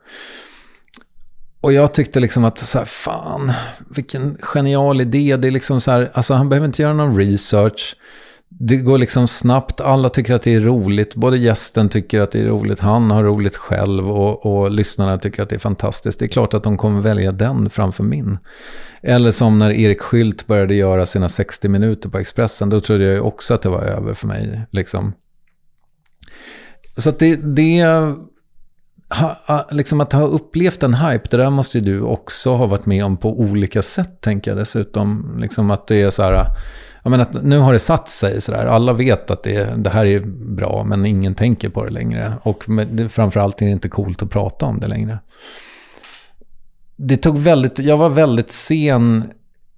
Och 1.61 1.73
jag 1.73 1.95
tyckte 1.95 2.21
liksom 2.21 2.45
att 2.45 2.59
så 2.59 2.79
här, 2.79 2.85
fan, 2.85 3.53
vilken 3.95 4.37
genial 4.43 5.01
idé. 5.01 5.37
Det 5.37 5.49
är 5.49 5.53
liksom 5.53 5.81
så 5.81 5.91
här, 5.91 6.11
alltså 6.15 6.35
han 6.35 6.49
behöver 6.49 6.67
inte 6.67 6.83
göra 6.83 6.93
någon 6.93 7.17
research 7.17 7.97
det 8.59 8.77
går 8.77 8.99
liksom 8.99 9.29
snabbt, 9.29 9.81
alla 9.81 10.09
tycker 10.09 10.35
att 10.35 10.43
det 10.43 10.55
är 10.55 10.61
roligt. 10.61 11.15
Både 11.15 11.39
gästen 11.39 11.89
tycker 11.89 12.21
att 12.21 12.31
det 12.31 12.41
är 12.41 12.47
roligt, 12.47 12.81
han 12.81 13.11
har 13.11 13.25
roligt 13.25 13.57
själv 13.57 14.11
och, 14.11 14.47
och 14.47 14.71
lyssnarna 14.71 15.19
tycker 15.19 15.43
att 15.43 15.49
det 15.49 15.55
är 15.55 15.61
fantastiskt. 15.61 16.19
Det 16.19 16.25
är 16.25 16.29
klart 16.29 16.55
att 16.55 16.63
de 16.63 16.77
kommer 16.77 17.01
välja 17.01 17.33
den 17.33 17.71
framför 17.71 18.05
min. 18.05 18.39
Eller 19.03 19.31
som 19.31 19.59
när 19.59 19.71
Erik 19.71 20.03
Skylt 20.03 20.47
började 20.47 20.75
göra 20.75 21.07
sina 21.07 21.29
60 21.29 21.69
minuter 21.69 22.09
på 22.09 22.19
Expressen, 22.19 22.69
då 22.69 22.81
trodde 22.81 23.05
jag 23.05 23.15
ju 23.15 23.21
också 23.21 23.55
att 23.55 23.63
det 23.63 23.69
var 23.69 23.83
över 23.83 24.15
för 24.15 24.27
mig. 24.27 24.67
Liksom. 24.71 25.13
Så 26.97 27.11
att 27.11 27.19
det, 27.19 27.37
det 27.37 27.83
ha, 29.49 29.67
liksom 29.71 30.01
att 30.01 30.13
ha 30.13 30.23
upplevt 30.23 30.83
en 30.83 30.95
hype, 30.95 31.29
det 31.31 31.37
där 31.37 31.51
måste 31.51 31.79
ju 31.79 31.85
du 31.85 32.01
också 32.01 32.55
ha 32.55 32.67
varit 32.67 32.87
med 32.87 33.05
om 33.05 33.17
på 33.17 33.41
olika 33.41 33.83
sätt, 33.83 34.21
tänker 34.21 34.51
jag 34.51 34.59
dessutom. 34.59 35.37
Liksom 35.41 35.71
att 35.71 35.87
det 35.87 36.03
är 36.03 36.11
så 36.11 36.23
här, 36.23 36.47
jag 37.07 37.11
menar, 37.11 37.25
att 37.25 37.45
nu 37.45 37.59
har 37.59 37.73
det 37.73 37.79
satt 37.79 38.09
sig 38.09 38.41
sådär. 38.41 38.67
Alla 38.67 38.93
vet 38.93 39.31
att 39.31 39.43
det, 39.43 39.75
det 39.77 39.91
här 39.91 40.07
är 40.07 40.21
bra, 40.57 40.85
men 40.85 41.07
ingen 41.07 41.35
tänker 41.35 41.69
på 41.69 41.85
det 41.85 41.91
längre. 41.91 42.33
Och 42.43 42.69
med, 42.69 43.13
framförallt 43.13 43.63
är 43.63 43.67
det 43.67 43.73
inte 43.73 43.89
coolt 43.89 44.23
att 44.23 44.31
prata 44.31 44.67
om 44.67 44.81
det 44.81 44.89
längre. 44.89 45.19
Det 46.97 47.17
tog 47.17 47.39
väldigt, 47.39 47.79
jag 47.79 47.97
var 47.97 48.09
väldigt 48.09 48.51
sen 48.51 49.25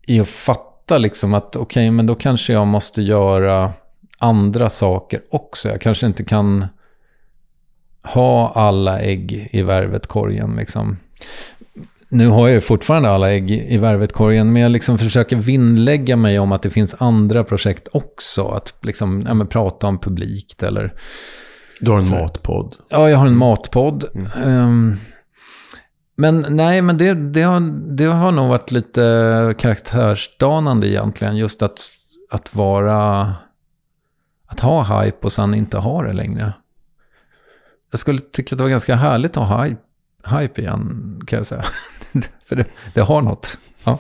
i 0.07 0.21
att 0.21 0.29
fatta 0.29 0.99
liksom 0.99 1.35
att 1.35 1.57
okej, 1.57 1.63
okay, 1.63 1.91
men 1.91 2.07
då 2.07 2.15
kanske 2.15 2.53
jag 2.53 2.67
måste 2.67 3.03
göra 3.03 3.73
andra 4.19 4.71
saker 4.71 5.21
också. 5.31 5.69
Jag 5.69 5.81
kanske 5.81 6.07
inte 6.07 6.25
kan 6.25 6.67
ha 8.03 8.53
alla 8.55 9.01
ägg 9.01 9.49
i 9.53 9.63
värvet 9.63 10.07
korgen 10.07 10.57
liksom 10.57 10.97
nu 12.11 12.29
har 12.29 12.49
jag 12.49 12.55
ju 12.55 12.61
fortfarande 12.61 13.11
alla 13.11 13.31
ägg 13.31 13.51
i 13.51 13.77
värvetkorgen, 13.77 14.53
men 14.53 14.63
jag 14.63 14.71
liksom 14.71 14.99
försöker 14.99 15.37
vinnlägga 15.37 16.17
mig 16.17 16.39
om 16.39 16.53
att 16.53 16.63
det 16.63 16.71
finns 16.71 16.95
andra 16.99 17.45
projekt 17.45 17.89
också. 17.93 18.49
Att 18.49 18.75
liksom, 18.83 19.25
ja, 19.27 19.45
prata 19.45 19.87
om 19.87 19.99
publikt 19.99 20.63
eller... 20.63 20.95
Du 21.81 21.91
har 21.91 21.99
en 21.99 22.05
så. 22.05 22.13
matpodd. 22.13 22.77
Ja, 22.89 23.11
jag 23.11 23.19
har 23.19 23.27
en 23.27 23.37
matpodd. 23.37 24.05
Mm. 24.15 24.65
Um, 24.67 24.97
men 26.17 26.47
nej, 26.49 26.83
men 26.83 26.99
det, 26.99 27.15
det, 27.15 27.43
har, 27.43 27.61
det 27.97 28.05
har 28.05 28.33
nog 28.33 28.49
varit 28.49 28.71
lite 28.71 29.55
karaktärsdanande 29.59 30.89
egentligen. 30.89 31.37
Just 31.37 31.63
att, 31.63 31.81
att 32.31 32.55
vara... 32.55 33.35
Att 34.47 34.61
ha 34.61 35.03
hype 35.03 35.19
och 35.21 35.33
sen 35.33 35.55
inte 35.55 35.79
ha 35.79 36.03
det 36.03 36.13
längre. 36.13 36.53
Jag 37.91 38.01
skulle 38.01 38.19
tycka 38.19 38.55
att 38.55 38.59
det 38.59 38.65
var 38.65 38.71
ganska 38.71 38.95
härligt 38.95 39.37
att 39.37 39.49
ha 39.49 39.65
hype 39.65 39.83
hype 40.27 40.61
igen, 40.61 41.21
kan 41.27 41.37
jag 41.37 41.47
säga. 41.47 41.65
För 42.45 42.57
det, 42.57 42.65
det, 42.95 43.01
har 43.01 43.23
något. 43.23 43.59
Ja. 43.85 43.99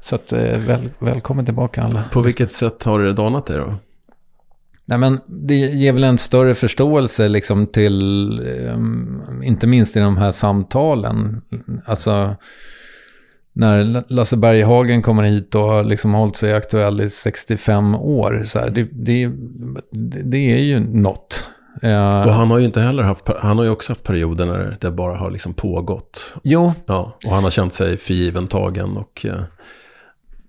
Så 0.00 0.14
att, 0.14 0.32
eh, 0.32 0.40
väl, 0.40 0.90
välkommen 0.98 1.44
tillbaka 1.44 1.82
alla. 1.82 2.04
På 2.12 2.20
vilket 2.20 2.52
sätt 2.52 2.82
har 2.82 3.00
det 3.00 3.12
danat 3.12 3.46
dig 3.46 3.58
då? 3.58 3.74
Nej, 4.84 4.98
men 4.98 5.20
det 5.26 5.54
ger 5.54 5.92
väl 5.92 6.04
en 6.04 6.18
större 6.18 6.54
förståelse 6.54 7.28
liksom 7.28 7.66
till, 7.66 8.40
um, 8.74 9.42
inte 9.44 9.66
minst 9.66 9.96
i 9.96 10.00
de 10.00 10.16
här 10.16 10.30
samtalen. 10.30 11.42
Alltså, 11.84 12.36
när 13.52 14.04
Lasse 14.08 14.36
Berghagen 14.36 15.02
kommer 15.02 15.22
hit 15.22 15.54
och 15.54 15.62
har 15.62 15.84
liksom 15.84 16.14
hållit 16.14 16.36
sig 16.36 16.54
aktuell 16.54 17.00
i 17.00 17.10
65 17.10 17.94
år, 17.94 18.42
så 18.44 18.58
här, 18.58 18.70
det, 18.70 18.88
det, 18.92 19.30
det 20.24 20.52
är 20.52 20.62
ju 20.62 20.80
något. 20.80 21.50
Uh, 21.84 22.26
och 22.26 22.32
han 22.32 22.50
har 22.50 22.58
ju 22.58 22.64
inte 22.64 22.80
heller 22.80 23.02
haft, 23.02 23.28
han 23.38 23.58
har 23.58 23.64
ju 23.64 23.70
också 23.70 23.92
haft 23.92 24.04
perioder 24.04 24.46
när 24.46 24.76
det 24.80 24.90
bara 24.90 25.16
har 25.16 25.30
liksom 25.30 25.54
pågått. 25.54 26.34
Jo. 26.42 26.72
Ja, 26.86 27.18
och 27.26 27.32
han 27.32 27.44
har 27.44 27.50
känt 27.50 27.72
sig 27.72 27.96
förgiven 27.96 28.46
tagen 28.46 28.96
och... 28.96 29.26
Uh, 29.28 29.40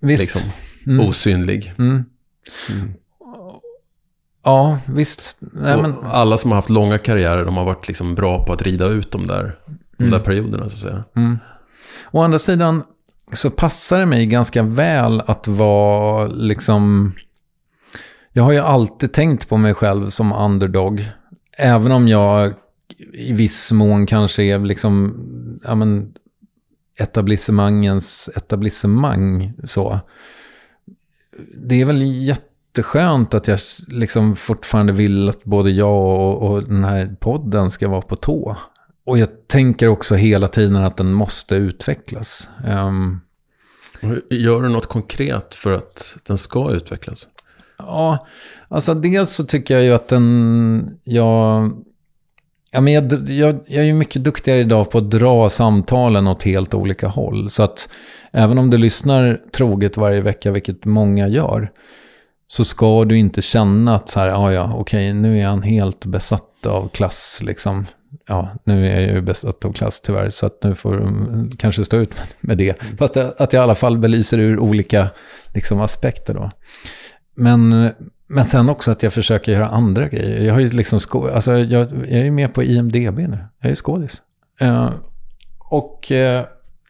Visst. 0.00 0.20
Liksom. 0.34 0.50
Mm. 0.86 1.08
osynlig. 1.08 1.72
Mm. 1.78 2.04
Ja, 4.44 4.78
visst. 4.86 5.38
Nej, 5.40 5.82
men, 5.82 5.94
Alla 6.04 6.36
som 6.36 6.50
har 6.50 6.56
haft 6.56 6.70
långa 6.70 6.98
karriärer, 6.98 7.44
de 7.44 7.56
har 7.56 7.64
varit 7.64 7.88
liksom 7.88 8.14
bra 8.14 8.44
på 8.44 8.52
att 8.52 8.62
rida 8.62 8.86
ut 8.86 9.12
de 9.12 9.26
där, 9.26 9.58
de 9.96 10.10
där 10.10 10.18
perioderna, 10.18 10.68
så 10.68 10.74
att 10.74 10.82
säga. 10.82 11.04
mm. 11.16 11.38
Å 12.10 12.22
andra 12.22 12.38
sidan 12.38 12.82
så 13.32 13.50
passar 13.50 13.98
det 13.98 14.06
mig 14.06 14.26
ganska 14.26 14.62
väl 14.62 15.22
att 15.26 15.48
vara 15.48 16.26
liksom... 16.26 17.12
Jag 18.32 18.42
har 18.42 18.52
ju 18.52 18.58
alltid 18.58 19.12
tänkt 19.12 19.48
på 19.48 19.56
mig 19.56 19.74
själv 19.74 20.08
som 20.08 20.32
underdog. 20.32 21.08
Även 21.58 21.92
om 21.92 22.08
jag 22.08 22.54
i 23.12 23.32
viss 23.32 23.72
mån 23.72 24.06
kanske 24.06 24.42
är 24.42 24.58
liksom, 24.58 25.14
ja 25.64 25.74
men, 25.74 26.12
etablissemangens 26.98 28.30
etablissemang 28.36 29.52
så. 29.64 30.00
Det 31.54 31.80
är 31.80 31.84
väl 31.84 32.02
jätteskönt 32.02 33.34
att 33.34 33.48
jag 33.48 33.60
liksom 33.88 34.36
fortfarande 34.36 34.92
vill 34.92 35.28
att 35.28 35.44
både 35.44 35.70
jag 35.70 36.20
och, 36.20 36.50
och 36.50 36.62
den 36.62 36.84
här 36.84 37.16
podden 37.20 37.70
ska 37.70 37.88
vara 37.88 38.02
på 38.02 38.16
tå. 38.16 38.56
Och 39.04 39.18
jag 39.18 39.28
tänker 39.46 39.88
också 39.88 40.14
hela 40.14 40.48
tiden 40.48 40.76
att 40.76 40.96
den 40.96 41.12
måste 41.12 41.54
utvecklas. 41.54 42.48
Um, 42.66 43.20
Gör 44.30 44.62
du 44.62 44.68
något 44.68 44.86
konkret 44.86 45.54
för 45.54 45.72
att 45.72 46.16
den 46.26 46.38
ska 46.38 46.72
utvecklas? 46.72 47.28
Ja, 47.86 48.26
alltså 48.68 48.94
dels 48.94 49.32
så 49.32 49.44
tycker 49.44 49.74
jag 49.74 49.84
ju 49.84 49.92
att 49.92 50.08
den, 50.08 50.98
jag, 51.04 51.70
ja 52.72 52.80
men 52.80 52.92
jag, 52.92 53.12
jag, 53.28 53.60
jag 53.68 53.82
är 53.82 53.86
ju 53.86 53.94
mycket 53.94 54.24
duktigare 54.24 54.60
idag 54.60 54.90
på 54.90 54.98
att 54.98 55.10
dra 55.10 55.48
samtalen 55.48 56.26
åt 56.26 56.42
helt 56.42 56.74
olika 56.74 57.08
håll. 57.08 57.50
Så 57.50 57.62
att 57.62 57.88
även 58.32 58.58
om 58.58 58.70
du 58.70 58.78
lyssnar 58.78 59.40
troget 59.52 59.96
varje 59.96 60.20
vecka, 60.20 60.50
vilket 60.50 60.84
många 60.84 61.28
gör, 61.28 61.70
så 62.48 62.64
ska 62.64 63.04
du 63.04 63.18
inte 63.18 63.42
känna 63.42 63.96
att 63.96 64.08
så 64.08 64.20
här, 64.20 64.26
ja 64.26 64.52
ja, 64.52 64.72
okej, 64.74 65.12
nu 65.12 65.40
är 65.40 65.46
han 65.46 65.62
helt 65.62 66.06
besatt 66.06 66.66
av 66.66 66.88
klass 66.88 67.40
liksom. 67.42 67.86
Ja, 68.28 68.48
nu 68.64 68.86
är 68.86 69.00
jag 69.00 69.14
ju 69.14 69.20
besatt 69.20 69.64
av 69.64 69.72
klass 69.72 70.00
tyvärr, 70.00 70.28
så 70.28 70.46
att 70.46 70.62
nu 70.62 70.74
får 70.74 70.96
de 70.96 71.50
kanske 71.58 71.84
stå 71.84 71.96
ut 71.96 72.14
med 72.40 72.58
det. 72.58 72.76
Fast 72.98 73.16
att 73.16 73.52
jag 73.52 73.60
i 73.60 73.62
alla 73.62 73.74
fall 73.74 73.98
belyser 73.98 74.38
ur 74.38 74.58
olika 74.58 75.10
liksom, 75.54 75.80
aspekter 75.80 76.34
då. 76.34 76.50
Men, 77.34 77.90
men 78.26 78.44
sen 78.44 78.68
också 78.68 78.90
att 78.90 79.02
jag 79.02 79.12
försöker 79.12 79.52
göra 79.52 79.68
andra 79.68 80.08
grejer. 80.08 80.40
Jag 80.40 80.52
har 80.54 80.60
ju 80.60 80.68
liksom 80.68 81.00
sko- 81.00 81.28
alltså 81.28 81.52
jag, 81.58 81.72
jag 81.72 82.08
är 82.08 82.24
ju 82.24 82.30
med 82.30 82.54
på 82.54 82.62
IMDB 82.62 83.18
nu. 83.18 83.38
Jag 83.58 83.66
är 83.66 83.68
ju 83.68 83.74
skådis. 83.74 84.22
Eh, 84.60 84.90
och 85.58 86.12
eh, 86.12 86.44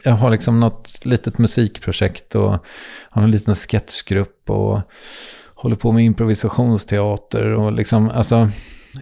jag 0.04 0.12
har 0.12 0.30
liksom 0.30 0.60
något 0.60 1.00
litet 1.04 1.38
musikprojekt 1.38 2.34
och 2.34 2.58
har 3.10 3.22
en 3.22 3.30
liten 3.30 3.54
sketchgrupp 3.54 4.50
och 4.50 4.80
håller 5.54 5.76
på 5.76 5.92
med 5.92 6.04
improvisationsteater 6.04 7.46
och 7.52 7.72
liksom, 7.72 8.10
alltså, 8.10 8.48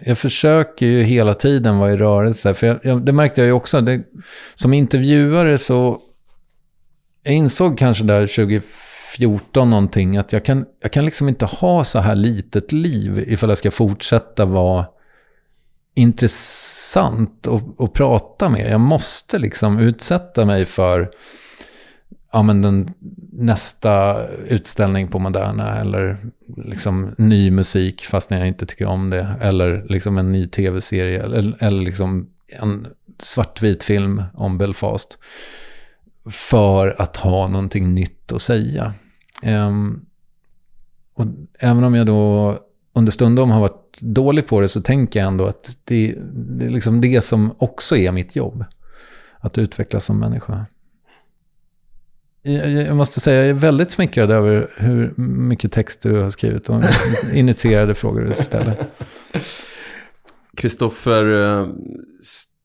jag 0.01 0.17
försöker 0.17 0.85
ju 0.85 1.03
hela 1.03 1.33
tiden 1.33 1.77
vara 1.77 1.91
i 1.91 1.97
rörelse. 1.97 2.53
För 2.53 2.67
jag, 2.67 2.79
jag, 2.83 3.05
det 3.05 3.11
märkte 3.11 3.41
jag 3.41 3.45
ju 3.45 3.53
också, 3.53 3.81
det, 3.81 4.03
som 4.55 4.73
intervjuare 4.73 5.57
så, 5.57 6.01
jag 7.23 7.33
insåg 7.33 7.77
kanske 7.77 8.03
där 8.03 8.27
14 9.17 9.69
någonting 9.69 10.17
att 10.17 10.33
jag 10.33 10.45
kan, 10.45 10.65
jag 10.81 10.91
kan 10.91 11.05
liksom 11.05 11.29
inte 11.29 11.45
ha 11.45 11.83
så 11.83 11.99
här 11.99 12.15
litet 12.15 12.71
liv 12.71 13.23
ifall 13.27 13.49
jag 13.49 13.57
ska 13.57 13.71
fortsätta 13.71 14.45
vara 14.45 14.85
intressant 15.95 17.47
att, 17.47 17.81
att 17.81 17.93
prata 17.93 18.49
med. 18.49 18.71
Jag 18.71 18.81
måste 18.81 19.39
liksom 19.39 19.79
utsätta 19.79 20.45
mig 20.45 20.65
för 20.65 21.11
ja, 22.31 22.43
men 22.43 22.61
den, 22.61 22.93
nästa 23.33 24.25
utställning 24.27 25.07
på 25.07 25.19
Moderna 25.19 25.79
eller 25.79 26.17
liksom 26.57 27.15
ny 27.17 27.51
musik 27.51 28.01
fast 28.01 28.31
jag 28.31 28.47
inte 28.47 28.65
tycker 28.65 28.85
om 28.85 29.09
det. 29.09 29.35
Eller 29.41 29.85
liksom 29.89 30.17
en 30.17 30.31
ny 30.31 30.47
tv-serie 30.47 31.23
eller, 31.23 31.55
eller 31.59 31.81
liksom 31.81 32.29
en 32.47 32.87
svartvit 33.19 33.83
film 33.83 34.23
om 34.33 34.57
Belfast. 34.57 35.17
För 36.31 37.01
att 37.01 37.17
ha 37.17 37.47
någonting 37.47 37.93
nytt 37.93 38.31
att 38.31 38.41
säga. 38.41 38.93
Ehm, 39.41 40.05
och 41.13 41.25
även 41.59 41.83
om 41.83 41.95
jag 41.95 42.05
då 42.05 42.59
understundom 42.93 43.51
har 43.51 43.59
varit 43.59 43.97
dålig 43.99 44.47
på 44.47 44.61
det 44.61 44.67
så 44.67 44.81
tänker 44.81 45.19
jag 45.19 45.27
ändå 45.27 45.45
att 45.45 45.77
det, 45.83 46.15
det 46.33 46.65
är 46.65 46.69
liksom 46.69 47.01
det 47.01 47.21
som 47.21 47.55
också 47.57 47.97
är 47.97 48.11
mitt 48.11 48.35
jobb. 48.35 48.65
Att 49.39 49.57
utvecklas 49.57 50.05
som 50.05 50.19
människa. 50.19 50.65
Jag, 52.41 52.71
jag 52.71 52.95
måste 52.95 53.19
säga, 53.19 53.39
jag 53.41 53.49
är 53.49 53.53
väldigt 53.53 53.91
smickrad 53.91 54.31
över 54.31 54.73
hur 54.77 55.13
mycket 55.17 55.71
text 55.71 56.01
du 56.01 56.19
har 56.19 56.29
skrivit 56.29 56.69
och 56.69 56.83
initierade 57.33 57.95
frågor 57.95 58.21
du 58.21 58.33
ställer. 58.33 58.89
Kristoffer, 60.57 61.25
eh, 61.41 61.67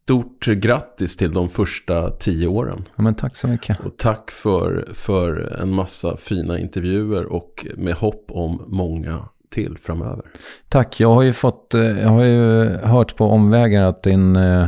stort 0.06 0.46
grattis 0.46 1.16
till 1.16 1.32
de 1.32 1.48
första 1.48 2.10
tio 2.10 2.46
åren. 2.46 2.88
Ja, 2.96 3.02
men 3.02 3.14
tack 3.14 3.36
så 3.36 3.48
mycket. 3.48 3.80
Och 3.80 3.96
tack 3.96 4.30
för, 4.30 4.88
för 4.94 5.58
en 5.62 5.70
massa 5.74 6.16
fina 6.16 6.58
intervjuer 6.58 7.24
och 7.24 7.66
med 7.76 7.94
hopp 7.94 8.24
om 8.28 8.64
många 8.66 9.28
till 9.50 9.78
framöver. 9.78 10.24
Tack, 10.68 11.00
jag 11.00 11.14
har 11.14 11.22
ju 11.22 11.32
fått, 11.32 11.74
eh, 11.74 11.82
jag 11.82 12.08
har 12.08 12.24
ju 12.24 12.64
hört 12.76 13.16
på 13.16 13.24
omvägar 13.26 13.86
att 13.86 14.02
din 14.02 14.36
eh, 14.36 14.66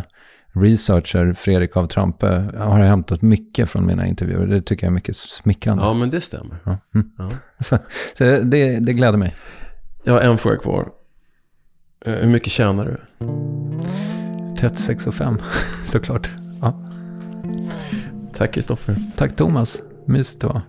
researcher 0.53 1.33
Fredrik 1.33 1.77
av 1.77 1.87
Trampe 1.87 2.27
har 2.57 2.81
hämtat 2.81 3.23
mycket 3.23 3.71
från 3.71 3.87
mina 3.87 4.07
intervjuer. 4.07 4.47
Det 4.47 4.63
tycker 4.63 4.87
jag 4.87 4.91
är 4.91 4.95
mycket 4.95 5.17
smickrande. 5.17 5.85
Ja, 5.85 5.95
men 5.95 6.11
det 6.11 6.21
stämmer. 6.21 6.57
Ja. 6.65 6.79
Mm. 6.95 7.11
Ja. 7.19 7.31
Så, 7.65 7.79
så 8.15 8.25
det, 8.25 8.81
det 8.81 8.93
gläder 8.93 9.19
mig. 9.19 9.35
Jag 10.05 10.13
har 10.13 10.21
en 10.21 10.39
fråga 10.39 10.57
kvar. 10.57 10.89
Eh, 12.05 12.13
Hur 12.15 12.29
mycket 12.31 12.53
tjänar 12.53 12.85
du? 12.85 13.27
36 14.59 15.07
och 15.07 15.15
5, 15.15 15.39
såklart. 15.87 16.31
Ja. 16.61 16.85
Tack 18.35 18.55
Kristoffer. 18.55 18.97
Tack 19.17 19.37
Thomas, 19.37 19.83
mysigt 20.07 20.41
det 20.41 20.47
var. 20.47 20.63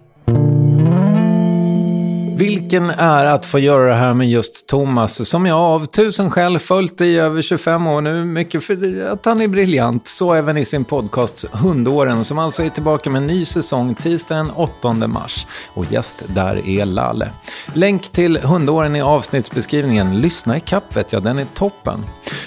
Vilken 2.40 2.90
är 2.90 3.26
att 3.26 3.46
få 3.46 3.60
göra 3.60 3.90
det 3.90 3.96
här 3.96 4.14
med 4.14 4.30
just 4.30 4.68
Thomas, 4.68 5.30
som 5.30 5.46
jag 5.46 5.58
av 5.58 5.86
tusen 5.86 6.32
skäl 6.32 6.60
följt 6.60 7.02
i 7.02 7.18
över 7.18 7.42
25 7.42 7.88
år 7.88 8.02
nu. 8.02 8.26
Mycket 8.26 8.64
för 8.64 9.06
att 9.12 9.26
han 9.26 9.42
är 9.42 9.48
briljant, 9.48 10.08
så 10.08 10.34
även 10.34 10.58
i 10.58 10.66
sin 10.66 10.86
podcast 10.86 11.46
Hundåren, 11.52 12.26
som 12.26 12.40
alltså 12.40 12.64
är 12.64 12.70
tillbaka 12.70 13.10
med 13.10 13.22
en 13.22 13.28
ny 13.28 13.46
säsong 13.46 13.96
tisdagen 13.96 14.46
den 14.46 14.56
8 14.56 14.94
mars. 14.94 15.48
Och 15.74 15.86
gäst 15.92 16.24
där 16.28 16.68
är 16.68 16.86
Lalle. 16.86 17.30
Länk 17.74 18.10
till 18.10 18.38
Hundåren 18.38 18.96
i 18.96 19.02
avsnittsbeskrivningen. 19.02 20.22
Lyssna 20.22 20.58
i 20.58 20.60
kapp 20.60 20.98
vet 20.98 21.14
jag, 21.14 21.24
den 21.24 21.40
är 21.40 21.46
toppen. 21.54 22.06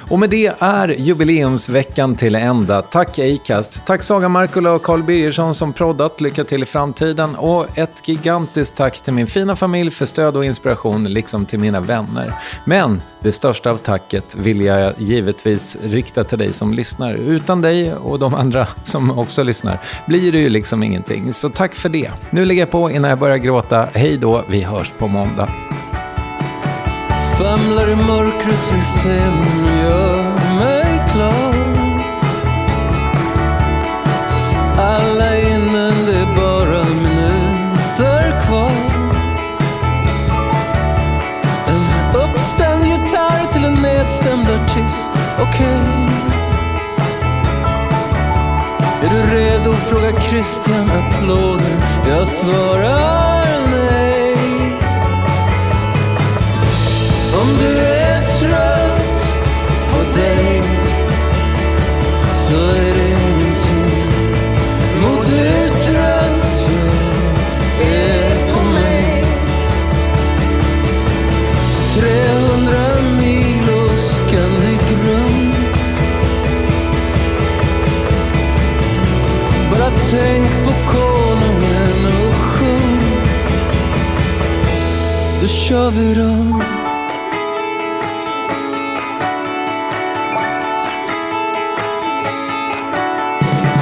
Och 0.08 0.18
med 0.18 0.30
det 0.30 0.52
är 0.58 0.88
jubileumsveckan 0.88 2.16
till 2.16 2.34
ända. 2.34 2.82
Tack 2.82 3.18
Acast, 3.18 3.84
tack 3.86 4.02
Saga 4.02 4.28
Markula 4.28 4.72
och 4.72 4.82
Carl 4.82 5.02
Birgersson 5.02 5.54
som 5.54 5.72
proddat. 5.72 6.20
Lycka 6.20 6.44
till 6.44 6.62
i 6.62 6.66
framtiden. 6.66 7.34
Och 7.34 7.78
ett 7.78 8.08
gigantiskt 8.08 8.76
tack 8.76 9.00
till 9.00 9.12
min 9.12 9.26
fina 9.26 9.56
familj 9.56 9.81
för 9.90 10.06
stöd 10.06 10.36
och 10.36 10.44
inspiration, 10.44 11.04
liksom 11.04 11.46
till 11.46 11.58
mina 11.58 11.80
vänner. 11.80 12.34
Men 12.64 13.02
det 13.20 13.32
största 13.32 13.70
av 13.70 13.76
tacket 13.76 14.34
vill 14.34 14.60
jag 14.60 14.92
givetvis 14.98 15.76
rikta 15.82 16.24
till 16.24 16.38
dig 16.38 16.52
som 16.52 16.74
lyssnar. 16.74 17.14
Utan 17.14 17.60
dig 17.60 17.94
och 17.94 18.18
de 18.18 18.34
andra 18.34 18.66
som 18.84 19.18
också 19.18 19.42
lyssnar 19.42 19.80
blir 20.06 20.32
det 20.32 20.38
ju 20.38 20.48
liksom 20.48 20.82
ingenting. 20.82 21.32
Så 21.32 21.48
tack 21.48 21.74
för 21.74 21.88
det. 21.88 22.10
Nu 22.30 22.44
lägger 22.44 22.62
jag 22.62 22.70
på 22.70 22.90
innan 22.90 23.10
jag 23.10 23.18
börjar 23.18 23.36
gråta. 23.36 23.88
Hej 23.92 24.16
då, 24.16 24.44
vi 24.48 24.60
hörs 24.60 24.92
på 24.98 25.08
måndag. 25.08 25.48
Famlar 27.38 27.90
i 27.90 27.96
mörkret 27.96 28.72
vid 28.72 28.82
scenen 28.82 30.21
gitarr 44.02 44.44
till 44.44 44.74
tyst, 44.74 45.10
okej. 45.40 45.42
artist, 45.42 45.42
okej 45.42 46.02
Är 49.02 49.08
du 49.10 49.36
redo? 49.36 49.72
frågar 49.72 50.20
Christian, 50.20 50.90
applåder 50.90 51.76
Jag 52.08 52.28
svarar 52.28 53.70
nej 53.70 54.36
om 57.42 57.48
du 57.58 57.91
tänk 80.12 80.64
på 80.64 80.72
konungen 80.92 82.06
och 82.06 82.34
sjung. 82.34 83.02
Då 85.40 85.46
kör 85.46 85.90
vi 85.90 86.14
då. 86.14 86.32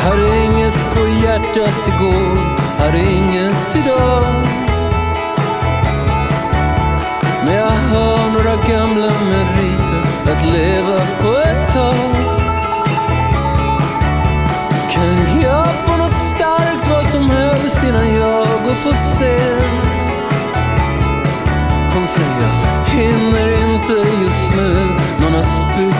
Har 0.05 0.19
inget 0.45 0.95
på 0.95 1.01
hjärtat 1.25 1.89
igår, 1.89 2.37
har 2.79 2.95
inget 2.97 3.77
idag. 3.77 4.25
Men 7.45 7.55
jag 7.55 7.67
har 7.67 8.31
några 8.33 8.57
gamla 8.57 9.13
meriter 9.31 10.33
att 10.33 10.45
leva 10.45 10.99
på 11.23 11.51
ett 11.51 11.73
tag. 11.75 12.20
Får 18.83 18.95
se. 18.95 19.37
Hon 21.95 22.07
säger, 22.07 22.51
hinner 22.87 23.49
inte 23.65 23.93
just 24.23 24.55
nu, 24.57 24.75
någon 25.21 25.35
har 25.35 25.43
spytt 25.43 26.00